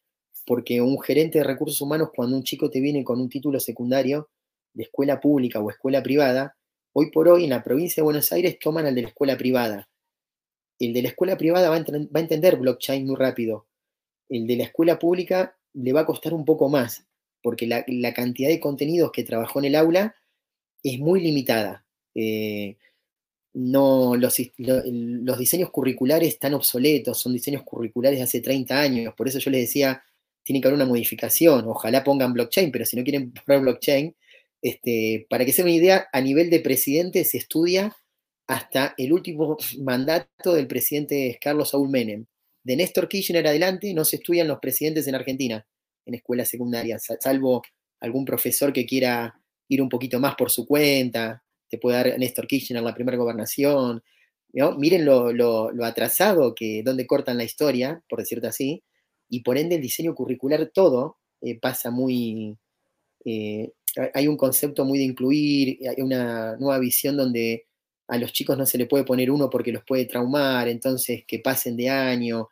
Porque 0.46 0.80
un 0.80 1.00
gerente 1.00 1.38
de 1.38 1.44
recursos 1.44 1.80
humanos, 1.80 2.10
cuando 2.14 2.36
un 2.36 2.42
chico 2.42 2.70
te 2.70 2.80
viene 2.80 3.04
con 3.04 3.20
un 3.20 3.28
título 3.28 3.60
secundario 3.60 4.30
de 4.72 4.84
escuela 4.84 5.20
pública 5.20 5.60
o 5.60 5.70
escuela 5.70 6.02
privada, 6.02 6.56
hoy 6.92 7.10
por 7.10 7.28
hoy 7.28 7.44
en 7.44 7.50
la 7.50 7.62
provincia 7.62 8.00
de 8.00 8.04
Buenos 8.04 8.32
Aires 8.32 8.58
toman 8.58 8.86
al 8.86 8.94
de 8.94 9.02
la 9.02 9.08
escuela 9.08 9.36
privada. 9.36 9.88
El 10.78 10.92
de 10.92 11.02
la 11.02 11.08
escuela 11.08 11.36
privada 11.36 11.70
va 11.70 11.76
a, 11.76 12.20
entender 12.20 12.56
blockchain 12.56 13.06
muy 13.06 13.16
rápido. 13.16 13.66
El 14.28 14.46
de 14.46 14.56
la 14.56 14.64
escuela 14.64 14.98
pública 14.98 15.56
le 15.72 15.92
va 15.92 16.00
a 16.00 16.06
costar 16.06 16.34
un 16.34 16.44
poco 16.44 16.68
más, 16.68 17.06
porque 17.42 17.66
la, 17.66 18.14
cantidad 18.14 18.48
de 18.48 18.60
contenidos 18.60 19.12
que 19.12 19.24
trabajó 19.24 19.58
en 19.58 19.66
el 19.66 19.74
aula 19.74 20.14
es 20.82 20.98
muy 20.98 21.20
limitada. 21.20 21.84
Eh, 22.14 22.76
no, 23.54 24.14
los, 24.16 24.36
diseños 25.38 25.70
curriculares 25.70 26.28
están 26.28 26.54
obsoletos, 26.54 27.18
son 27.18 27.32
diseños 27.32 27.62
curriculares 27.64 28.18
de 28.18 28.24
hace 28.24 28.40
30 28.40 28.78
años, 28.78 29.14
por 29.14 29.26
eso 29.26 29.38
yo 29.38 29.50
les 29.50 29.62
decía, 29.62 30.02
tiene 30.44 30.60
que 30.60 30.68
haber 30.68 30.76
una 30.76 30.86
modificación, 30.86 31.66
ojalá 31.66 32.04
pongan 32.04 32.32
blockchain, 32.32 32.70
pero 32.70 32.84
si 32.84 32.96
no 32.96 33.02
quieren 33.02 33.32
poner 33.46 33.62
blockchain, 33.62 34.14
este, 34.62 35.26
para 35.28 35.44
que 35.44 35.52
se 35.52 35.62
una 35.62 35.72
idea, 35.72 36.08
a 36.12 36.20
nivel 36.20 36.50
de 36.50 36.60
presidente 36.60 37.24
se 37.24 37.38
estudia 37.38 37.96
hasta 38.48 38.94
el 38.96 39.12
último 39.12 39.58
mandato 39.78 40.54
del 40.54 40.66
presidente 40.66 41.38
Carlos 41.40 41.70
Saúl 41.70 41.90
Menem. 41.90 42.24
De 42.64 42.76
Néstor 42.76 43.06
Kirchner 43.06 43.46
adelante 43.46 43.92
no 43.94 44.04
se 44.04 44.16
estudian 44.16 44.48
los 44.48 44.58
presidentes 44.58 45.06
en 45.06 45.14
Argentina, 45.14 45.66
en 46.06 46.14
escuelas 46.14 46.48
secundarias, 46.48 47.06
salvo 47.20 47.62
algún 48.00 48.24
profesor 48.24 48.72
que 48.72 48.86
quiera 48.86 49.38
ir 49.68 49.82
un 49.82 49.90
poquito 49.90 50.18
más 50.18 50.34
por 50.34 50.50
su 50.50 50.66
cuenta, 50.66 51.44
te 51.68 51.76
puede 51.76 51.96
dar 51.96 52.18
Néstor 52.18 52.46
Kirchner 52.46 52.82
la 52.82 52.94
primera 52.94 53.18
gobernación. 53.18 54.02
Miren 54.78 55.04
lo, 55.04 55.84
atrasado 55.84 56.54
que, 56.54 56.82
donde 56.82 57.06
cortan 57.06 57.36
la 57.36 57.44
historia, 57.44 58.02
por 58.08 58.18
decirte 58.18 58.46
así, 58.46 58.82
y 59.28 59.40
por 59.40 59.58
ende 59.58 59.76
el 59.76 59.82
diseño 59.82 60.14
curricular 60.14 60.70
todo 60.72 61.18
eh, 61.42 61.58
pasa 61.60 61.90
muy... 61.90 62.56
Eh, 63.26 63.70
hay 64.14 64.26
un 64.26 64.36
concepto 64.36 64.84
muy 64.84 64.98
de 64.98 65.04
incluir, 65.04 65.78
hay 65.86 66.02
una 66.02 66.56
nueva 66.56 66.78
visión 66.78 67.16
donde 67.16 67.67
a 68.08 68.18
los 68.18 68.32
chicos 68.32 68.56
no 68.56 68.66
se 68.66 68.78
le 68.78 68.86
puede 68.86 69.04
poner 69.04 69.30
uno 69.30 69.50
porque 69.50 69.70
los 69.70 69.84
puede 69.84 70.06
traumar, 70.06 70.66
entonces 70.68 71.24
que 71.26 71.38
pasen 71.40 71.76
de 71.76 71.90
año, 71.90 72.48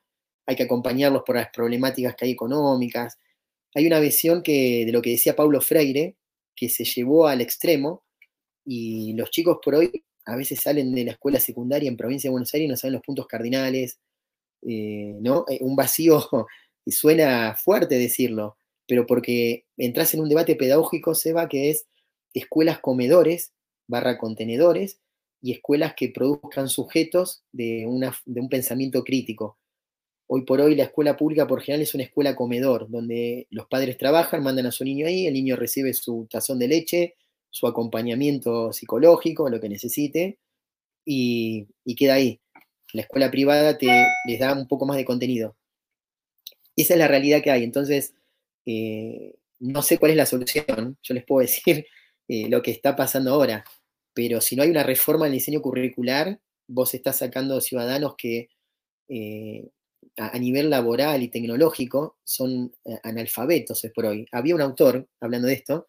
hay 0.47 0.55
que 0.55 0.65
acompañarlos 0.65 1.23
por 1.25 1.37
las 1.37 1.49
problemáticas 1.51 2.15
que 2.15 2.27
hay 2.27 2.31
económicas. 2.33 3.19
Hay 3.75 3.87
una 3.87 3.99
visión 4.01 4.43
que, 4.43 4.85
de 4.87 4.93
lo 4.93 5.03
que 5.03 5.11
decía 5.11 5.35
Paulo 5.35 5.61
Freire, 5.61 6.17
que 6.55 6.69
se 6.69 6.85
llevó 6.85 7.27
al 7.27 7.41
extremo 7.41 8.05
y 8.65 9.15
los 9.15 9.31
chicos 9.31 9.59
por 9.63 9.75
hoy 9.75 10.05
a 10.27 10.37
veces 10.37 10.61
salen 10.61 10.95
de 10.95 11.05
la 11.05 11.13
escuela 11.13 11.41
secundaria 11.41 11.89
en 11.89 11.97
provincia 11.97 12.29
de 12.29 12.33
Buenos 12.33 12.53
Aires 12.53 12.67
y 12.67 12.71
no 12.71 12.77
saben 12.77 12.95
los 12.95 13.03
puntos 13.03 13.27
cardinales, 13.27 13.99
eh, 14.63 15.15
¿no? 15.21 15.45
Eh, 15.49 15.59
un 15.61 15.77
vacío, 15.77 16.29
y 16.85 16.93
suena 16.93 17.55
fuerte 17.55 17.97
decirlo, 17.97 18.59
pero 18.87 19.07
porque 19.07 19.65
entras 19.77 20.15
en 20.15 20.21
un 20.21 20.29
debate 20.29 20.57
pedagógico, 20.57 21.15
Seba, 21.15 21.49
que 21.49 21.71
es 21.71 21.87
escuelas 22.35 22.81
comedores 22.81 23.53
barra 23.89 24.19
contenedores 24.19 25.01
y 25.47 25.53
escuelas 25.53 25.95
que 25.95 26.09
produzcan 26.09 26.69
sujetos 26.69 27.45
de, 27.53 27.87
una, 27.87 28.13
de 28.25 28.41
un 28.41 28.49
pensamiento 28.49 29.05
crítico. 29.05 29.61
Hoy 30.27 30.45
por 30.45 30.61
hoy 30.61 30.75
la 30.75 30.83
escuela 30.83 31.17
pública 31.17 31.47
por 31.47 31.63
general 31.63 31.83
es 31.83 31.95
una 31.95 32.03
escuela 32.03 32.35
comedor, 32.35 32.91
donde 32.91 33.47
los 33.51 33.69
padres 33.69 33.97
trabajan, 33.97 34.43
mandan 34.43 34.67
a 34.67 34.73
su 34.73 34.83
niño 34.83 35.07
ahí, 35.07 35.29
el 35.29 35.35
niño 35.35 35.55
recibe 35.55 35.95
su 35.95 36.27
tazón 36.29 36.59
de 36.59 36.67
leche, 36.67 37.15
su 37.49 37.69
acompañamiento 37.69 38.73
psicológico, 38.73 39.49
lo 39.49 39.61
que 39.61 39.69
necesite, 39.69 40.41
y, 41.05 41.69
queda 41.97 42.15
ahí. 42.15 42.41
La 42.93 43.03
escuela 43.03 43.31
privada 43.31 43.79
te, 43.79 43.87
les 44.27 44.41
da 44.41 44.53
un 44.53 44.67
poco 44.67 44.85
más 44.85 44.97
de 44.97 45.05
contenido. 45.05 45.55
Esa 46.75 46.95
es 46.95 46.99
la 46.99 47.07
realidad 47.07 47.41
que 47.41 47.53
hay. 47.53 47.63
Entonces, 47.63 48.15
eh, 48.65 49.37
no 49.61 49.83
sé 49.83 49.99
cuál 49.99 50.11
es 50.11 50.17
la 50.17 50.27
solución. 50.27 50.99
Yo 51.05 51.15
les 51.15 51.25
puedo 51.25 51.41
decir 51.47 51.87
eh, 52.27 52.49
lo 52.49 52.63
que 52.63 52.73
está 52.73 52.97
pasando 52.97 53.33
ahora. 53.33 53.65
Pero 54.17 54.41
si 54.41 54.57
no 54.57 54.63
hay 54.63 54.71
una 54.71 54.83
reforma 54.83 55.27
en 55.27 55.33
el 55.35 55.39
diseño 55.39 55.61
curricular, 55.61 56.41
vos 56.67 56.95
estás 56.95 57.19
sacando 57.19 57.61
ciudadanos 57.61 58.15
que 58.17 58.49
eh, 59.11 59.69
a, 60.17 60.39
nivel 60.39 60.71
laboral 60.71 61.23
y 61.23 61.29
tecnológico 61.29 62.17
son 62.25 62.73
eh, 62.87 62.99
analfabetos 63.03 63.85
es 63.85 63.93
por 63.93 64.07
hoy. 64.07 64.27
Había 64.33 64.55
un 64.55 64.63
autor, 64.63 65.07
hablando 65.21 65.49
de 65.49 65.53
esto, 65.53 65.89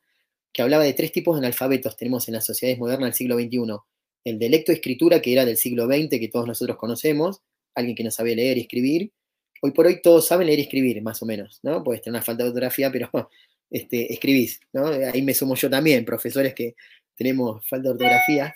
que 0.52 0.62
hablaba 0.62 0.84
de 0.84 0.92
tres 0.92 1.14
tipos 1.14 1.36
de 1.36 1.40
analfabetos 1.40 1.96
tenemos 1.96 2.28
en 2.28 2.34
las 2.34 2.46
sociedades 2.46 2.78
modernas 2.78 3.08
del 3.08 3.14
siglo 3.14 3.36
XXI. 3.38 3.78
El 4.26 4.40
de 4.40 4.50
lectoescritura, 4.50 5.22
que 5.22 5.32
era 5.32 5.46
del 5.46 5.56
siglo 5.56 5.86
XX, 5.86 6.10
que 6.20 6.28
todos 6.28 6.48
nosotros 6.48 6.76
conocemos, 6.76 7.40
alguien 7.76 7.96
que 7.96 8.04
no 8.04 8.12
sabe 8.12 8.36
leer 8.36 8.58
y 8.58 8.62
escribir. 8.62 9.14
Hoy 9.62 9.72
por 9.72 9.88
hoy 9.88 10.02
todos 10.02 10.28
saben 10.28 10.48
leer 10.48 10.60
y 10.60 10.64
escribir, 10.64 11.02
más 11.02 11.24
o 11.24 11.26
menos, 11.26 11.62
¿no? 11.64 11.82
Puedes 11.82 12.02
tener 12.02 12.18
una 12.18 12.26
falta 12.26 12.44
de 12.44 12.50
ortografía, 12.50 12.92
pero 12.92 13.10
este, 13.72 14.12
escribís, 14.12 14.60
¿no? 14.74 14.88
Ahí 14.88 15.22
me 15.22 15.34
sumo 15.34 15.56
yo 15.56 15.70
también, 15.70 16.04
profesores 16.04 16.54
que 16.54 16.76
tenemos 17.18 17.68
falta 17.68 17.90
de 17.90 17.94
ortografía. 17.94 18.56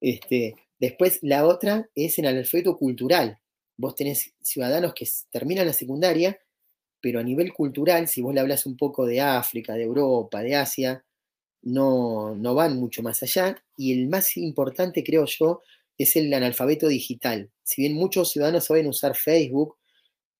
Este, 0.00 0.56
después, 0.78 1.18
la 1.22 1.46
otra 1.46 1.88
es 1.94 2.18
el 2.18 2.26
analfabeto 2.26 2.76
cultural, 2.76 3.38
vos 3.76 3.94
tenés 3.94 4.34
ciudadanos 4.42 4.92
que 4.94 5.08
terminan 5.30 5.66
la 5.66 5.72
secundaria, 5.72 6.38
pero 7.00 7.20
a 7.20 7.22
nivel 7.22 7.52
cultural, 7.52 8.08
si 8.08 8.20
vos 8.20 8.34
le 8.34 8.40
hablas 8.40 8.66
un 8.66 8.76
poco 8.76 9.06
de 9.06 9.20
África, 9.20 9.74
de 9.74 9.84
Europa, 9.84 10.42
de 10.42 10.56
Asia, 10.56 11.04
no, 11.62 12.34
no 12.34 12.54
van 12.54 12.76
mucho 12.76 13.02
más 13.02 13.22
allá. 13.22 13.62
Y 13.76 13.92
el 13.98 14.08
más 14.08 14.36
importante, 14.36 15.02
creo 15.02 15.24
yo, 15.24 15.62
es 15.96 16.16
el 16.16 16.32
analfabeto 16.32 16.88
digital. 16.88 17.50
Si 17.62 17.82
bien 17.82 17.94
muchos 17.94 18.32
ciudadanos 18.32 18.64
saben 18.64 18.86
usar 18.86 19.16
Facebook, 19.16 19.76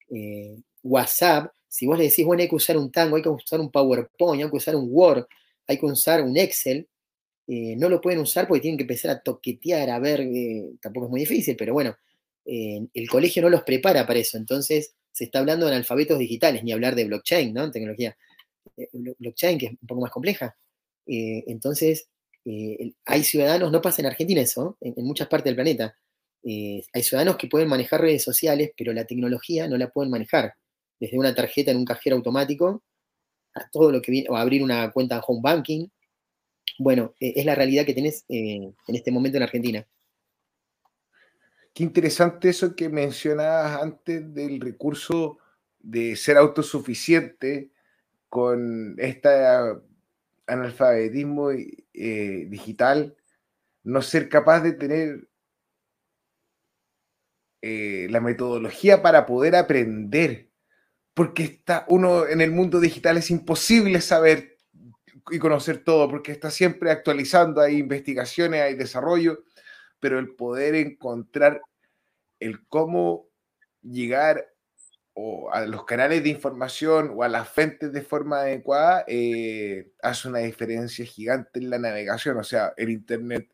eh, 0.09 0.57
WhatsApp, 0.83 1.51
si 1.67 1.87
vos 1.87 1.97
le 1.97 2.05
decís, 2.05 2.25
bueno, 2.25 2.41
hay 2.41 2.49
que 2.49 2.55
usar 2.55 2.77
un 2.77 2.91
Tango, 2.91 3.15
hay 3.15 3.23
que 3.23 3.29
usar 3.29 3.59
un 3.59 3.71
PowerPoint, 3.71 4.43
hay 4.43 4.49
que 4.49 4.57
usar 4.57 4.75
un 4.75 4.87
Word, 4.91 5.25
hay 5.67 5.79
que 5.79 5.85
usar 5.85 6.21
un 6.21 6.37
Excel, 6.37 6.87
eh, 7.47 7.75
no 7.77 7.89
lo 7.89 8.01
pueden 8.01 8.19
usar 8.19 8.47
porque 8.47 8.61
tienen 8.61 8.77
que 8.77 8.83
empezar 8.83 9.11
a 9.11 9.21
toquetear, 9.21 9.89
a 9.89 9.99
ver, 9.99 10.21
eh, 10.21 10.71
tampoco 10.81 11.07
es 11.07 11.11
muy 11.11 11.19
difícil, 11.21 11.55
pero 11.57 11.73
bueno, 11.73 11.95
el 12.45 13.07
colegio 13.09 13.41
no 13.43 13.49
los 13.49 13.63
prepara 13.63 14.05
para 14.07 14.19
eso, 14.19 14.37
entonces 14.37 14.95
se 15.11 15.25
está 15.25 15.39
hablando 15.39 15.65
de 15.65 15.73
analfabetos 15.73 16.17
digitales, 16.17 16.63
ni 16.63 16.71
hablar 16.71 16.95
de 16.95 17.05
blockchain, 17.05 17.53
¿no? 17.53 17.69
Tecnología 17.69 18.17
eh, 18.77 18.89
blockchain, 19.17 19.57
que 19.57 19.65
es 19.67 19.71
un 19.73 19.87
poco 19.87 20.01
más 20.01 20.11
compleja. 20.11 20.55
Eh, 21.05 21.43
entonces, 21.47 22.09
eh, 22.45 22.93
hay 23.05 23.23
ciudadanos, 23.23 23.71
no 23.71 23.81
pasa 23.81 24.01
en 24.01 24.07
Argentina 24.07 24.41
eso, 24.41 24.77
en, 24.81 25.05
muchas 25.05 25.27
partes 25.27 25.45
del 25.45 25.55
planeta, 25.55 25.95
hay 26.43 27.03
ciudadanos 27.03 27.37
que 27.37 27.47
pueden 27.47 27.67
manejar 27.67 28.01
redes 28.01 28.23
sociales, 28.23 28.71
pero 28.75 28.93
la 28.93 29.05
tecnología 29.05 29.67
no 29.67 29.77
la 29.77 29.91
pueden 29.91 30.09
manejar. 30.09 30.55
Desde 30.99 31.17
una 31.19 31.35
tarjeta 31.35 31.69
en 31.69 31.77
un 31.77 31.85
cajero 31.85 32.15
automático 32.15 32.83
a 33.53 33.69
todo 33.69 33.91
lo 33.91 34.01
que 34.01 34.11
viene, 34.11 34.27
o 34.29 34.35
abrir 34.35 34.63
una 34.63 34.91
cuenta 34.91 35.17
en 35.17 35.21
home 35.27 35.41
banking. 35.43 35.87
Bueno, 36.83 37.13
es 37.19 37.45
la 37.45 37.53
realidad 37.53 37.85
que 37.85 37.93
tenés 37.93 38.25
en 38.27 38.73
este 38.87 39.11
momento 39.11 39.37
en 39.37 39.43
Argentina. 39.43 39.87
Qué 41.75 41.83
interesante 41.83 42.49
eso 42.49 42.75
que 42.75 42.89
mencionabas 42.89 43.83
antes 43.83 44.33
del 44.33 44.59
recurso 44.59 45.37
de 45.77 46.15
ser 46.15 46.37
autosuficiente 46.37 47.69
con 48.29 48.95
este 48.97 49.29
analfabetismo 50.47 51.51
eh, 51.51 52.47
digital, 52.49 53.15
no 53.83 54.01
ser 54.01 54.27
capaz 54.27 54.61
de 54.61 54.73
tener 54.73 55.27
eh, 57.61 58.07
la 58.09 58.21
metodología 58.21 59.03
para 59.03 59.27
poder 59.27 59.55
aprender, 59.55 60.49
porque 61.13 61.43
está 61.43 61.85
uno 61.89 62.25
en 62.25 62.41
el 62.41 62.49
mundo 62.49 62.79
digital 62.79 63.17
es 63.17 63.29
imposible 63.29 64.01
saber 64.01 64.50
y 65.29 65.39
conocer 65.39 65.83
todo, 65.83 66.09
porque 66.09 66.31
está 66.31 66.49
siempre 66.49 66.91
actualizando, 66.91 67.61
hay 67.61 67.77
investigaciones, 67.77 68.61
hay 68.61 68.75
desarrollo, 68.75 69.43
pero 69.99 70.19
el 70.19 70.35
poder 70.35 70.75
encontrar 70.75 71.61
el 72.39 72.65
cómo 72.67 73.27
llegar 73.81 74.47
o 75.13 75.51
a 75.51 75.65
los 75.65 75.85
canales 75.85 76.23
de 76.23 76.29
información 76.29 77.11
o 77.15 77.23
a 77.23 77.29
las 77.29 77.49
fuentes 77.49 77.91
de 77.91 78.01
forma 78.01 78.41
adecuada 78.41 79.03
eh, 79.07 79.91
hace 80.01 80.29
una 80.29 80.39
diferencia 80.39 81.05
gigante 81.05 81.59
en 81.59 81.69
la 81.69 81.79
navegación. 81.79 82.37
O 82.37 82.43
sea, 82.43 82.73
el 82.77 82.89
Internet 82.89 83.49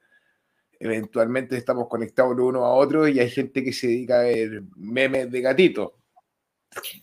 eventualmente 0.79 1.57
estamos 1.57 1.87
conectados 1.87 2.37
uno 2.37 2.65
a 2.65 2.73
otro 2.73 3.07
y 3.07 3.19
hay 3.19 3.29
gente 3.29 3.63
que 3.63 3.73
se 3.73 3.87
dedica 3.87 4.19
a 4.19 4.23
ver 4.23 4.63
memes 4.75 5.31
de 5.31 5.41
gatito. 5.41 5.97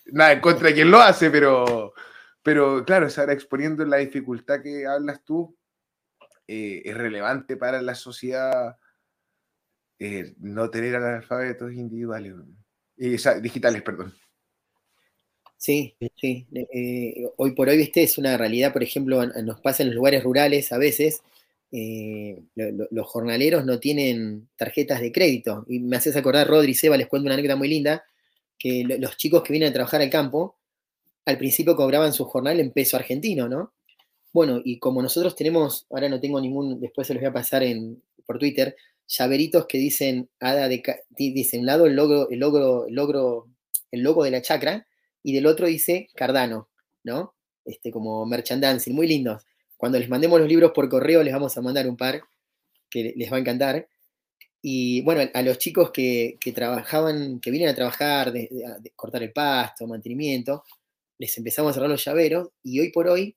Nada 0.06 0.32
en 0.32 0.40
contra 0.40 0.68
de 0.68 0.74
quien 0.74 0.90
lo 0.90 0.98
hace, 1.00 1.30
pero, 1.30 1.93
pero 2.44 2.84
claro, 2.84 3.08
estar 3.08 3.28
exponiendo 3.30 3.84
la 3.84 3.96
dificultad 3.96 4.62
que 4.62 4.86
hablas 4.86 5.24
tú 5.24 5.56
eh, 6.46 6.82
es 6.84 6.96
relevante 6.96 7.56
para 7.56 7.82
la 7.82 7.96
sociedad 7.96 8.76
eh, 9.98 10.34
no 10.38 10.70
tener 10.70 10.96
analfabetos 10.96 11.72
individuales, 11.72 12.34
y, 12.96 13.16
digitales, 13.40 13.82
perdón. 13.82 14.14
Sí, 15.56 15.96
sí. 16.16 16.46
Eh, 16.52 17.26
hoy 17.38 17.52
por 17.52 17.68
hoy, 17.68 17.78
viste, 17.78 18.02
es 18.02 18.18
una 18.18 18.36
realidad, 18.36 18.72
por 18.72 18.82
ejemplo, 18.82 19.24
nos 19.26 19.60
pasa 19.60 19.82
en 19.82 19.88
los 19.88 19.96
lugares 19.96 20.22
rurales 20.22 20.72
a 20.72 20.78
veces, 20.78 21.22
eh, 21.72 22.42
los 22.54 23.06
jornaleros 23.06 23.64
no 23.64 23.80
tienen 23.80 24.48
tarjetas 24.56 25.00
de 25.00 25.10
crédito. 25.10 25.64
Y 25.68 25.80
me 25.80 25.96
haces 25.96 26.16
acordar, 26.16 26.46
Rodri 26.46 26.74
Seba, 26.74 26.96
les 26.96 27.06
cuento 27.06 27.26
una 27.26 27.34
anécdota 27.34 27.56
muy 27.56 27.68
linda, 27.68 28.04
que 28.58 28.84
los 28.84 29.16
chicos 29.16 29.42
que 29.42 29.52
vienen 29.52 29.70
a 29.70 29.72
trabajar 29.72 30.02
al 30.02 30.10
campo, 30.10 30.58
al 31.24 31.38
principio 31.38 31.76
cobraban 31.76 32.12
su 32.12 32.24
jornal 32.24 32.60
en 32.60 32.70
peso 32.70 32.96
argentino, 32.96 33.48
¿no? 33.48 33.72
Bueno, 34.32 34.60
y 34.64 34.78
como 34.78 35.00
nosotros 35.00 35.36
tenemos, 35.36 35.86
ahora 35.90 36.08
no 36.08 36.20
tengo 36.20 36.40
ningún, 36.40 36.80
después 36.80 37.06
se 37.06 37.14
los 37.14 37.20
voy 37.20 37.30
a 37.30 37.32
pasar 37.32 37.62
en, 37.62 38.02
por 38.26 38.38
Twitter, 38.38 38.76
llaveritos 39.06 39.66
que 39.66 39.78
dicen 39.78 40.28
Hada 40.40 40.68
de 40.68 40.82
dice 41.10 41.58
un 41.58 41.66
lado 41.66 41.86
el 41.86 41.94
logo, 41.94 42.28
el 42.30 42.40
logro, 42.40 42.86
el 42.86 42.94
logro, 42.94 43.48
el 43.90 44.02
logo 44.02 44.24
de 44.24 44.30
la 44.30 44.42
chacra, 44.42 44.86
y 45.22 45.32
del 45.32 45.46
otro 45.46 45.66
dice 45.66 46.08
Cardano, 46.14 46.68
¿no? 47.02 47.34
Este, 47.64 47.90
como 47.90 48.26
merchandising, 48.26 48.94
muy 48.94 49.06
lindos. 49.06 49.42
Cuando 49.76 49.98
les 49.98 50.08
mandemos 50.08 50.38
los 50.38 50.48
libros 50.48 50.72
por 50.72 50.88
correo, 50.88 51.22
les 51.22 51.32
vamos 51.32 51.56
a 51.56 51.62
mandar 51.62 51.88
un 51.88 51.96
par 51.96 52.22
que 52.90 53.14
les 53.16 53.32
va 53.32 53.36
a 53.36 53.40
encantar. 53.40 53.88
Y 54.60 55.02
bueno, 55.02 55.30
a 55.32 55.42
los 55.42 55.58
chicos 55.58 55.90
que, 55.90 56.38
trabajaban, 56.54 57.40
que 57.40 57.50
vienen 57.50 57.68
a 57.68 57.74
trabajar, 57.74 58.32
de, 58.32 58.48
cortar 58.96 59.22
el 59.22 59.32
pasto, 59.32 59.86
mantenimiento, 59.86 60.64
les 61.18 61.36
empezamos 61.38 61.70
a 61.70 61.74
cerrar 61.74 61.90
los 61.90 62.04
llaveros 62.04 62.48
y 62.62 62.80
hoy 62.80 62.90
por 62.90 63.08
hoy 63.08 63.36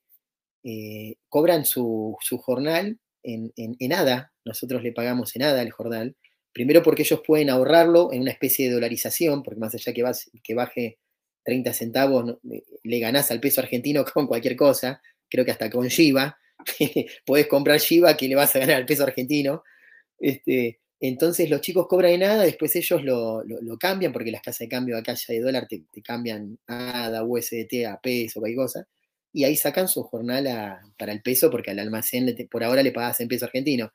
eh, 0.63 1.15
cobran 1.30 1.65
su, 1.65 2.17
jornal 2.41 2.99
en, 3.23 3.53
en, 3.55 3.93
ADA. 3.93 4.34
Nosotros 4.45 4.84
le 4.84 4.91
pagamos 4.91 5.36
en 5.36 5.43
ADA 5.43 5.61
el 5.61 5.71
jornal. 5.71 6.15
Primero 6.53 6.82
porque 6.82 7.03
ellos 7.03 7.21
pueden 7.25 7.49
ahorrarlo 7.49 8.11
en 8.11 8.21
una 8.21 8.32
especie 8.32 8.67
de 8.67 8.73
dolarización, 8.73 9.43
porque 9.43 9.59
más 9.59 9.75
allá 9.75 9.93
que, 9.93 10.03
que 10.43 10.53
baje 10.55 10.97
30 11.43 11.73
centavos, 11.73 12.38
le 12.84 12.99
ganás 12.99 13.32
al 13.32 13.39
peso 13.39 13.61
argentino 13.61 14.03
con 14.13 14.28
cualquier 14.28 14.55
cosa, 14.55 15.01
creo 15.30 15.45
que 15.45 15.51
hasta 15.51 15.69
con 15.69 15.88
Shiba, 15.88 16.38
podés 17.25 17.47
comprar 17.47 17.80
Shiba 17.80 18.17
que 18.17 18.28
le 18.28 18.36
vas 18.36 18.55
a 18.55 18.59
ganar 18.59 18.78
al 18.78 18.86
peso 18.86 19.03
argentino. 19.03 19.63
Este, 20.19 20.80
entonces 20.99 21.49
los 21.49 21.61
chicos 21.61 21.87
cobran 21.87 22.11
de 22.11 22.17
nada, 22.19 22.43
después 22.43 22.75
ellos 22.75 23.03
lo, 23.03 23.43
cambian, 23.79 24.11
porque 24.11 24.31
las 24.31 24.41
casas 24.41 24.59
de 24.59 24.69
cambio 24.69 24.97
acá 24.97 25.13
ya 25.13 25.33
de 25.33 25.41
dólar 25.41 25.67
te, 25.67 25.83
cambian 26.03 26.57
ADA, 26.67 27.23
USDT 27.23 27.85
a 27.87 27.99
peso, 28.01 28.39
cualquier 28.39 28.57
cosa, 28.57 28.87
y 29.31 29.43
ahí 29.43 29.55
sacan 29.55 29.87
su 29.87 30.03
jornal 30.03 30.47
para 30.97 31.11
el 31.11 31.21
peso, 31.21 31.51
porque 31.51 31.71
al 31.71 31.79
almacén 31.79 32.35
por 32.49 32.63
ahora 32.63 32.81
le 32.81 32.91
pagas 32.91 33.19
en 33.19 33.27
peso 33.27 33.45
argentino. 33.45 33.91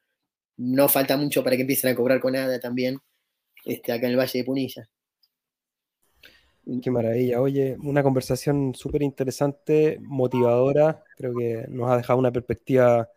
No 0.56 0.88
falta 0.88 1.16
mucho 1.16 1.42
para 1.42 1.56
que 1.56 1.62
empiecen 1.62 1.90
a 1.90 1.96
cobrar 1.96 2.20
con 2.20 2.36
ADA 2.36 2.60
también, 2.60 2.98
este, 3.64 3.92
acá 3.92 4.06
en 4.06 4.12
el 4.12 4.18
Valle 4.18 4.38
de 4.38 4.44
Punilla. 4.44 4.88
Qué 6.80 6.90
maravilla. 6.92 7.40
Oye, 7.40 7.76
una 7.82 8.04
conversación 8.04 8.72
súper 8.74 9.02
interesante, 9.02 9.98
motivadora. 10.00 11.02
Creo 11.16 11.34
que 11.34 11.66
nos 11.68 11.90
ha 11.90 11.96
dejado 11.96 12.20
una 12.20 12.30
perspectiva 12.30 13.08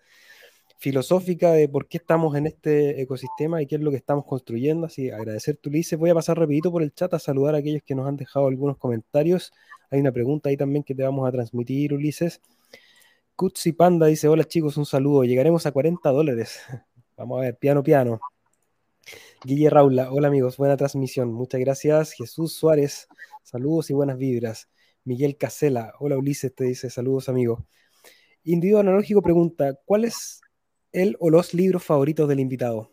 filosófica 0.78 1.52
de 1.52 1.68
por 1.70 1.88
qué 1.88 1.98
estamos 1.98 2.36
en 2.36 2.48
este 2.48 3.02
ecosistema 3.02 3.62
y 3.62 3.68
qué 3.68 3.76
es 3.76 3.82
lo 3.82 3.92
que 3.92 3.98
estamos 3.98 4.26
construyendo. 4.26 4.88
Así, 4.88 5.10
agradecer 5.10 5.58
tu 5.58 5.70
Ulises. 5.70 5.98
Voy 5.98 6.10
a 6.10 6.14
pasar 6.14 6.38
rapidito 6.38 6.72
por 6.72 6.84
el 6.84 6.94
chat 6.94 7.14
a 7.14 7.20
saludar 7.20 7.56
a 7.56 7.60
aquellos 7.60 7.82
que 7.84 7.96
nos 7.96 8.08
han 8.08 8.18
dejado 8.18 8.48
algunos 8.48 8.78
comentarios. 8.78 9.54
Hay 9.90 10.00
una 10.00 10.12
pregunta 10.12 10.50
ahí 10.50 10.58
también 10.58 10.84
que 10.84 10.96
te 10.96 11.04
vamos 11.04 11.28
a 11.28 11.32
transmitir, 11.32 11.94
Ulises. 11.94 12.42
Kutsi 13.36 13.74
Panda 13.74 14.08
dice, 14.08 14.28
hola 14.28 14.44
chicos, 14.44 14.78
un 14.78 14.86
saludo. 14.86 15.24
Llegaremos 15.24 15.66
a 15.66 15.72
40 15.72 16.10
dólares. 16.12 16.62
Vamos 17.18 17.40
a 17.40 17.42
ver, 17.42 17.58
piano, 17.58 17.82
piano. 17.82 18.20
Guille 19.44 19.70
Raula, 19.70 20.12
hola 20.12 20.28
amigos, 20.28 20.58
buena 20.58 20.76
transmisión. 20.76 21.32
Muchas 21.32 21.62
gracias. 21.62 22.12
Jesús 22.14 22.54
Suárez, 22.54 23.08
Saludos 23.46 23.92
y 23.92 23.94
buenas 23.94 24.18
vibras. 24.18 24.70
Miguel 25.04 25.38
Casela, 25.38 25.94
hola 26.00 26.18
Ulises, 26.18 26.56
te 26.56 26.64
dice 26.64 26.90
saludos 26.90 27.30
amigo. 27.30 27.68
Individuo 28.44 28.80
Analógico 28.80 29.22
pregunta, 29.22 29.80
¿cuál 29.86 30.06
es 30.06 30.42
el 31.02 31.16
o 31.20 31.30
los 31.30 31.54
libros 31.54 31.84
favoritos 31.84 32.28
del 32.28 32.40
invitado? 32.40 32.92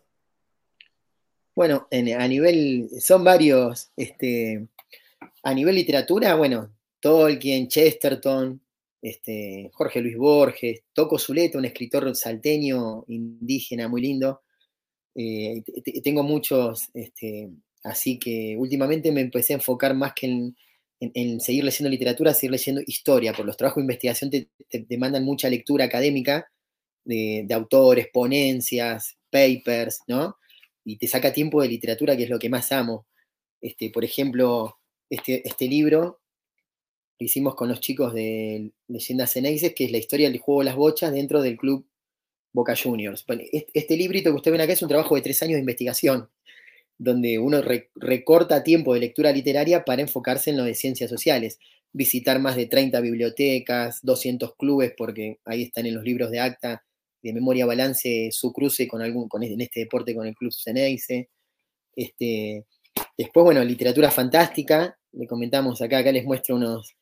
Bueno, 1.55 1.86
a 1.90 2.28
nivel, 2.28 2.88
son 3.00 3.24
varios, 3.24 3.90
este, 3.96 4.66
a 5.42 5.55
nivel 5.55 5.74
literatura, 5.74 6.34
bueno, 6.34 6.74
Tolkien, 7.00 7.68
Chesterton, 7.68 8.61
este, 9.03 9.70
Jorge 9.74 10.00
Luis 10.00 10.16
Borges, 10.16 10.82
Toco 10.92 11.18
Zuleta, 11.18 11.59
un 11.59 11.66
escritor 11.66 12.14
salteño, 12.16 13.05
indígena, 13.09 13.88
muy 13.88 14.00
lindo. 14.00 14.42
Eh, 15.14 15.62
tengo 16.03 16.22
muchos 16.22 16.88
este, 16.94 17.50
Así 17.84 18.18
que 18.18 18.57
últimamente 18.57 19.11
me 19.11 19.22
empecé 19.22 19.53
a 19.53 19.57
enfocar 19.57 19.94
más 19.94 20.12
que 20.14 20.53
en, 21.00 21.40
seguir 21.40 21.64
leyendo 21.64 21.90
literatura, 21.90 22.32
seguir 22.32 22.53
leyendo 22.53 22.80
historia, 22.86 23.32
por 23.32 23.44
los 23.44 23.57
trabajos 23.57 23.80
de 23.80 23.82
investigación 23.82 24.30
te, 24.30 24.48
demandan 24.88 25.24
mucha 25.24 25.50
lectura 25.50 25.84
académica 25.86 26.48
de, 27.05 27.46
autores, 27.53 28.09
ponencias, 28.12 29.16
papers, 29.30 30.00
¿no? 30.07 30.36
Y 30.84 30.96
te 30.96 31.07
saca 31.07 31.32
tiempo 31.32 31.62
de 31.62 31.68
literatura, 31.68 32.16
que 32.16 32.24
es 32.24 32.30
lo 32.30 32.38
que 32.38 32.48
más 32.48 32.72
amo. 32.72 33.07
Este, 33.61 33.90
por 33.90 34.05
ejemplo, 34.05 34.78
este, 35.09 35.46
este 35.46 35.68
libro 35.68 36.20
lo 37.18 37.24
hicimos 37.24 37.55
con 37.55 37.68
los 37.68 37.80
chicos 37.80 38.12
de 38.14 38.72
Leyendas 38.88 39.32
Ceneices, 39.32 39.74
que 39.74 39.84
es 39.84 39.92
la 39.92 39.98
historia 39.98 40.28
del 40.28 40.40
juego 40.40 40.61
de 40.61 40.66
las 40.66 40.76
bochas 40.76 41.12
dentro 41.12 41.40
del 41.40 41.57
club 41.57 41.86
Boca 42.53 42.74
Juniors. 42.76 43.24
este 43.72 43.96
librito 43.96 44.30
que 44.30 44.36
usted 44.36 44.53
ven 44.53 44.61
acá 44.61 44.72
es 44.72 44.82
un 44.82 44.88
trabajo 44.88 45.14
de 45.14 45.22
tres 45.22 45.42
años 45.42 45.55
de 45.55 45.61
investigación 45.61 46.28
donde 46.98 47.38
uno 47.38 47.61
recorta 47.96 48.62
tiempo 48.62 48.94
de 48.94 49.00
lectura 49.00 49.32
literaria 49.32 49.84
para 49.84 50.03
enfocarse 50.03 50.50
en 50.50 50.57
lo 50.57 50.64
de 50.64 50.74
ciencias 50.74 51.11
sociales, 51.11 51.59
visitar 51.92 52.38
más 52.38 52.55
de 52.57 52.66
30 52.66 53.00
bibliotecas, 53.00 54.00
200 54.03 54.55
clubes, 54.57 54.92
porque 54.96 55.38
ahí 55.44 55.62
están 55.62 55.86
en 55.86 55.94
los 55.94 56.05
libros 56.05 56.30
de 56.30 56.40
acta 56.40 56.84
de 57.23 57.33
memoria 57.33 57.66
balance 57.66 58.31
su 58.33 58.53
cruce 58.53 58.89
con 58.89 59.01
algún, 59.01 59.29
con, 59.29 59.43
en 59.43 59.61
este 59.61 59.81
deporte 59.81 60.14
con 60.14 60.27
el 60.27 60.35
Club 60.35 60.53
Ceneice. 60.53 61.31
Este, 61.95 62.66
después, 63.16 63.45
bueno, 63.45 63.62
literatura 63.64 64.11
fantástica, 64.11 64.99
le 65.12 65.27
comentamos 65.27 65.81
acá, 65.83 65.99
acá 65.99 66.11
les 66.12 66.25
muestro 66.25 66.57
unos, 66.57 66.97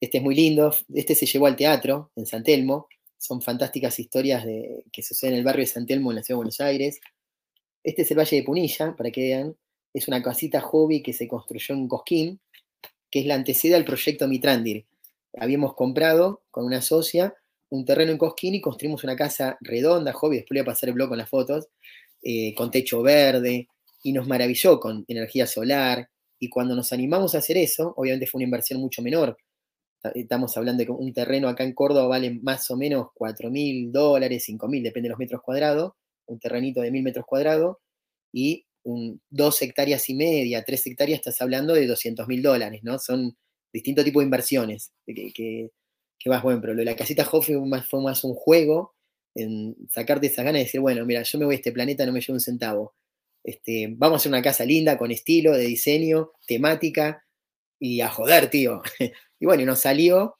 este 0.00 0.18
es 0.18 0.24
muy 0.24 0.34
lindo, 0.34 0.74
este 0.94 1.14
se 1.14 1.26
llevó 1.26 1.46
al 1.46 1.56
teatro 1.56 2.10
en 2.16 2.26
San 2.26 2.42
Telmo, 2.42 2.88
son 3.18 3.42
fantásticas 3.42 3.98
historias 3.98 4.44
de, 4.46 4.84
que 4.90 5.02
suceden 5.02 5.34
en 5.34 5.40
el 5.40 5.44
barrio 5.44 5.62
de 5.62 5.66
San 5.66 5.86
Telmo 5.86 6.10
en 6.10 6.16
la 6.16 6.22
ciudad 6.22 6.36
de 6.36 6.38
Buenos 6.38 6.60
Aires. 6.60 7.00
Este 7.84 8.02
es 8.02 8.10
el 8.10 8.18
Valle 8.18 8.36
de 8.38 8.42
Punilla, 8.42 8.96
para 8.96 9.10
que 9.10 9.20
vean. 9.22 9.56
Es 9.92 10.08
una 10.08 10.22
casita 10.22 10.60
hobby 10.60 11.02
que 11.02 11.12
se 11.12 11.28
construyó 11.28 11.74
en 11.74 11.86
Cosquín, 11.86 12.40
que 13.10 13.20
es 13.20 13.26
la 13.26 13.34
anteceda 13.34 13.76
al 13.76 13.84
proyecto 13.84 14.26
Mitrandir. 14.26 14.86
Habíamos 15.38 15.74
comprado 15.74 16.42
con 16.50 16.64
una 16.64 16.80
socia 16.80 17.34
un 17.70 17.84
terreno 17.84 18.12
en 18.12 18.18
Cosquín 18.18 18.54
y 18.54 18.60
construimos 18.60 19.04
una 19.04 19.16
casa 19.16 19.56
redonda, 19.60 20.12
hobby, 20.12 20.36
después 20.36 20.56
voy 20.56 20.62
a 20.62 20.64
pasar 20.64 20.88
el 20.88 20.94
blog 20.94 21.08
con 21.08 21.18
las 21.18 21.28
fotos, 21.28 21.68
eh, 22.22 22.54
con 22.54 22.70
techo 22.70 23.02
verde, 23.02 23.68
y 24.02 24.12
nos 24.12 24.26
maravilló 24.26 24.80
con 24.80 25.04
energía 25.08 25.46
solar. 25.46 26.08
Y 26.38 26.48
cuando 26.48 26.74
nos 26.74 26.92
animamos 26.92 27.34
a 27.34 27.38
hacer 27.38 27.56
eso, 27.56 27.94
obviamente 27.96 28.26
fue 28.26 28.38
una 28.38 28.46
inversión 28.46 28.80
mucho 28.80 29.02
menor. 29.02 29.36
Estamos 30.14 30.56
hablando 30.56 30.80
de 30.80 30.86
que 30.86 30.92
un 30.92 31.12
terreno 31.12 31.48
acá 31.48 31.64
en 31.64 31.74
Córdoba 31.74 32.08
vale 32.08 32.38
más 32.42 32.70
o 32.70 32.76
menos 32.76 33.08
4 33.14 33.50
mil 33.50 33.92
dólares, 33.92 34.44
5 34.44 34.68
mil, 34.68 34.82
depende 34.82 35.08
de 35.08 35.10
los 35.10 35.18
metros 35.18 35.42
cuadrados 35.42 35.92
un 36.30 36.38
terrenito 36.38 36.80
de 36.80 36.90
mil 36.90 37.02
metros 37.02 37.26
cuadrados, 37.26 37.76
y 38.32 38.64
dos 39.28 39.60
hectáreas 39.60 40.08
y 40.08 40.14
media, 40.14 40.64
tres 40.64 40.86
hectáreas, 40.86 41.18
estás 41.18 41.42
hablando 41.42 41.74
de 41.74 41.86
200 41.86 42.26
mil 42.28 42.42
dólares, 42.42 42.80
¿no? 42.82 42.98
Son 42.98 43.36
distintos 43.72 44.04
tipos 44.04 44.22
de 44.22 44.24
inversiones 44.24 44.92
que, 45.06 45.70
vas, 46.28 46.42
bueno, 46.42 46.60
pero 46.60 46.74
lo 46.74 46.80
de 46.80 46.84
la 46.84 46.96
casita 46.96 47.28
Hoff 47.30 47.46
fue 47.46 47.60
más, 47.66 47.86
más 47.92 48.24
un 48.24 48.34
juego 48.34 48.94
en 49.34 49.76
sacarte 49.90 50.26
esa 50.26 50.42
ganas 50.42 50.60
de 50.60 50.64
decir, 50.64 50.80
bueno, 50.80 51.04
mira, 51.06 51.22
yo 51.22 51.38
me 51.38 51.44
voy 51.44 51.54
a 51.54 51.56
este 51.56 51.72
planeta, 51.72 52.04
no 52.04 52.12
me 52.12 52.20
llevo 52.20 52.34
un 52.34 52.40
centavo. 52.40 52.94
Este, 53.42 53.88
vamos 53.96 54.16
a 54.16 54.18
hacer 54.18 54.30
una 54.30 54.42
casa 54.42 54.64
linda, 54.64 54.98
con 54.98 55.10
estilo, 55.10 55.52
de 55.52 55.64
diseño, 55.64 56.32
temática, 56.46 57.24
y 57.78 58.00
a 58.00 58.08
joder, 58.08 58.50
tío. 58.50 58.82
y 59.40 59.46
bueno, 59.46 59.64
nos 59.64 59.80
salió. 59.80 60.36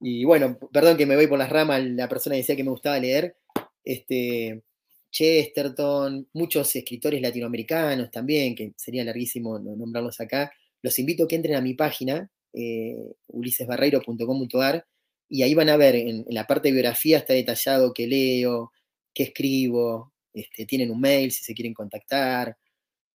Y 0.00 0.24
bueno, 0.24 0.58
perdón 0.72 0.96
que 0.96 1.06
me 1.06 1.16
voy 1.16 1.26
por 1.26 1.38
las 1.38 1.50
ramas, 1.50 1.84
la 1.84 2.08
persona 2.08 2.36
decía 2.36 2.56
que 2.56 2.64
me 2.64 2.70
gustaba 2.70 2.98
leer. 2.98 3.36
Este, 3.84 4.62
Chesterton, 5.10 6.28
muchos 6.32 6.74
escritores 6.74 7.20
latinoamericanos 7.20 8.10
también, 8.10 8.54
que 8.54 8.72
sería 8.76 9.04
larguísimo 9.04 9.58
nombrarlos 9.58 10.20
acá. 10.20 10.50
Los 10.80 10.98
invito 10.98 11.24
a 11.24 11.28
que 11.28 11.36
entren 11.36 11.54
a 11.54 11.60
mi 11.60 11.74
página, 11.74 12.28
eh, 12.54 12.96
ulisesbarreiro.com.ar, 13.28 14.86
y 15.32 15.42
ahí 15.42 15.54
van 15.54 15.70
a 15.70 15.78
ver, 15.78 15.96
en, 15.96 16.26
la 16.28 16.46
parte 16.46 16.68
de 16.68 16.74
biografía 16.74 17.16
está 17.16 17.32
detallado 17.32 17.94
qué 17.94 18.06
leo, 18.06 18.70
qué 19.14 19.22
escribo, 19.24 20.12
este, 20.34 20.66
tienen 20.66 20.90
un 20.90 21.00
mail 21.00 21.32
si 21.32 21.42
se 21.42 21.54
quieren 21.54 21.72
contactar, 21.72 22.54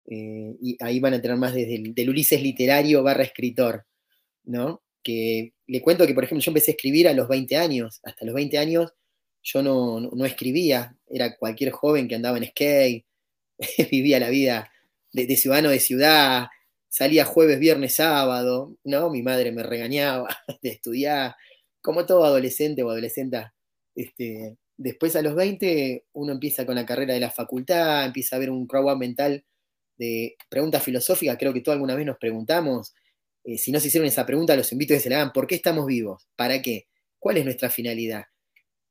eh, 0.10 0.56
y 0.60 0.78
ahí 0.80 1.00
van 1.00 1.14
a 1.14 1.22
tener 1.22 1.38
más 1.38 1.54
desde 1.54 1.76
el 1.76 1.94
del 1.94 2.10
Ulises 2.10 2.42
literario 2.42 3.04
barra 3.04 3.22
escritor, 3.22 3.86
¿no? 4.46 4.82
Que 5.04 5.54
le 5.68 5.82
cuento 5.84 6.08
que, 6.08 6.16
por 6.16 6.24
ejemplo, 6.24 6.44
yo 6.44 6.50
empecé 6.50 6.72
a 6.72 6.74
escribir 6.74 7.08
a 7.08 7.14
los 7.14 7.28
20 7.28 7.56
años, 7.56 8.00
hasta 8.04 8.26
los 8.26 8.34
20 8.34 8.58
años 8.58 8.94
yo 9.44 9.62
no, 9.62 10.26
escribía, 10.26 10.98
era 11.08 11.38
cualquier 11.38 11.72
joven 11.72 12.08
que 12.08 12.16
andaba 12.16 12.38
en 12.38 12.48
skate, 12.48 13.06
vivía 13.92 14.20
la 14.20 14.30
vida 14.30 14.72
de, 15.14 15.38
ciudadano 15.38 15.70
de 15.70 15.80
ciudad, 15.80 16.48
salía 16.90 17.26
jueves, 17.26 17.60
viernes, 17.60 17.94
sábado, 17.94 18.76
¿no? 18.84 19.12
Mi 19.12 19.22
madre 19.22 19.52
me 19.52 19.62
regañaba 19.62 20.28
de 20.64 20.70
estudiar, 20.70 21.36
como 21.88 22.06
todo 22.06 22.26
adolescente 22.26 22.84
o 22.84 22.90
adolescente. 22.90 23.46
Este, 23.96 24.58
después 24.76 25.16
a 25.16 25.22
los 25.22 25.36
20 25.36 26.04
uno 26.12 26.34
empieza 26.34 26.66
con 26.66 26.76
la 26.76 26.86
carrera 26.86 27.14
de 27.14 27.22
la 27.22 27.32
facultad, 27.32 28.06
empieza 28.06 28.36
a 28.36 28.40
ver 28.40 28.50
un 28.50 28.68
crowd 28.68 28.98
mental 28.98 29.46
de 29.98 30.36
preguntas 30.50 30.84
filosóficas, 30.84 31.38
creo 31.40 31.54
que 31.54 31.62
todos 31.62 31.78
alguna 31.78 31.96
vez 31.96 32.06
nos 32.06 32.18
preguntamos, 32.18 32.94
eh, 33.46 33.58
si 33.58 33.72
no 33.72 33.80
se 33.80 33.88
hicieron 33.88 34.06
esa 34.06 34.26
pregunta, 34.26 34.54
los 34.58 34.70
invito 34.74 34.94
a 34.94 34.98
que 34.98 35.04
se 35.04 35.10
la 35.10 35.22
hagan, 35.22 35.32
¿por 35.32 35.48
qué 35.48 35.56
estamos 35.56 35.86
vivos? 35.86 36.28
¿Para 36.36 36.62
qué? 36.62 36.88
¿Cuál 37.20 37.38
es 37.38 37.46
nuestra 37.46 37.70
finalidad? 37.70 38.26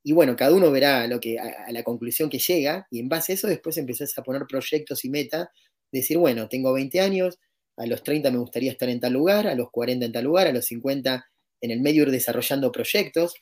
Y 0.03 0.13
bueno, 0.13 0.35
cada 0.35 0.55
uno 0.55 0.71
verá 0.71 1.05
lo 1.05 1.19
que, 1.19 1.37
a, 1.37 1.71
la 1.71 1.83
conclusión 1.83 2.31
que 2.31 2.39
llega, 2.39 2.87
y 2.89 2.99
en 2.99 3.09
base 3.09 3.33
a 3.33 3.35
eso 3.35 3.47
después 3.47 3.77
empezás 3.77 4.17
a 4.17 4.23
poner 4.23 4.41
proyectos 4.49 5.05
y 5.05 5.11
metas, 5.11 5.49
decir, 5.91 6.17
bueno, 6.17 6.49
tengo 6.49 6.73
20 6.73 6.99
años, 6.99 7.37
a 7.77 7.85
los 7.85 8.01
30 8.01 8.31
me 8.31 8.39
gustaría 8.39 8.71
estar 8.71 8.89
en 8.89 8.99
tal 8.99 9.13
lugar, 9.13 9.45
a 9.45 9.53
los 9.53 9.69
40 9.69 10.03
en 10.07 10.11
tal 10.11 10.23
lugar, 10.23 10.47
a 10.47 10.51
los 10.51 10.65
50 10.65 11.27
en 11.61 11.71
el 11.71 11.81
medio 11.81 12.03
ir 12.03 12.11
desarrollando 12.11 12.71
proyectos. 12.71 13.35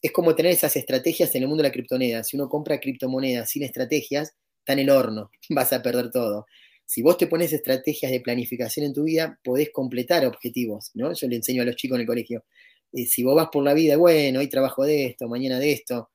Es 0.00 0.12
como 0.12 0.34
tener 0.34 0.52
esas 0.52 0.76
estrategias 0.76 1.34
en 1.34 1.42
el 1.42 1.48
mundo 1.48 1.62
de 1.62 1.68
la 1.68 1.72
criptomoneda. 1.72 2.24
Si 2.24 2.36
uno 2.36 2.48
compra 2.48 2.80
criptomonedas 2.80 3.50
sin 3.50 3.64
estrategias, 3.64 4.34
está 4.60 4.74
en 4.74 4.80
el 4.80 4.90
horno, 4.90 5.30
vas 5.50 5.72
a 5.72 5.82
perder 5.82 6.10
todo 6.10 6.46
si 6.88 7.02
vos 7.02 7.18
te 7.18 7.26
pones 7.26 7.52
estrategias 7.52 8.10
de 8.10 8.20
planificación 8.22 8.86
en 8.86 8.94
tu 8.94 9.04
vida, 9.04 9.38
podés 9.44 9.70
completar 9.70 10.24
objetivos, 10.24 10.90
¿no? 10.94 11.12
Yo 11.12 11.28
le 11.28 11.36
enseño 11.36 11.60
a 11.60 11.66
los 11.66 11.76
chicos 11.76 11.96
en 11.96 12.00
el 12.00 12.06
colegio. 12.06 12.46
Eh, 12.94 13.04
si 13.04 13.22
vos 13.22 13.36
vas 13.36 13.48
por 13.52 13.62
la 13.62 13.74
vida, 13.74 13.98
bueno, 13.98 14.40
hoy 14.40 14.48
trabajo 14.48 14.84
de 14.86 15.04
esto, 15.04 15.28
mañana 15.28 15.58
de 15.58 15.72
esto, 15.72 16.08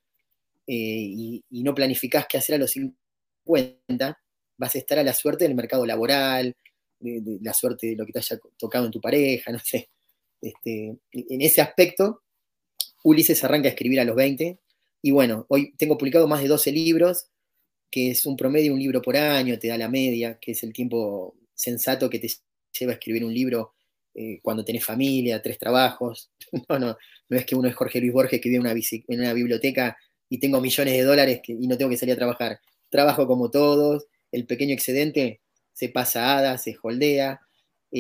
eh, 0.66 0.74
y, 0.76 1.43
no 1.51 1.76
planificás 1.76 2.26
qué 2.28 2.39
hacer 2.39 2.56
a 2.56 2.58
los 2.58 2.72
50, 2.72 4.20
vas 4.58 4.76
a 4.76 4.78
estar 4.80 4.97
a 4.97 5.04
la 5.04 5.14
suerte 5.14 5.43
del 5.43 5.54
mercado 5.54 5.86
laboral, 5.86 6.56
la 6.99 7.54
suerte 7.54 7.88
de 7.88 7.95
lo 7.95 8.08
que 8.08 8.14
te 8.14 8.20
haya 8.20 8.39
tocado 8.58 8.86
en 8.86 8.91
tu 8.91 8.99
pareja, 8.99 9.51
no 9.51 9.60
sé. 9.60 9.89
Este, 10.44 10.98
en 11.14 11.41
ese 11.41 11.62
aspecto, 11.62 12.22
Ulises 13.04 13.44
arranca 13.44 13.70
a 13.70 13.72
escribir 13.72 14.02
a 14.02 14.06
los 14.06 14.16
20, 14.16 14.60
y 15.02 15.12
bueno, 15.12 15.46
hoy 15.50 15.74
tengo 15.78 15.98
publicado 15.98 16.28
más 16.28 16.41
de 16.41 16.50
12 16.50 16.72
libros, 16.72 17.28
que 17.89 18.12
es 18.12 18.26
un 18.26 18.36
promedio, 18.36 18.74
un 18.74 18.80
libro 18.80 19.02
por 19.02 19.16
año, 19.16 19.58
te 19.58 19.70
da 19.70 19.78
la 19.78 19.89
media, 19.89 20.38
que 20.39 20.52
es 20.52 20.64
el 20.64 20.74
tiempo 20.74 21.36
sensato 21.54 22.10
que 22.10 22.20
te 22.20 22.30
lleva 22.78 22.91
a 22.91 22.96
escribir 22.96 23.24
un 23.24 23.34
libro 23.34 23.74
eh, 24.16 24.39
cuando 24.41 24.66
tenés 24.66 24.86
familia, 24.86 25.41
tres 25.41 25.58
trabajos. 25.58 26.32
No, 26.70 26.78
no, 26.78 26.98
no 27.30 27.38
es 27.38 27.46
que 27.46 27.56
uno 27.56 27.68
es 27.68 27.76
Jorge 27.76 28.00
Luis 28.00 28.14
Borges 28.14 28.39
que 28.39 28.50
vive 28.50 28.62
en 28.62 29.20
una, 29.20 29.34
biblioteca 29.34 29.98
y 30.30 30.38
tengo 30.39 30.62
millones 30.62 30.94
de 30.94 31.04
dólares 31.04 31.41
y 31.48 31.68
no 31.68 31.78
tengo 31.78 31.89
que 31.89 31.98
salir 31.98 32.14
a 32.14 32.18
trabajar. 32.18 32.60
Trabajo 32.89 33.26
como 33.26 33.50
todos, 33.50 34.06
el 34.32 34.46
pequeño 34.46 34.74
excedente 34.74 35.41
se 35.74 35.89
pasa 35.89 36.26
a 36.26 36.38
ADA, 36.38 36.58
se 36.60 36.76
holdea, 36.82 37.41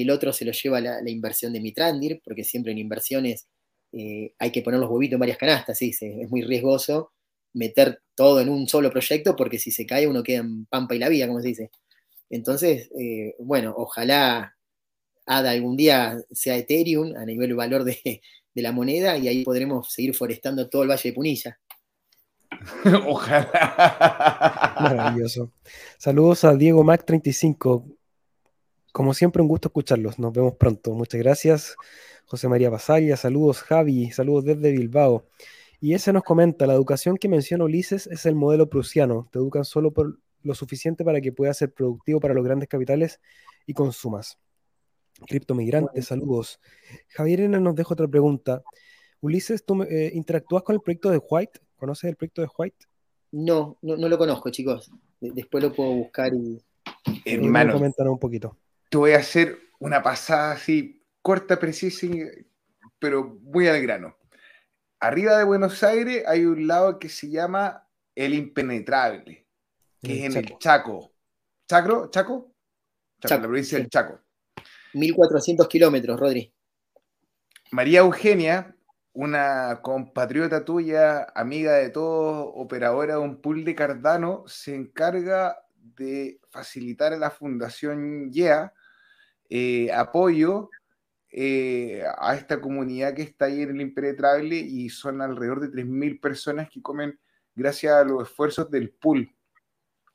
el 0.01 0.09
otro 0.09 0.33
se 0.33 0.45
lo 0.45 0.51
lleva 0.51 0.81
la, 0.81 1.01
la 1.01 1.09
inversión 1.09 1.53
de 1.53 1.61
Mitrandir, 1.61 2.21
porque 2.23 2.43
siempre 2.43 2.71
en 2.71 2.79
inversiones 2.79 3.47
eh, 3.93 4.33
hay 4.39 4.51
que 4.51 4.63
poner 4.63 4.79
los 4.79 4.89
huevitos 4.89 5.13
en 5.13 5.19
varias 5.19 5.37
canastas, 5.37 5.77
sí, 5.77 5.91
es 5.91 6.29
muy 6.29 6.41
riesgoso 6.41 7.11
meter 7.53 8.01
todo 8.15 8.41
en 8.41 8.49
un 8.49 8.67
solo 8.67 8.89
proyecto, 8.89 9.35
porque 9.35 9.59
si 9.59 9.69
se 9.69 9.85
cae 9.85 10.07
uno 10.07 10.23
queda 10.23 10.39
en 10.39 10.65
pampa 10.65 10.95
y 10.95 10.99
la 10.99 11.09
vida, 11.09 11.27
como 11.27 11.39
se 11.41 11.49
dice. 11.49 11.71
Entonces, 12.31 12.89
eh, 12.99 13.35
bueno, 13.37 13.75
ojalá 13.77 14.55
ADA 15.27 15.51
algún 15.51 15.77
día 15.77 16.17
sea 16.31 16.57
Ethereum 16.57 17.15
a 17.15 17.25
nivel 17.25 17.53
valor 17.53 17.83
de, 17.83 18.21
la 18.55 18.71
moneda 18.71 19.17
y 19.17 19.27
ahí 19.27 19.43
podremos 19.43 19.91
seguir 19.91 20.15
forestando 20.15 20.69
todo 20.69 20.83
el 20.83 20.89
Valle 20.89 21.09
de 21.09 21.13
Punilla. 21.13 21.59
Ojalá. 23.07 24.75
Maravilloso. 24.79 25.51
Saludos 25.97 26.43
a 26.43 26.55
Diego 26.55 26.83
Mac 26.83 27.03
35. 27.05 27.85
Como 28.93 29.15
siempre, 29.15 29.41
un 29.41 29.47
gusto 29.47 29.69
escucharlos. 29.69 30.19
Nos 30.19 30.31
vemos 30.31 30.53
pronto. 30.53 30.93
Muchas 30.93 31.19
gracias. 31.19 31.75
José 32.27 32.47
María 32.47 32.69
Pasalla, 32.69 33.17
saludos 33.17 33.63
Javi, 33.63 34.11
saludos 34.11 34.45
desde 34.45 34.71
Bilbao. 34.71 35.25
Y 35.81 35.95
ese 35.95 36.13
nos 36.13 36.21
comenta, 36.21 36.67
la 36.67 36.75
educación 36.75 37.17
que 37.17 37.27
menciona 37.27 37.63
Ulises 37.63 38.05
es 38.05 38.27
el 38.27 38.35
modelo 38.35 38.69
prusiano. 38.69 39.27
Te 39.31 39.39
educan 39.39 39.65
solo 39.65 39.91
por 39.91 40.19
lo 40.43 40.53
suficiente 40.53 41.03
para 41.03 41.21
que 41.21 41.31
puedas 41.31 41.57
ser 41.57 41.73
productivo 41.73 42.19
para 42.19 42.35
los 42.35 42.45
grandes 42.45 42.69
capitales 42.69 43.19
y 43.65 43.73
consumas. 43.73 44.37
Criptomigrante, 45.25 45.99
saludos. 46.03 46.59
Javier 47.09 47.41
Ena 47.41 47.59
nos 47.59 47.75
deja 47.75 47.95
otra 47.95 48.07
pregunta. 48.07 48.61
Ulises, 49.21 49.65
¿tú 49.65 49.81
eh, 49.83 50.11
interactúas 50.13 50.61
con 50.61 50.75
el 50.75 50.81
proyecto 50.81 51.09
de 51.09 51.17
White? 51.17 51.61
¿Conoces 51.77 52.11
el 52.11 52.15
proyecto 52.15 52.43
de 52.43 52.49
White? 52.55 52.85
No, 53.31 53.79
no, 53.81 53.95
lo 53.95 54.17
conozco, 54.19 54.51
chicos. 54.51 54.91
Después 55.19 55.63
lo 55.63 55.73
puedo 55.73 55.91
buscar 55.93 56.31
y... 56.35 56.61
Hermano, 57.25 57.75
un 57.77 58.19
poquito. 58.19 58.55
Te 58.93 58.97
voy 58.97 59.13
a 59.13 59.17
hacer 59.17 59.57
una 59.79 60.03
pasada 60.03 60.51
así, 60.51 61.03
corta, 61.23 61.57
precisa, 61.57 62.05
pero 62.99 63.39
muy 63.41 63.67
al 63.67 63.81
grano 63.81 64.15
arriba 65.03 65.37
de 65.37 65.43
Buenos 65.43 65.83
Aires 65.83 66.23
hay 66.25 66.45
un 66.45 66.65
lado 66.65 66.97
que 66.97 67.09
se 67.09 67.29
llama 67.29 67.89
El 68.15 68.33
Impenetrable, 68.33 69.45
que 70.01 70.19
es 70.19 70.31
en 70.31 70.37
el 70.37 70.57
Chaco. 70.59 71.11
¿Chacro? 71.67 72.09
¿Chaco? 72.09 72.55
Chaco, 73.19 73.35
la 73.35 73.41
provincia 73.41 73.77
del 73.77 73.89
Chaco. 73.89 74.21
1400 74.93 75.67
kilómetros, 75.67 76.17
Rodri. 76.17 76.53
María 77.71 77.99
Eugenia, 77.99 78.77
una 79.11 79.81
compatriota 79.81 80.63
tuya, 80.63 81.27
amiga 81.35 81.73
de 81.73 81.89
todos, 81.89 82.51
operadora 82.55 83.15
de 83.15 83.19
un 83.19 83.41
pool 83.41 83.65
de 83.65 83.75
Cardano, 83.75 84.45
se 84.47 84.73
encarga 84.73 85.57
de 85.75 86.39
facilitar 86.49 87.11
a 87.11 87.17
la 87.17 87.29
Fundación 87.29 88.31
YEA 88.31 88.71
eh, 89.55 89.91
apoyo 89.93 90.71
eh, 91.29 92.03
a 92.17 92.33
esta 92.33 92.59
comunidad 92.59 93.13
que 93.13 93.21
está 93.21 93.45
ahí 93.45 93.61
en 93.61 93.69
el 93.69 93.81
impenetrable 93.81 94.55
y 94.55 94.89
son 94.89 95.21
alrededor 95.21 95.59
de 95.59 95.67
3.000 95.67 96.19
personas 96.19 96.71
que 96.71 96.81
comen 96.81 97.19
gracias 97.53 97.93
a 97.93 98.03
los 98.03 98.27
esfuerzos 98.27 98.71
del 98.71 98.89
pool. 98.89 99.31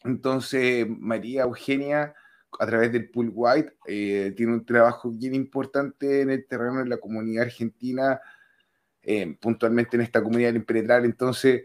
Entonces, 0.03 0.89
María 0.89 1.43
Eugenia, 1.43 2.16
a 2.59 2.66
través 2.66 2.91
del 2.91 3.11
pool 3.11 3.30
White, 3.32 3.74
eh, 3.86 4.34
tiene 4.36 4.55
un 4.55 4.66
trabajo 4.66 5.12
bien 5.12 5.36
importante 5.36 6.22
en 6.22 6.30
el 6.30 6.45
terreno 6.45 6.80
de 6.82 6.89
la 6.89 6.97
comunidad 6.97 7.45
argentina, 7.45 8.20
puntualmente 9.41 9.97
en 9.97 10.03
esta 10.03 10.20
comunidad 10.20 10.49
del 10.49 10.57
impenetrable. 10.57 11.07
Entonces, 11.07 11.62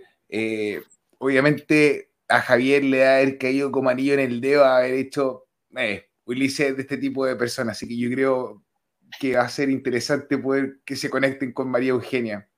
obviamente 1.18 2.12
a 2.28 2.40
Javier 2.40 2.84
le 2.84 3.08
ha 3.08 3.16
haber 3.16 3.40
caído 3.40 3.72
como 3.72 3.90
anillo 3.90 4.14
en 4.14 4.20
el 4.20 4.42
dedo 4.42 4.64
haber 4.64 4.94
hecho 4.94 5.48
Ulises 6.26 6.76
de 6.76 6.82
este 6.82 6.98
tipo 6.98 7.26
de 7.26 7.36
personas. 7.36 7.78
Así 7.78 7.88
que 7.88 7.98
yo 7.98 8.10
creo 8.10 8.64
que 9.20 9.36
va 9.36 9.44
a 9.44 9.50
ser 9.50 9.70
interesante 9.70 10.38
poder 10.38 10.80
que 10.86 10.96
se 10.96 11.10
conecten 11.10 11.54
con 11.54 11.70
María 11.70 11.92
Eugenia. 11.92 12.50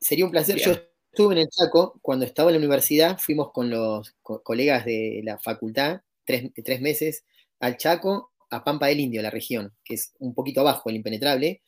Sería 0.00 0.24
un 0.24 0.30
placer. 0.30 0.58
Yo 0.58 0.72
estuve 0.72 1.34
en 1.34 1.40
el 1.40 1.48
Chaco, 1.48 1.98
cuando 2.02 2.24
estaba 2.24 2.50
en 2.50 2.54
la 2.54 2.58
universidad, 2.58 3.18
fuimos 3.18 3.52
con 3.52 3.70
los 3.70 4.14
colegas 4.22 4.84
de 4.84 5.20
la 5.24 5.38
facultad, 5.38 6.02
tres, 6.24 6.80
meses, 6.80 7.24
al 7.58 7.76
Chaco, 7.76 8.32
a 8.50 8.62
Pampa 8.64 8.86
del 8.86 9.00
Indio, 9.00 9.22
la 9.22 9.30
región, 9.30 9.74
que 9.84 9.94
es 9.94 10.12
un 10.18 10.34
poquito 10.34 10.60
abajo, 10.60 10.90
el 10.90 10.96
impenetrable, 10.96 11.62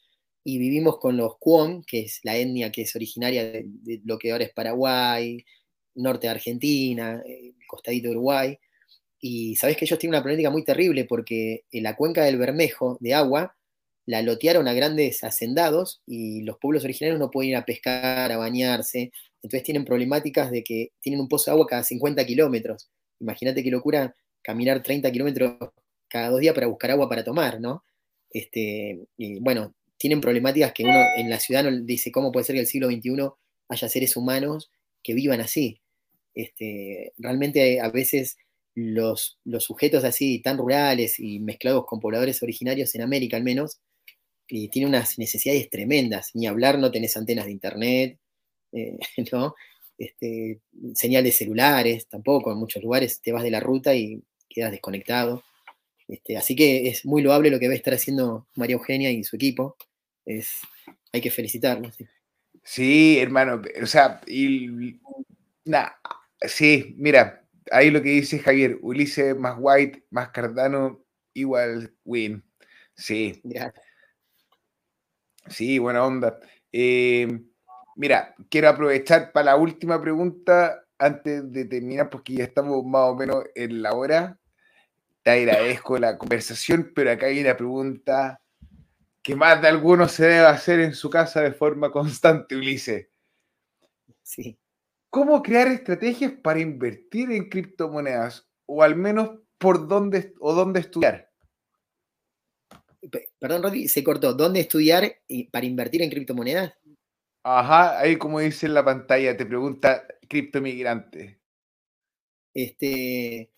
y 0.45 0.59
vivimos 0.59 0.99
con 0.99 1.17
los 1.17 1.39
Cuom, 1.39 1.83
que 1.85 2.01
es 2.01 2.21
la 2.23 2.37
etnia 2.37 2.73
que 2.73 2.83
es 2.83 2.95
originaria 2.97 3.45
de, 3.53 4.01
lo 4.05 4.19
que 4.19 4.33
ahora 4.33 4.45
es 4.45 4.53
Paraguay, 4.53 5.45
norte 5.95 6.27
de 6.27 6.33
Argentina, 6.33 7.23
el 7.25 7.55
costadito 7.67 8.09
de 8.09 8.17
Uruguay. 8.17 8.59
Y 9.25 9.55
sabés 9.55 9.77
que 9.77 9.85
ellos 9.85 10.01
tienen 10.01 10.17
una 10.17 10.23
problemática 10.23 10.51
muy 10.51 10.65
terrible 10.65 11.05
porque 11.05 11.63
en 11.71 11.85
la 11.85 11.95
cuenca 11.95 12.25
del 12.25 12.39
Bermejo 12.39 12.99
de 13.01 13.15
agua 13.15 13.57
la 14.05 14.21
lotearon 14.21 14.67
a 14.67 14.73
grandes 14.73 15.23
hacendados 15.23 16.03
y 16.07 16.43
los 16.43 16.59
pueblos 16.59 16.83
originarios 16.83 17.21
no 17.21 17.31
pueden 17.31 17.51
ir 17.51 17.57
a 17.57 17.65
pescar, 17.65 18.33
a 18.33 18.37
bañarse. 18.37 19.13
Entonces 19.41 19.63
tienen 19.63 19.85
problemáticas 19.85 20.51
de 20.51 20.65
que 20.65 20.91
tienen 21.01 21.21
un 21.21 21.29
pozo 21.29 21.51
de 21.51 21.53
agua 21.53 21.69
cada 21.69 21.85
50 21.85 22.27
kilómetros. 22.27 22.91
Imagínate 23.21 23.63
qué 23.63 23.71
locura 23.71 24.17
caminar 24.43 24.83
30 24.83 25.13
kilómetros 25.13 25.55
cada 26.09 26.31
dos 26.31 26.41
días 26.41 26.53
para 26.53 26.67
buscar 26.67 26.91
agua 26.91 27.09
para 27.09 27.23
tomar, 27.23 27.61
¿no? 27.61 27.85
Este, 28.29 29.07
y 29.17 29.39
bueno, 29.39 29.73
tienen 29.99 30.21
problemáticas 30.21 30.73
que 30.73 30.83
uno 30.83 31.01
en 31.17 31.31
la 31.31 31.39
ciudad 31.39 31.63
no 31.63 31.71
dice 31.85 32.11
cómo 32.11 32.33
puede 32.33 32.45
ser 32.45 32.57
que 32.57 32.63
el 32.63 32.67
siglo 32.67 32.89
XXI 32.89 33.29
haya 33.69 33.89
seres 33.89 34.17
humanos 34.17 34.73
que 35.01 35.15
vivan 35.15 35.41
así. 35.41 35.81
Este, 36.35 37.13
realmente 37.19 37.81
a 37.81 37.89
veces 37.89 38.37
los, 38.75 39.39
los, 39.45 39.65
sujetos 39.65 40.05
así 40.05 40.41
tan 40.41 40.59
rurales 40.59 41.19
y 41.19 41.41
mezclados 41.41 41.85
con 41.87 42.01
pobladores 42.01 42.43
originarios 42.43 42.95
en 42.95 43.03
América 43.03 43.37
al 43.37 43.45
menos, 43.45 43.81
y 44.49 44.69
tienen 44.69 44.91
unas 44.91 45.19
necesidades 45.19 45.71
tremendas. 45.71 46.31
Ni 46.35 46.47
hablar, 46.47 46.79
no 46.79 46.91
tenés 46.91 47.17
antenas 47.17 47.47
de 47.47 47.53
internet, 47.53 48.19
eh, 48.73 48.99
¿no? 49.33 49.55
Este, 49.99 50.61
señal 50.95 51.25
de 51.25 51.33
celulares, 51.33 52.09
tampoco, 52.09 52.53
en 52.53 52.59
muchos 52.59 52.83
lugares 52.83 53.21
te 53.21 53.33
vas 53.33 53.43
de 53.45 53.51
la 53.51 53.61
ruta 53.61 53.95
y 53.95 54.23
quedas 54.49 54.73
desconectado. 54.73 55.43
Este, 56.09 56.37
así 56.37 56.57
que 56.57 56.89
es 56.89 57.07
muy 57.07 57.23
loable 57.23 57.51
lo 57.51 57.59
que 57.59 57.69
va 57.69 57.75
a 57.75 57.77
estar 57.77 57.95
haciendo 57.95 58.47
María 58.55 58.75
Eugenia 58.75 59.11
y 59.11 59.25
su 59.25 59.37
equipo. 59.37 59.77
Es, 60.25 60.61
hay 61.13 61.21
que 61.21 61.31
felicitarlo. 61.31 61.91
Sí. 62.63 63.19
hermano, 63.19 63.63
o 63.83 63.87
sea, 63.87 64.21
y, 64.27 64.99
sí, 66.47 66.95
mira, 66.99 67.42
ahí 67.71 67.91
lo 67.91 68.03
que 68.03 68.11
dice 68.11 68.39
Javier, 68.39 68.79
Ulises 68.83 69.37
más 69.37 69.57
White, 69.59 70.07
más 70.11 70.31
Cardano, 70.31 71.05
igual 71.35 71.95
Win. 72.05 72.45
Sí. 72.95 73.43
Sí, 75.49 75.79
buena 75.79 76.05
onda. 76.05 76.39
Eh, 76.73 77.41
mira, 77.97 78.35
quiero 78.49 78.69
aprovechar 78.69 79.33
para 79.33 79.47
la 79.47 79.57
última 79.57 80.01
pregunta 80.01 80.85
antes 80.99 81.51
de 81.53 81.65
terminar, 81.65 82.11
porque 82.11 82.35
ya 82.35 82.45
estamos 82.45 82.85
más 82.85 83.11
o 83.11 83.17
menos 83.17 83.45
en 83.55 83.83
la 83.83 83.93
hora. 83.93 84.39
Te 85.23 85.31
agradezco 85.31 85.99
la 85.99 86.19
conversación, 86.19 86.93
pero 86.95 87.11
acá 87.13 87.27
hay 87.27 87.41
una 87.41 87.57
pregunta 87.57 88.41
que 89.23 89.37
más 89.37 89.61
de 89.63 89.69
alguno 89.69 90.09
se 90.09 90.25
debe 90.25 90.47
hacer 90.47 90.81
en 90.81 90.95
su 90.95 91.11
casa 91.11 91.41
de 91.43 91.53
forma 91.53 91.91
constante, 91.93 92.57
Ulises. 92.57 93.09
Sí. 94.23 94.59
¿Cómo 95.13 95.43
crear 95.43 95.69
estrategias 95.69 96.33
para 96.33 96.59
invertir 96.61 97.31
en 97.33 97.51
criptomonedas? 97.51 98.49
O 98.65 98.83
al 98.83 98.97
menos 98.97 99.41
por 99.59 99.87
dónde 99.87 100.33
o 100.41 100.55
dónde 100.55 100.81
estudiar. 100.81 101.31
Perdón, 103.39 103.63
Rodri, 103.63 103.89
se 103.89 104.03
cortó. 104.03 104.33
¿Dónde 104.33 104.61
estudiar 104.61 105.21
para 105.51 105.67
invertir 105.67 106.01
en 106.01 106.09
criptomonedas? 106.09 106.73
Ajá, 107.43 107.99
ahí 107.99 108.17
como 108.17 108.41
dice 108.41 108.65
en 108.65 108.73
la 108.73 108.87
pantalla, 108.87 109.37
te 109.37 109.45
pregunta 109.45 110.07
criptomigrante. 110.31 111.43
Este, 112.55 113.51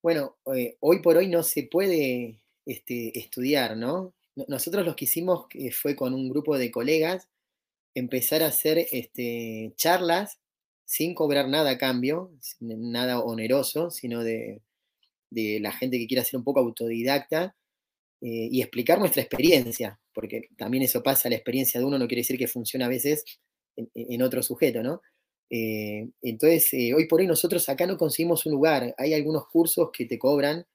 bueno, 0.00 0.38
eh, 0.54 0.76
hoy 0.78 1.02
por 1.02 1.16
hoy 1.16 1.26
no 1.26 1.42
se 1.42 1.64
puede 1.64 2.40
este, 2.64 3.18
estudiar, 3.18 3.76
¿no? 3.76 4.14
Nosotros 4.46 4.86
lo 4.86 4.94
que 4.94 5.06
hicimos 5.06 5.46
fue 5.72 5.96
con 5.96 6.14
un 6.14 6.30
grupo 6.30 6.56
de 6.56 6.70
colegas 6.70 7.28
empezar 7.96 8.44
a 8.44 8.46
hacer 8.46 8.86
este, 8.92 9.72
charlas 9.74 10.38
sin 10.90 11.14
cobrar 11.14 11.48
nada 11.48 11.70
a 11.70 11.78
cambio, 11.78 12.32
nada 12.58 13.20
oneroso, 13.20 13.92
sino 13.92 14.24
de, 14.24 14.60
la 15.30 15.70
gente 15.70 15.98
que 15.98 16.08
quiera 16.08 16.24
ser 16.24 16.38
un 16.38 16.42
poco 16.42 16.58
autodidacta 16.58 17.54
eh, 18.20 18.48
y 18.50 18.60
explicar 18.60 18.98
nuestra 18.98 19.22
experiencia, 19.22 20.00
porque 20.12 20.48
también 20.56 20.82
eso 20.82 21.00
pasa, 21.00 21.28
la 21.28 21.36
experiencia 21.36 21.78
de 21.78 21.86
uno 21.86 21.96
no 21.96 22.08
quiere 22.08 22.22
decir 22.22 22.36
que 22.36 22.48
funcione 22.48 22.84
a 22.84 22.88
veces 22.88 23.24
en, 23.76 24.20
otro 24.20 24.42
sujeto, 24.42 24.82
¿no? 24.82 25.00
Eh, 25.48 26.08
entonces, 26.22 26.72
hoy 26.92 27.06
por 27.06 27.20
hoy 27.20 27.28
nosotros 27.28 27.68
acá 27.68 27.86
no 27.86 27.96
conseguimos 27.96 28.44
un 28.46 28.54
lugar, 28.54 28.92
hay 28.98 29.14
algunos 29.14 29.46
cursos 29.46 29.90
que 29.92 30.06
te 30.06 30.18
cobran 30.18 30.66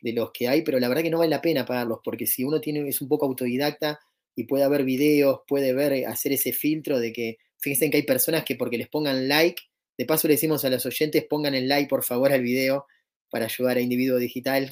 de 0.00 0.12
los 0.12 0.30
que 0.30 0.46
hay, 0.46 0.62
pero 0.62 0.78
la 0.78 0.86
verdad 0.86 1.02
que 1.02 1.10
no 1.10 1.18
vale 1.18 1.30
la 1.30 1.42
pena 1.42 1.66
pagarlos, 1.66 1.98
porque 2.04 2.28
si 2.28 2.44
uno 2.44 2.60
tiene, 2.60 2.88
es 2.88 3.00
un 3.00 3.08
poco 3.08 3.26
autodidacta 3.26 3.98
y 4.36 4.44
puede 4.44 4.68
ver 4.68 4.84
videos, 4.84 5.40
puede 5.48 5.72
ver, 5.72 5.92
eh, 5.94 6.06
hacer 6.06 6.30
ese 6.32 6.52
filtro 6.52 7.00
de 7.00 7.12
que, 7.12 7.38
fíjense 7.64 7.90
que 7.90 7.96
hay 7.96 8.02
personas 8.04 8.44
que 8.44 8.56
porque 8.56 8.78
les 8.78 8.88
pongan 8.88 9.26
like, 9.26 9.62
de 9.96 10.04
paso 10.04 10.28
le 10.28 10.34
decimos 10.34 10.64
a 10.64 10.70
los 10.70 10.84
oyentes, 10.86 11.24
pongan 11.28 11.54
el 11.54 11.68
like 11.68 11.88
por 11.88 12.04
favor 12.04 12.30
al 12.32 12.42
video 12.42 12.86
para 13.30 13.46
ayudar 13.46 13.78
a 13.78 13.80
Individuo 13.80 14.18
Digital 14.18 14.70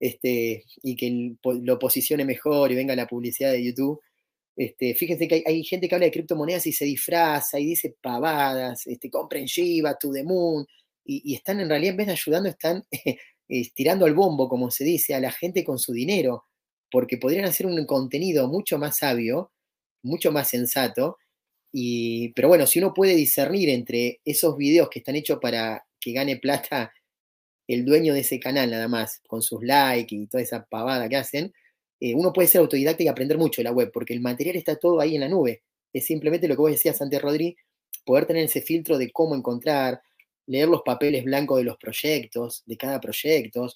este, 0.00 0.64
y 0.82 0.96
que 0.96 1.36
lo 1.44 1.78
posicione 1.78 2.24
mejor 2.24 2.72
y 2.72 2.74
venga 2.74 2.96
la 2.96 3.06
publicidad 3.06 3.52
de 3.52 3.62
YouTube. 3.62 4.00
Este, 4.56 4.94
fíjense 4.94 5.28
que 5.28 5.44
hay, 5.46 5.62
gente 5.64 5.88
que 5.88 5.94
habla 5.94 6.06
de 6.06 6.12
criptomonedas 6.12 6.66
y 6.66 6.72
se 6.72 6.84
disfraza 6.84 7.60
y 7.60 7.66
dice 7.66 7.96
pavadas, 8.00 8.86
este, 8.86 9.10
compren 9.10 9.44
Shiba, 9.44 9.96
to 9.98 10.10
the 10.10 10.24
moon, 10.24 10.66
y, 11.04 11.32
y, 11.32 11.34
están 11.34 11.60
en 11.60 11.68
realidad, 11.68 11.92
en 11.92 11.96
vez 11.96 12.06
de 12.06 12.12
ayudando, 12.12 12.48
están 12.48 12.84
tirando 13.74 14.06
al 14.06 14.14
bombo, 14.14 14.48
como 14.48 14.70
se 14.70 14.84
dice, 14.84 15.14
a 15.14 15.20
la 15.20 15.32
gente 15.32 15.64
con 15.64 15.78
su 15.78 15.92
dinero, 15.92 16.44
porque 16.90 17.18
podrían 17.18 17.46
hacer 17.46 17.66
un 17.66 17.84
contenido 17.86 18.48
mucho 18.48 18.78
más 18.78 18.98
sabio, 18.98 19.52
mucho 20.02 20.32
más 20.32 20.48
sensato, 20.48 21.18
pero 22.34 22.48
bueno, 22.48 22.66
si 22.66 22.78
uno 22.78 22.92
puede 22.92 23.14
discernir 23.14 23.68
entre 23.70 24.20
esos 24.24 24.56
videos 24.56 24.90
que 24.90 24.98
están 24.98 25.16
hechos 25.16 25.38
para 25.40 25.86
que 26.00 26.12
gane 26.12 26.36
plata 26.36 26.92
el 27.66 27.84
dueño 27.84 28.14
de 28.14 28.20
ese 28.20 28.40
canal 28.40 28.70
nada 28.70 28.88
más, 28.88 29.20
con 29.26 29.42
sus 29.42 29.62
likes 29.62 30.14
y 30.14 30.26
toda 30.26 30.42
esa 30.42 30.64
pavada 30.66 31.08
que 31.08 31.16
hacen, 31.16 31.52
eh, 32.00 32.14
uno 32.14 32.32
puede 32.32 32.48
ser 32.48 32.60
autodidacta 32.60 33.02
y 33.04 33.08
aprender 33.08 33.38
mucho 33.38 33.60
de 33.62 33.64
la 33.64 33.72
web, 33.72 33.90
porque 33.92 34.12
el 34.12 34.20
material 34.20 34.56
está 34.56 34.76
todo 34.76 35.00
ahí 35.00 35.14
en 35.14 35.22
la 35.22 35.28
nube. 35.28 35.62
Es 35.92 36.06
simplemente 36.06 36.48
lo 36.48 36.56
que 36.56 36.60
vos 36.60 36.70
decías 36.70 37.00
antes, 37.00 37.22
Rodri, 37.22 37.56
poder 38.04 38.26
tener 38.26 38.44
ese 38.44 38.60
filtro 38.62 38.98
de 38.98 39.10
cómo 39.12 39.36
encontrar, 39.36 40.02
leer 40.46 40.68
los 40.68 40.82
papeles 40.82 41.24
blancos 41.24 41.58
de 41.58 41.64
los 41.64 41.76
proyectos, 41.78 42.62
de 42.66 42.76
cada 42.76 43.00
proyecto, 43.00 43.68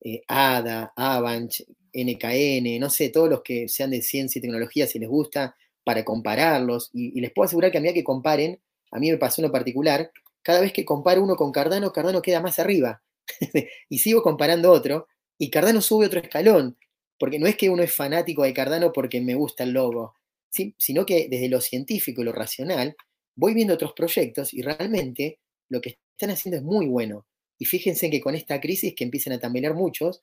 eh, 0.00 0.22
ADA, 0.26 0.92
Avanch, 0.96 1.62
NKN, 1.92 2.78
no 2.80 2.90
sé, 2.90 3.10
todos 3.10 3.28
los 3.28 3.42
que 3.42 3.68
sean 3.68 3.90
de 3.90 4.02
ciencia 4.02 4.38
y 4.38 4.42
tecnología, 4.42 4.86
si 4.86 4.98
les 4.98 5.08
gusta, 5.08 5.54
para 5.88 6.04
compararlos. 6.04 6.90
Y, 6.92 7.18
les 7.18 7.32
puedo 7.32 7.46
asegurar 7.46 7.72
que 7.72 7.78
a 7.78 7.80
medida 7.80 7.94
que 7.94 8.04
comparen, 8.04 8.60
a 8.90 8.98
mí 8.98 9.10
me 9.10 9.16
pasó 9.16 9.40
uno 9.40 9.50
particular, 9.50 10.12
cada 10.42 10.60
vez 10.60 10.70
que 10.70 10.84
comparo 10.84 11.22
uno 11.22 11.34
con 11.34 11.50
Cardano, 11.50 11.94
Cardano 11.94 12.20
queda 12.20 12.42
más 12.42 12.58
arriba. 12.58 13.02
y 13.88 13.98
sigo 13.98 14.22
comparando 14.22 14.70
otro, 14.70 15.06
y 15.38 15.48
Cardano 15.48 15.80
sube 15.80 16.04
otro 16.04 16.20
escalón, 16.20 16.76
porque 17.18 17.38
no 17.38 17.46
es 17.46 17.56
que 17.56 17.70
uno 17.70 17.82
es 17.82 17.94
fanático 17.94 18.42
de 18.42 18.52
Cardano 18.52 18.92
porque 18.92 19.22
me 19.22 19.34
gusta 19.34 19.64
el 19.64 19.70
logo, 19.70 20.12
sino 20.76 21.06
que 21.06 21.26
desde 21.30 21.48
lo 21.48 21.62
científico 21.62 22.20
y 22.20 22.26
lo 22.26 22.32
racional, 22.32 22.94
voy 23.34 23.54
viendo 23.54 23.72
otros 23.72 23.94
proyectos 23.94 24.52
y 24.52 24.60
realmente 24.60 25.38
lo 25.70 25.80
que 25.80 25.96
están 26.10 26.28
haciendo 26.28 26.58
es 26.58 26.64
muy 26.64 26.86
bueno. 26.86 27.24
Y 27.58 27.64
fíjense 27.64 28.10
que 28.10 28.20
con 28.20 28.34
esta 28.34 28.60
crisis 28.60 28.92
que 28.94 29.04
empiezan 29.04 29.32
a 29.32 29.40
tambalear 29.40 29.72
muchos, 29.72 30.20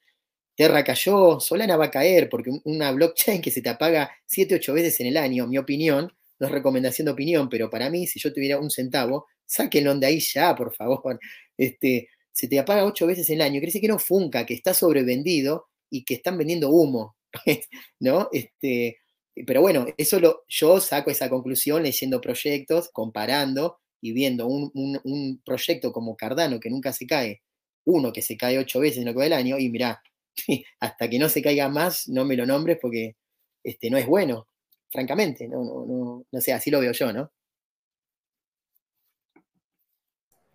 Terra 0.56 0.84
cayó, 0.84 1.40
Solana 1.40 1.78
va 1.78 1.86
a 1.86 1.92
caer, 1.92 2.30
porque 2.30 2.52
una 2.64 2.92
blockchain 2.92 3.42
que 3.42 3.52
se 3.52 3.62
te 3.62 3.70
apaga 3.70 4.12
7, 4.26 4.56
8 4.56 4.74
veces 4.74 5.00
en 5.02 5.08
el 5.08 5.18
año, 5.18 5.48
mi 5.48 5.58
opinión, 5.58 6.12
no 6.40 6.48
es 6.48 6.52
recomendación 6.52 7.06
de 7.06 7.12
opinión, 7.12 7.50
pero 7.50 7.70
para 7.70 7.90
mí, 7.90 8.08
si 8.08 8.20
yo 8.20 8.34
tuviera 8.34 8.60
un 8.60 8.70
centavo, 8.70 9.28
sáquenlo 9.46 9.96
de 9.96 10.08
ahí 10.08 10.20
ya, 10.20 10.56
por 10.56 10.74
favor. 10.76 11.20
Este, 11.58 12.10
se 12.34 12.50
te 12.50 12.60
apaga 12.60 12.84
8 12.84 13.08
veces 13.08 13.30
en 13.30 13.36
el 13.36 13.42
año, 13.44 13.54
quiere 13.54 13.68
decir 13.68 13.82
que 13.82 13.88
no 13.88 13.98
funca, 13.98 14.46
que 14.46 14.54
está 14.54 14.74
sobrevendido 14.74 15.68
y 15.90 16.04
que 16.04 16.16
están 16.16 16.38
vendiendo 16.38 16.70
humo, 16.70 17.16
¿no? 18.02 18.28
Este, 18.34 18.98
pero 19.48 19.62
bueno, 19.62 19.86
eso 19.98 20.20
lo, 20.20 20.44
yo 20.50 20.82
saco 20.82 21.12
esa 21.12 21.30
conclusión 21.30 21.84
leyendo 21.84 22.20
proyectos, 22.20 22.90
comparando, 22.92 23.80
y 24.06 24.14
viendo 24.14 24.46
un, 24.46 25.42
proyecto 25.44 25.92
como 25.92 26.16
Cardano 26.16 26.60
que 26.60 26.70
nunca 26.70 26.94
se 26.94 27.08
cae, 27.08 27.42
uno 27.86 28.14
que 28.14 28.22
se 28.22 28.38
cae 28.38 28.60
ocho 28.60 28.80
veces 28.80 29.00
en 29.00 29.06
lo 29.06 29.14
que 29.14 29.18
va 29.18 29.24
del 29.24 29.34
año, 29.34 29.58
y 29.58 29.70
mirá, 29.70 30.02
hasta 30.80 31.10
que 31.10 31.20
no 31.20 31.30
se 31.30 31.42
caiga 31.42 31.70
más, 31.70 32.08
no 32.08 32.26
me 32.26 32.36
lo 32.36 32.46
nombres 32.46 32.78
porque 32.82 33.16
este, 33.64 33.90
no 33.90 33.98
es 33.98 34.06
bueno, 34.08 34.48
francamente, 34.90 35.48
no, 35.48 35.64
no, 35.64 36.26
no, 36.32 36.42
sé, 36.42 36.54
así 36.54 36.72
lo 36.72 36.80
veo 36.80 36.92
yo, 36.92 37.12
¿no? 37.12 37.32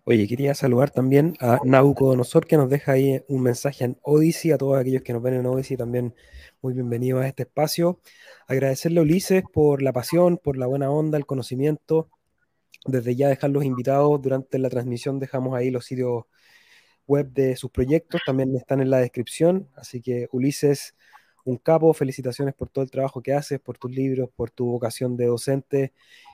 Oye, 0.03 0.27
quería 0.27 0.55
saludar 0.55 0.89
también 0.89 1.37
a 1.39 1.59
Naucodonosor 1.63 2.47
que 2.47 2.57
nos 2.57 2.69
deja 2.69 2.93
ahí 2.93 3.23
un 3.27 3.43
mensaje 3.43 3.85
en 3.85 3.99
Odyssey, 4.01 4.51
a 4.51 4.57
todos 4.57 4.79
aquellos 4.79 5.03
que 5.03 5.13
nos 5.13 5.21
ven 5.21 5.35
en 5.35 5.45
Odyssey 5.45 5.77
también 5.77 6.15
muy 6.61 6.73
bienvenidos 6.73 7.23
a 7.23 7.27
este 7.27 7.43
espacio. 7.43 7.99
Agradecerle 8.47 8.99
a 8.99 9.03
Ulises 9.03 9.43
por 9.53 9.83
la 9.83 9.93
pasión, 9.93 10.37
por 10.37 10.57
la 10.57 10.65
buena 10.65 10.89
onda, 10.89 11.17
el 11.19 11.27
conocimiento, 11.27 12.09
desde 12.85 13.15
ya 13.15 13.29
dejar 13.29 13.51
los 13.51 13.63
invitados 13.63 14.21
durante 14.21 14.57
la 14.57 14.69
transmisión, 14.69 15.19
dejamos 15.19 15.55
ahí 15.55 15.69
los 15.69 15.85
sitios 15.85 16.25
web 17.11 17.33
de 17.33 17.57
sus 17.57 17.69
proyectos, 17.71 18.21
también 18.25 18.55
están 18.55 18.79
en 18.79 18.89
la 18.89 18.99
descripción, 18.99 19.67
así 19.75 20.01
que 20.01 20.29
Ulises, 20.31 20.95
un 21.43 21.57
capo, 21.57 21.93
felicitaciones 21.93 22.53
por 22.53 22.69
todo 22.69 22.83
el 22.83 22.91
trabajo 22.91 23.21
que 23.21 23.33
haces, 23.33 23.59
por 23.59 23.77
tus 23.77 23.91
libros, 23.91 24.29
por 24.33 24.49
tu 24.49 24.65
vocación 24.67 25.17
de 25.17 25.25
docente 25.25 25.91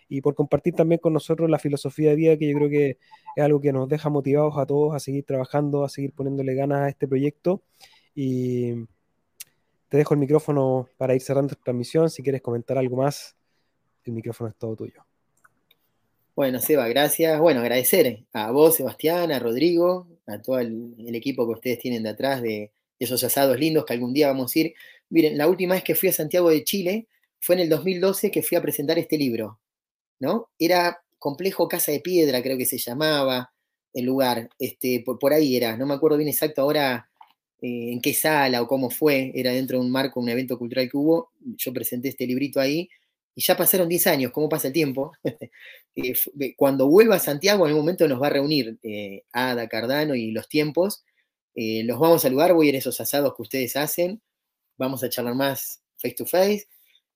y 0.07 0.21
por 0.21 0.35
compartir 0.35 0.75
también 0.75 0.99
con 0.99 1.13
nosotros 1.13 1.49
la 1.49 1.57
filosofía 1.57 2.11
de 2.11 2.15
vida 2.15 2.37
que 2.37 2.49
yo 2.49 2.57
creo 2.57 2.69
que 2.69 2.97
es 3.35 3.43
algo 3.43 3.59
que 3.59 3.73
nos 3.73 3.89
deja 3.89 4.09
motivados 4.09 4.57
a 4.57 4.65
todos 4.65 4.93
a 4.93 4.99
seguir 4.99 5.25
trabajando, 5.25 5.83
a 5.83 5.89
seguir 5.89 6.13
poniéndole 6.13 6.53
ganas 6.53 6.81
a 6.81 6.89
este 6.89 7.07
proyecto 7.07 7.63
y 8.13 8.73
te 9.89 9.97
dejo 9.97 10.13
el 10.13 10.19
micrófono 10.19 10.87
para 10.97 11.15
ir 11.15 11.21
cerrando 11.21 11.53
esta 11.53 11.63
transmisión, 11.63 12.09
si 12.09 12.21
quieres 12.21 12.41
comentar 12.41 12.77
algo 12.77 12.97
más, 12.97 13.35
el 14.03 14.13
micrófono 14.13 14.49
es 14.49 14.55
todo 14.55 14.75
tuyo. 14.75 15.05
Bueno, 16.35 16.59
Seba, 16.59 16.87
gracias. 16.87 17.39
Bueno, 17.39 17.61
agradecer 17.61 18.25
a 18.31 18.51
vos, 18.51 18.75
Sebastián, 18.75 19.31
a 19.31 19.39
Rodrigo, 19.39 20.07
a 20.27 20.41
todo 20.41 20.59
el, 20.59 20.93
equipo 21.15 21.45
que 21.45 21.53
ustedes 21.53 21.79
tienen 21.79 22.03
de 22.03 22.09
atrás 22.09 22.41
de 22.41 22.71
esos 22.99 23.23
asados 23.23 23.59
lindos 23.59 23.85
que 23.85 23.93
algún 23.93 24.13
día 24.13 24.27
vamos 24.27 24.55
a 24.55 24.59
ir. 24.59 24.73
Miren, 25.09 25.37
la 25.37 25.47
última 25.47 25.75
vez 25.75 25.83
que 25.83 25.95
fui 25.95 26.09
a 26.09 26.13
Santiago 26.13 26.49
de 26.49 26.63
Chile 26.63 27.07
fue 27.39 27.55
en 27.55 27.61
el 27.61 27.69
2012 27.69 28.31
que 28.31 28.43
fui 28.43 28.57
a 28.57 28.61
presentar 28.61 28.99
este 28.99 29.17
libro, 29.17 29.59
¿no? 30.19 30.49
Era 30.59 31.01
Complejo 31.19 31.67
Casa 31.67 31.91
de 31.91 31.99
Piedra, 31.99 32.41
creo 32.41 32.57
que 32.57 32.65
se 32.65 32.77
llamaba 32.77 33.53
el 33.93 34.05
lugar, 34.05 34.49
este, 34.59 35.03
por, 35.03 35.33
ahí 35.33 35.55
era, 35.55 35.75
no 35.77 35.87
me 35.87 35.93
acuerdo 35.95 36.17
bien 36.17 36.29
exacto 36.29 36.61
ahora 36.61 37.09
eh, 37.61 37.93
en 37.93 38.01
qué 38.01 38.13
sala 38.13 38.61
o 38.61 38.67
cómo 38.67 38.89
fue, 38.89 39.31
era 39.33 39.51
dentro 39.51 39.79
de 39.79 39.85
un 39.85 39.91
marco, 39.91 40.19
un 40.19 40.29
evento 40.29 40.57
cultural 40.59 40.89
que 40.89 40.97
hubo, 40.97 41.31
yo 41.39 41.73
presenté 41.73 42.09
este 42.09 42.27
librito 42.27 42.59
ahí 42.59 42.89
y 43.37 43.43
ya 43.43 43.55
pasaron 43.55 43.87
10 43.87 44.07
años, 44.07 44.31
¿cómo 44.31 44.49
pasa 44.49 44.67
el 44.67 44.73
tiempo? 44.73 45.13
Eh, 45.99 46.13
cuando 46.55 46.87
vuelva 46.87 47.15
a 47.15 47.19
Santiago, 47.19 47.65
en 47.65 47.73
un 47.73 47.79
momento 47.79 48.07
nos 48.07 48.21
va 48.21 48.27
a 48.27 48.29
reunir 48.29 48.77
eh, 48.83 49.23
Ada, 49.31 49.67
Cardano 49.67 50.13
y 50.13 50.29
los 50.29 50.47
tiempos. 50.47 51.03
Eh, 51.55 51.83
los 51.85 51.97
vamos 51.97 52.17
a 52.17 52.27
saludar, 52.27 52.53
voy 52.53 52.67
a 52.67 52.69
ir 52.69 52.75
a 52.75 52.77
esos 52.77 53.01
asados 53.01 53.33
que 53.35 53.41
ustedes 53.41 53.75
hacen. 53.75 54.21
Vamos 54.77 55.03
a 55.03 55.09
charlar 55.09 55.33
más 55.33 55.81
face 55.99 56.13
to 56.13 56.27
face. 56.27 56.67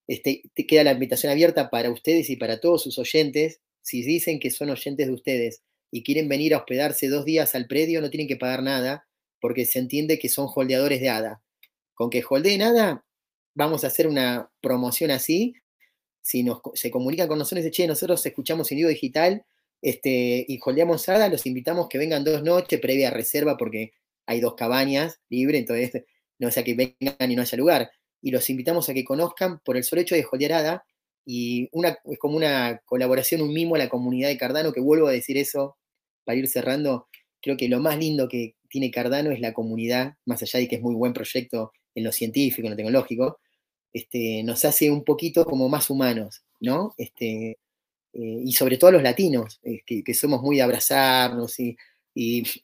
Este, 0.08 0.42
te 0.56 0.66
queda 0.66 0.84
la 0.84 0.94
invitación 0.94 1.32
abierta 1.32 1.70
para 1.70 1.92
ustedes 1.92 2.32
y 2.32 2.38
para 2.38 2.60
todos 2.60 2.82
sus 2.82 2.98
oyentes. 2.98 3.62
Si 3.84 4.02
dicen 4.02 4.40
que 4.40 4.50
son 4.50 4.72
oyentes 4.72 5.06
de 5.06 5.14
ustedes 5.14 5.62
y 5.92 6.02
quieren 6.02 6.28
venir 6.28 6.56
a 6.56 6.58
hospedarse 6.58 7.08
dos 7.08 7.24
días 7.24 7.54
al 7.54 7.68
predio, 7.68 8.02
no 8.02 8.10
tienen 8.10 8.28
que 8.28 8.38
pagar 8.38 8.64
nada, 8.64 9.08
porque 9.40 9.66
se 9.66 9.78
entiende 9.78 10.18
que 10.18 10.28
son 10.28 10.48
holdeadores 10.56 11.02
de 11.02 11.10
ADA. 11.10 11.44
Con 11.94 12.10
que 12.10 12.24
holdeen 12.28 12.64
ADA, 12.64 13.06
vamos 13.54 13.84
a 13.84 13.88
hacer 13.88 14.08
una 14.08 14.52
promoción 14.60 15.12
así 15.12 15.54
si 16.22 16.44
nos, 16.44 16.62
se 16.76 16.92
comunican 16.92 17.28
con 17.28 17.40
nosotros, 17.40 17.64
dice, 17.64 17.72
che, 17.72 17.88
nosotros 17.88 18.26
escuchamos 18.26 18.70
vivo 18.70 18.90
digital 18.90 19.44
este, 19.82 20.46
y 20.48 20.60
holdeamos 20.64 21.08
Ada, 21.10 21.28
los 21.30 21.46
invitamos 21.46 21.88
que 21.90 21.98
vengan 21.98 22.24
dos 22.24 22.44
noches 22.44 22.80
previa 22.80 23.10
reserva 23.10 23.58
porque 23.58 23.94
hay 24.26 24.40
dos 24.40 24.56
cabañas 24.56 25.20
libres, 25.30 25.62
entonces 25.62 26.04
no 26.40 26.52
sea 26.52 26.64
que 26.64 26.76
vengan 26.76 27.32
y 27.32 27.36
no 27.36 27.42
haya 27.42 27.58
lugar. 27.58 27.92
Y 28.22 28.32
los 28.32 28.50
invitamos 28.50 28.88
a 28.90 28.94
que 28.94 29.04
conozcan 29.04 29.60
por 29.66 29.78
el 29.78 29.84
solo 29.84 30.02
hecho 30.02 30.16
de 30.16 30.26
holdear 30.30 30.84
y 31.26 31.70
una, 31.72 31.98
es 32.06 32.20
como 32.20 32.38
una 32.38 32.82
colaboración, 32.86 33.42
un 33.42 33.54
mimo 33.54 33.76
a 33.76 33.80
la 33.80 33.90
comunidad 33.90 34.30
de 34.30 34.38
Cardano, 34.38 34.74
que 34.74 34.80
vuelvo 34.80 35.08
a 35.08 35.12
decir 35.12 35.38
eso 35.38 35.78
para 36.24 36.38
ir 36.38 36.48
cerrando. 36.48 37.08
Creo 37.42 37.58
que 37.58 37.68
lo 37.68 37.80
más 37.80 37.98
lindo 37.98 38.28
que 38.28 38.56
tiene 38.70 38.92
Cardano 38.92 39.32
es 39.32 39.40
la 39.40 39.54
comunidad, 39.54 40.16
más 40.26 40.42
allá 40.42 40.60
de 40.60 40.68
que 40.68 40.76
es 40.76 40.82
muy 40.82 40.96
buen 40.96 41.14
proyecto 41.14 41.74
en 41.96 42.04
lo 42.04 42.12
científico, 42.12 42.68
en 42.68 42.72
lo 42.72 42.78
tecnológico, 42.78 43.40
este, 43.94 44.44
nos 44.44 44.64
hace 44.66 44.90
un 44.90 45.04
poquito 45.04 45.46
como 45.46 45.70
más 45.70 45.90
humanos, 45.90 46.44
¿no? 46.60 46.94
Este, 46.98 47.58
eh, 48.14 48.44
y 48.46 48.52
sobre 48.54 48.78
todo 48.78 48.92
los 48.92 49.04
latinos, 49.04 49.60
eh, 49.64 49.82
que, 49.86 50.14
somos 50.14 50.42
muy 50.42 50.58
de 50.58 50.62
abrazarnos 50.64 51.60
y, 51.60 51.78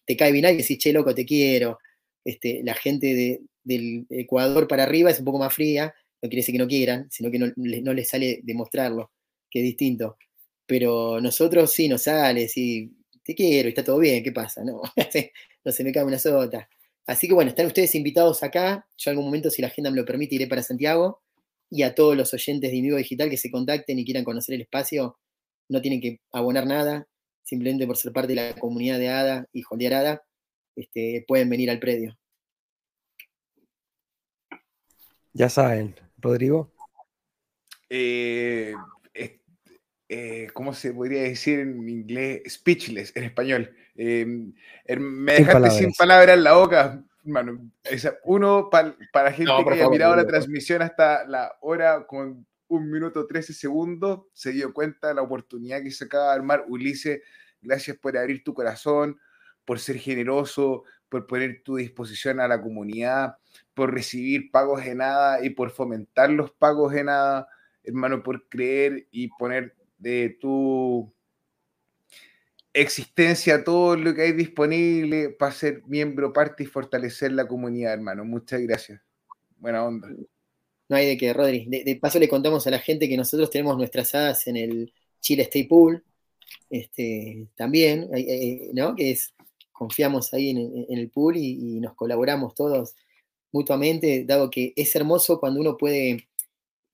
te 0.06 0.18
cae 0.18 0.32
bien 0.32 0.46
alguien 0.46 0.60
y 0.60 0.64
decís, 0.64 0.78
che, 0.78 0.94
loco, 0.94 1.16
te 1.16 1.26
quiero. 1.26 1.80
Este, 2.24 2.62
la 2.64 2.74
gente 2.74 3.42
del 3.64 4.06
Ecuador 4.10 4.68
para 4.68 4.84
arriba 4.84 5.10
es 5.10 5.20
un 5.20 5.26
poco 5.26 5.40
más 5.40 5.54
fría, 5.54 5.94
no 6.22 6.30
quiere 6.30 6.38
decir 6.38 6.54
que 6.54 6.60
no 6.60 6.68
quieran, 6.68 7.08
sino 7.12 7.32
que 7.32 7.40
no, 7.40 7.94
les 7.94 8.10
sale 8.10 8.42
demostrarlo, 8.44 9.12
que 9.50 9.60
es 9.60 9.66
distinto. 9.66 10.18
Pero 10.66 11.22
nosotros 11.22 11.72
sí 11.72 11.88
nos 11.88 12.04
sale, 12.04 12.48
sí, 12.50 12.92
te 13.24 13.36
quiero, 13.36 13.70
está 13.70 13.84
todo 13.84 14.00
bien, 14.00 14.24
¿qué 14.24 14.32
pasa? 14.32 14.64
No, 14.64 14.82
no 15.66 15.72
se 15.72 15.84
me 15.84 15.92
cae 15.94 16.04
una 16.04 16.20
sota. 16.20 16.70
Así 17.08 17.28
que 17.28 17.34
bueno, 17.34 17.50
están 17.50 17.66
ustedes 17.66 17.96
invitados 17.96 18.44
acá. 18.44 18.86
Yo 18.98 19.10
en 19.10 19.14
algún 19.14 19.26
momento, 19.26 19.50
si 19.50 19.62
la 19.62 19.70
agenda 19.70 19.90
me 19.90 19.98
lo 19.98 20.06
permite, 20.06 20.36
iré 20.36 20.48
para 20.48 20.62
Santiago. 20.62 21.22
Y 21.70 21.84
a 21.84 21.96
todos 21.96 22.16
los 22.16 22.34
oyentes 22.34 22.70
de 22.70 22.78
Invivo 22.78 22.98
Digital 22.98 23.30
que 23.30 23.38
se 23.38 23.50
contacten 23.50 23.98
y 23.98 24.06
quieran 24.06 24.24
conocer 24.24 24.56
el 24.56 24.62
espacio, 24.62 25.18
no 25.70 25.82
tienen 25.82 26.02
que 26.02 26.20
abonar 26.32 26.68
nada. 26.68 27.08
Simplemente 27.44 27.88
por 27.88 27.98
ser 27.98 28.12
parte 28.12 28.34
de 28.34 28.36
la 28.36 28.56
comunidad 28.56 29.00
de 29.00 29.10
ADA 29.10 29.48
y 29.54 29.62
Joldear 29.62 29.94
ADA, 29.94 30.24
este, 30.76 31.24
pueden 31.28 31.50
venir 31.50 31.72
al 31.72 31.80
predio. 31.80 32.18
Ya 35.34 35.50
saben, 35.50 35.96
Rodrigo. 36.18 36.72
Eh, 37.90 38.74
eh, 40.10 40.48
¿Cómo 40.54 40.74
se 40.74 40.94
podría 40.94 41.24
decir 41.24 41.60
en 41.60 41.88
inglés? 41.88 42.42
Speechless, 42.48 43.16
en 43.16 43.26
español. 43.26 43.76
Er, 43.98 45.00
me 45.00 45.34
dejaste 45.34 45.72
sin 45.72 45.94
palabras 45.94 46.38
en 46.38 46.44
la 46.44 46.54
boca, 46.54 47.04
hermano. 47.26 47.72
Uno, 48.26 48.70
para 48.70 49.32
gente 49.32 49.52
que 49.66 49.74
haya 49.74 49.90
mirado 49.90 50.16
la 50.16 50.28
transmisión 50.28 50.84
hasta 50.84 51.26
la 51.28 51.52
hora 51.62 52.06
con 52.06 52.46
un 52.68 52.92
minuto 52.92 53.26
13 53.26 53.54
segundos, 53.54 54.22
se 54.34 54.52
dio 54.52 54.72
cuenta 54.72 55.08
de 55.08 55.16
la 55.16 55.24
oportunidad 55.24 55.82
que 55.82 55.90
se 55.90 56.06
acaba 56.06 56.28
de 56.28 56.36
armar. 56.36 56.66
Ulises, 56.68 57.22
gracias 57.62 57.98
por 57.98 58.16
abrir 58.18 58.44
tu 58.44 58.54
corazón, 58.54 59.20
por 59.66 59.80
ser 59.80 59.98
generoso, 59.98 60.84
por 61.10 61.26
poner 61.26 61.64
tu 61.64 61.78
disposición 61.78 62.40
a 62.40 62.48
la 62.48 62.62
comunidad, 62.62 63.38
por 63.74 63.94
recibir 63.94 64.52
pagos 64.52 64.84
de 64.84 64.94
nada 64.94 65.44
y 65.44 65.50
por 65.50 65.72
fomentar 65.72 66.30
los 66.30 66.52
pagos 66.52 66.94
de 66.94 67.04
nada, 67.04 67.48
hermano, 67.84 68.22
por 68.22 68.48
creer 68.48 69.08
y 69.10 69.30
poner 69.30 69.76
de 69.98 70.38
tu 70.40 71.12
existencia, 72.82 73.64
todo 73.64 73.96
lo 73.96 74.14
que 74.14 74.24
hay 74.24 74.32
disponible 74.34 75.30
para 75.30 75.52
ser 75.52 75.84
miembro, 75.88 76.34
parte 76.34 76.64
y 76.64 76.68
fortalecer 76.68 77.32
la 77.32 77.48
comunidad, 77.48 77.94
hermano. 77.94 78.26
Muchas 78.26 78.62
gracias. 78.62 79.02
Buena 79.58 79.84
onda. 79.86 80.10
No 80.90 80.96
hay 80.96 81.08
de 81.08 81.18
qué, 81.18 81.34
Rodri. 81.34 81.66
De, 81.68 81.96
paso 81.98 82.20
le 82.20 82.30
contamos 82.30 82.66
a 82.68 82.72
la 82.72 82.80
gente 82.80 83.10
que 83.10 83.18
nosotros 83.18 83.50
tenemos 83.50 83.78
nuestras 83.78 84.14
hadas 84.16 84.48
en 84.48 84.58
el 84.58 84.94
Chile 85.20 85.44
State 85.44 85.68
Pool. 85.68 86.04
Este, 86.70 87.48
también, 87.56 88.10
¿no? 88.74 88.96
Que 88.96 89.12
es, 89.12 89.34
confiamos 89.78 90.34
ahí 90.34 90.50
en, 90.50 90.86
el 90.90 91.10
pool 91.10 91.38
y, 91.38 91.80
nos 91.80 91.94
colaboramos 91.94 92.56
todos 92.56 92.96
mutuamente, 93.52 94.26
dado 94.26 94.50
que 94.50 94.74
es 94.76 94.96
hermoso 94.96 95.40
cuando 95.40 95.60
uno 95.60 95.78
puede, 95.78 96.28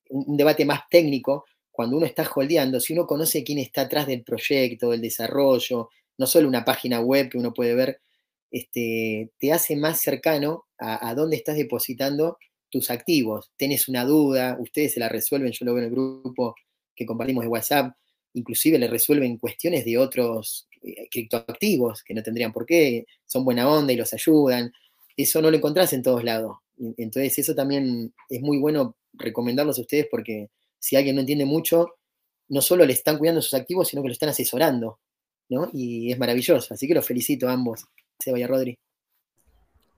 un 0.09 0.37
debate 0.37 0.65
más 0.65 0.81
técnico, 0.89 1.45
cuando 1.73 1.97
uno 1.97 2.05
está 2.05 2.29
holdeando, 2.33 2.79
si 2.79 2.93
uno 2.93 3.07
conoce 3.07 3.43
quién 3.43 3.57
está 3.57 3.81
atrás 3.81 4.05
del 4.05 4.23
proyecto, 4.23 4.91
del 4.91 5.01
desarrollo, 5.01 5.89
no 6.19 6.27
solo 6.27 6.47
una 6.47 6.63
página 6.63 7.01
web 7.01 7.29
que 7.29 7.39
uno 7.39 7.51
puede 7.51 7.73
ver, 7.73 7.99
este, 8.51 9.31
te 9.39 9.51
hace 9.51 9.75
más 9.75 9.99
cercano 9.99 10.65
a, 10.77 11.15
dónde 11.15 11.35
estás 11.35 11.55
depositando 11.55 12.37
tus 12.69 12.91
activos. 12.91 13.51
Tienes 13.57 13.87
una 13.87 14.05
duda, 14.05 14.55
ustedes 14.59 14.93
se 14.93 14.99
la 14.99 15.09
resuelven, 15.09 15.51
yo 15.51 15.65
lo 15.65 15.73
veo 15.73 15.83
en 15.83 15.89
el 15.89 15.95
grupo 15.95 16.55
que 16.95 17.07
compartimos 17.07 17.43
de 17.43 17.49
WhatsApp, 17.49 17.95
inclusive 18.33 18.77
le 18.77 18.87
resuelven 18.87 19.37
cuestiones 19.37 19.83
de 19.83 19.97
otros 19.97 20.67
eh, 20.83 21.07
criptoactivos 21.09 22.03
que 22.03 22.13
no 22.13 22.21
tendrían 22.21 22.53
por 22.53 22.67
qué, 22.67 23.07
son 23.25 23.43
buena 23.45 23.67
onda 23.67 23.93
y 23.93 23.95
los 23.95 24.13
ayudan. 24.13 24.71
Eso 25.17 25.41
no 25.41 25.49
lo 25.49 25.57
encontrás 25.57 25.91
en 25.93 26.03
todos 26.03 26.23
lados. 26.23 26.57
Entonces 26.97 27.39
eso 27.39 27.55
también 27.55 28.13
es 28.29 28.41
muy 28.41 28.59
bueno 28.59 28.95
recomendarlos 29.13 29.79
a 29.79 29.81
ustedes 29.81 30.07
porque 30.11 30.49
si 30.83 30.97
alguien 30.97 31.15
no 31.15 31.21
entiende 31.21 31.45
mucho, 31.45 31.95
no 32.49 32.61
solo 32.61 32.85
le 32.85 32.91
están 32.91 33.17
cuidando 33.17 33.41
sus 33.41 33.53
activos, 33.53 33.87
sino 33.87 34.01
que 34.01 34.09
lo 34.09 34.11
están 34.11 34.27
asesorando, 34.27 34.99
¿no? 35.47 35.69
Y 35.71 36.11
es 36.11 36.19
maravilloso. 36.19 36.73
Así 36.73 36.89
que 36.89 36.93
los 36.93 37.07
felicito 37.07 37.47
a 37.47 37.53
ambos, 37.53 37.85
Seba 38.19 38.37
y 38.37 38.45
Rodri. 38.45 38.77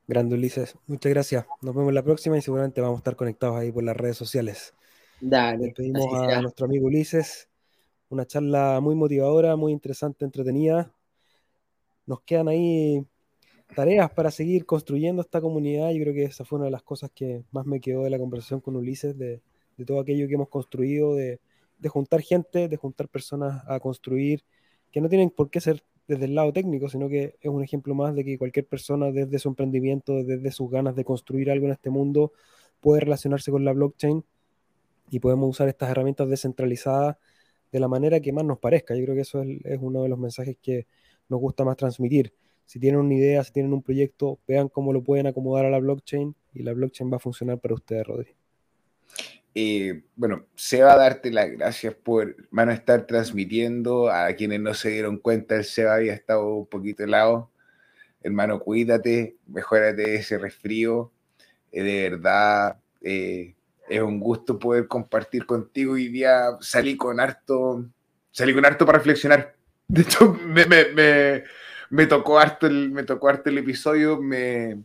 Grande 0.06 0.36
Ulises, 0.36 0.76
muchas 0.86 1.10
gracias. 1.10 1.48
Nos 1.64 1.74
vemos 1.74 1.92
la 1.92 2.04
próxima 2.04 2.38
y 2.38 2.44
seguramente 2.44 2.82
vamos 2.82 2.98
a 2.98 3.00
estar 3.00 3.16
conectados 3.16 3.58
ahí 3.58 3.72
por 3.72 3.84
las 3.84 3.98
redes 3.98 4.16
sociales. 4.16 4.76
Dale. 5.20 5.66
Le 5.66 5.74
pedimos 5.74 6.06
a 6.14 6.40
nuestro 6.40 6.68
amigo 6.68 6.86
Ulises 6.86 7.50
una 8.10 8.28
charla 8.28 8.80
muy 8.80 8.94
motivadora, 8.94 9.56
muy 9.56 9.72
interesante, 9.72 10.24
entretenida. 10.24 10.94
Nos 12.06 12.22
quedan 12.22 12.48
ahí 12.48 13.04
tareas 13.76 14.12
para 14.12 14.30
seguir 14.30 14.68
construyendo 14.68 15.24
esta 15.24 15.42
comunidad. 15.42 15.90
Yo 15.94 16.04
creo 16.04 16.14
que 16.14 16.26
esa 16.26 16.46
fue 16.46 16.58
una 16.58 16.66
de 16.66 16.72
las 16.72 16.84
cosas 16.84 17.10
que 17.10 17.44
más 17.52 17.66
me 17.66 17.82
quedó 17.82 18.04
de 18.04 18.12
la 18.12 18.20
conversación 18.20 18.62
con 18.62 18.76
Ulises, 18.76 19.18
de, 19.18 19.42
de 19.78 19.86
todo 19.86 20.00
aquello 20.00 20.28
que 20.28 20.36
hemos 20.36 20.50
construido, 20.50 21.16
de, 21.16 21.40
juntar 21.88 22.22
gente, 22.22 22.68
de 22.68 22.78
juntar 22.78 23.08
personas 23.10 23.64
a 23.68 23.80
construir, 23.80 24.44
que 24.92 25.02
no 25.02 25.10
tienen 25.10 25.30
por 25.30 25.50
qué 25.50 25.62
ser 25.62 25.84
desde 26.08 26.26
el 26.26 26.36
lado 26.36 26.54
técnico, 26.54 26.90
sino 26.90 27.10
que 27.10 27.36
es 27.40 27.50
un 27.50 27.64
ejemplo 27.64 27.96
más 27.96 28.16
de 28.16 28.24
que 28.24 28.38
cualquier 28.38 28.66
persona 28.68 29.12
desde 29.12 29.40
su 29.40 29.50
emprendimiento, 29.50 30.24
desde 30.24 30.52
sus 30.52 30.70
ganas 30.70 30.96
de 30.96 31.04
construir 31.04 31.52
algo 31.52 31.66
en 31.66 31.74
este 31.74 31.90
mundo, 31.90 32.32
puede 32.80 33.02
relacionarse 33.02 33.52
con 33.52 33.66
la 33.66 33.74
blockchain 33.74 34.24
y 35.10 35.20
podemos 35.20 35.50
usar 35.50 35.68
estas 35.68 35.90
herramientas 35.90 36.30
descentralizadas 36.30 37.18
de 37.72 37.80
la 37.80 37.88
manera 37.88 38.20
que 38.20 38.32
más 38.32 38.46
nos 38.46 38.60
parezca. 38.60 38.96
Yo 38.96 39.04
creo 39.04 39.16
que 39.16 39.22
eso 39.22 39.42
es, 39.42 39.60
es 39.66 39.80
uno 39.82 40.04
de 40.04 40.10
los 40.10 40.20
mensajes 40.20 40.58
que 40.62 40.88
nos 41.30 41.40
gusta 41.40 41.64
más 41.66 41.78
transmitir. 41.78 42.34
Si 42.66 42.80
tienen 42.80 43.00
una 43.00 43.14
idea, 43.14 43.44
si 43.44 43.52
tienen 43.52 43.74
un 43.74 43.84
proyecto, 43.84 44.40
vean 44.48 44.70
cómo 44.70 44.94
lo 44.94 45.04
pueden 45.04 45.28
acomodar 45.28 45.66
a 45.66 45.70
la 45.70 45.80
blockchain 45.80 46.36
y 46.54 46.64
la 46.64 46.74
blockchain 46.74 47.12
va 47.12 47.18
a 47.18 47.20
funcionar 47.20 47.60
para 47.60 47.76
ustedes, 47.76 48.08
Rodri. 48.08 48.45
Eh, 49.58 50.04
bueno, 50.18 50.48
se 50.56 50.84
va 50.84 50.94
a 50.94 50.98
darte 50.98 51.32
las 51.32 51.50
gracias 51.50 51.96
por, 51.96 52.36
van 52.52 52.68
a 52.70 52.74
estar 52.74 53.08
transmitiendo 53.08 54.12
a 54.12 54.34
quienes 54.34 54.60
no 54.60 54.74
se 54.74 54.90
dieron 54.90 55.18
cuenta, 55.18 55.56
el 55.56 55.64
Seba 55.64 55.96
había 55.96 56.14
estado 56.14 56.46
un 56.56 56.68
poquito 56.68 57.04
helado. 57.06 57.52
Hermano, 58.22 58.60
cuídate, 58.60 59.38
mejórate 59.48 60.16
ese 60.16 60.38
resfrío. 60.38 61.12
Eh, 61.72 61.84
de 61.84 62.10
verdad, 62.10 62.80
eh, 63.02 63.56
es 63.90 64.02
un 64.02 64.20
gusto 64.20 64.60
poder 64.60 64.88
compartir 64.88 65.46
contigo 65.46 65.98
y 65.98 66.10
día 66.10 66.58
salí 66.60 66.98
con 66.98 67.20
harto, 67.22 67.86
salí 68.32 68.54
con 68.54 68.66
harto 68.66 68.86
para 68.86 68.98
reflexionar. 68.98 69.56
De 69.88 70.02
hecho, 70.02 70.38
me 71.90 72.08
tocó 72.08 72.40
harto 72.40 72.68
el, 72.68 72.92
me 72.92 73.04
tocó 73.04 73.30
harto 73.30 73.50
el 73.50 73.60
episodio, 73.60 74.22
me, 74.22 74.84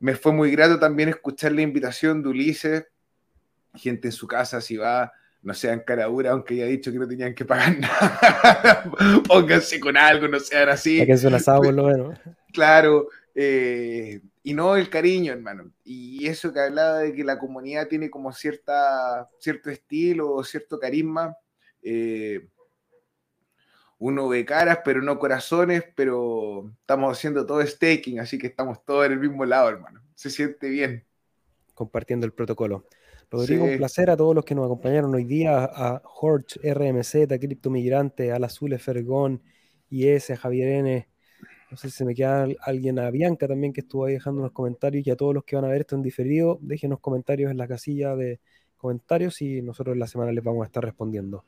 me 0.00 0.14
fue 0.16 0.32
muy 0.32 0.50
grato 0.50 0.78
también 0.78 1.10
escuchar 1.10 1.52
la 1.52 1.62
invitación 1.62 2.22
de 2.22 2.28
Ulises, 2.30 2.86
gente 3.74 4.08
en 4.08 4.12
su 4.12 4.26
casa, 4.26 4.60
si 4.60 4.76
va, 4.76 5.12
no 5.42 5.54
sean 5.54 5.80
caradura, 5.80 6.32
aunque 6.32 6.56
ya 6.56 6.64
he 6.64 6.68
dicho 6.68 6.92
que 6.92 6.98
no 6.98 7.08
tenían 7.08 7.34
que 7.34 7.44
pagar 7.44 7.78
nada, 7.80 8.90
pónganse 9.26 9.80
con 9.80 9.96
algo, 9.96 10.28
no 10.28 10.38
sean 10.38 10.68
así. 10.68 11.04
Que 11.04 11.12
es 11.12 11.24
un 11.24 11.34
asado 11.34 11.62
por 11.62 11.74
lo 11.74 11.84
menos. 11.84 12.18
Claro, 12.52 13.08
eh, 13.34 14.20
y 14.42 14.54
no 14.54 14.76
el 14.76 14.90
cariño, 14.90 15.32
hermano. 15.32 15.72
Y 15.84 16.26
eso 16.26 16.52
que 16.52 16.60
hablaba 16.60 16.98
de 16.98 17.12
que 17.12 17.24
la 17.24 17.38
comunidad 17.38 17.88
tiene 17.88 18.10
como 18.10 18.32
cierta, 18.32 19.28
cierto 19.38 19.70
estilo 19.70 20.32
o 20.32 20.44
cierto 20.44 20.78
carisma. 20.78 21.36
Eh, 21.82 22.48
uno 23.98 24.28
ve 24.28 24.46
caras, 24.46 24.80
pero 24.82 25.02
no 25.02 25.18
corazones, 25.18 25.84
pero 25.94 26.72
estamos 26.80 27.16
haciendo 27.16 27.44
todo 27.44 27.64
staking, 27.64 28.18
así 28.18 28.38
que 28.38 28.46
estamos 28.46 28.82
todos 28.84 29.06
en 29.06 29.12
el 29.12 29.20
mismo 29.20 29.44
lado, 29.44 29.68
hermano. 29.68 30.02
Se 30.14 30.30
siente 30.30 30.70
bien. 30.70 31.04
Compartiendo 31.74 32.24
el 32.24 32.32
protocolo. 32.32 32.86
Rodrigo, 33.30 33.64
un 33.64 33.76
placer 33.76 34.10
a 34.10 34.16
todos 34.16 34.34
los 34.34 34.44
que 34.44 34.56
nos 34.56 34.64
acompañaron 34.64 35.14
hoy 35.14 35.24
día, 35.24 35.64
a 35.64 36.02
Jorge, 36.04 36.74
RMZ, 36.74 37.28
Cripto 37.38 37.70
Migrante, 37.70 38.32
a 38.32 38.38
la 38.40 38.48
Azul 38.48 38.76
Fergón, 38.78 39.42
IS, 39.88 40.30
a 40.30 40.36
Javier 40.36 40.68
N. 40.68 41.08
No 41.70 41.76
sé 41.76 41.90
si 41.90 41.98
se 41.98 42.04
me 42.04 42.14
queda 42.14 42.48
alguien, 42.62 42.98
a 42.98 43.08
Bianca 43.10 43.46
también 43.46 43.72
que 43.72 43.82
estuvo 43.82 44.04
ahí 44.06 44.14
dejando 44.14 44.40
unos 44.40 44.52
comentarios 44.52 45.06
y 45.06 45.10
a 45.10 45.16
todos 45.16 45.32
los 45.32 45.44
que 45.44 45.54
van 45.54 45.64
a 45.64 45.68
ver 45.68 45.82
esto 45.82 45.94
en 45.94 46.02
diferido, 46.02 46.58
déjenos 46.60 46.98
comentarios 46.98 47.52
en 47.52 47.58
la 47.58 47.68
casilla 47.68 48.16
de 48.16 48.40
comentarios 48.76 49.40
y 49.42 49.62
nosotros 49.62 49.92
en 49.92 50.00
la 50.00 50.08
semana 50.08 50.32
les 50.32 50.42
vamos 50.42 50.62
a 50.62 50.66
estar 50.66 50.84
respondiendo. 50.84 51.44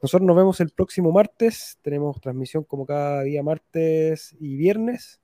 Nosotros 0.00 0.26
nos 0.26 0.36
vemos 0.36 0.60
el 0.60 0.70
próximo 0.70 1.10
martes. 1.10 1.78
Tenemos 1.82 2.20
transmisión 2.20 2.64
como 2.64 2.86
cada 2.86 3.22
día 3.22 3.42
martes 3.42 4.36
y 4.38 4.56
viernes. 4.56 5.20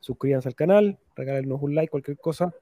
Suscríbanse 0.00 0.48
al 0.48 0.54
canal, 0.54 0.98
regálenos 1.14 1.62
un 1.62 1.74
like, 1.74 1.90
cualquier 1.90 2.18
cosa. 2.18 2.52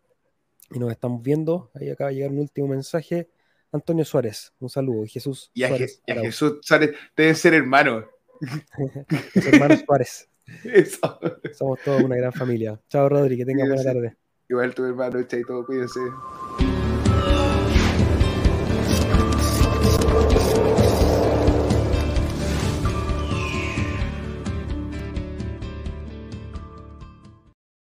Y 0.75 0.79
nos 0.81 0.91
estamos 0.91 1.22
viendo. 1.22 1.70
Ahí 1.75 1.89
acaba 1.89 2.11
de 2.11 2.16
llegar 2.16 2.33
un 2.33 2.41
último 2.41 2.68
mensaje. 2.68 3.31
Antonio 3.72 4.05
Suárez, 4.05 4.53
un 4.59 4.68
saludo. 4.68 5.05
Y 5.05 5.09
Jesús 5.09 5.51
y 5.55 5.62
a, 5.62 5.68
Jesús 6.07 6.59
Suárez, 6.62 6.95
debe 7.16 7.35
ser 7.35 7.55
hermano. 7.55 8.05
hermanos 9.35 9.85
Suárez. 9.87 10.29
Somos 11.57 11.81
todos 11.85 12.03
una 12.03 12.16
gran 12.16 12.33
familia. 12.33 12.79
Chao, 12.89 13.09
Rodri, 13.09 13.37
que 13.37 13.45
tenga 13.45 13.64
buena 13.66 13.83
tarde. 13.83 14.16
Igual 14.49 14.75
tu 14.75 14.85
hermano, 14.85 15.25
todo 15.47 15.64
cuídense. 15.64 16.01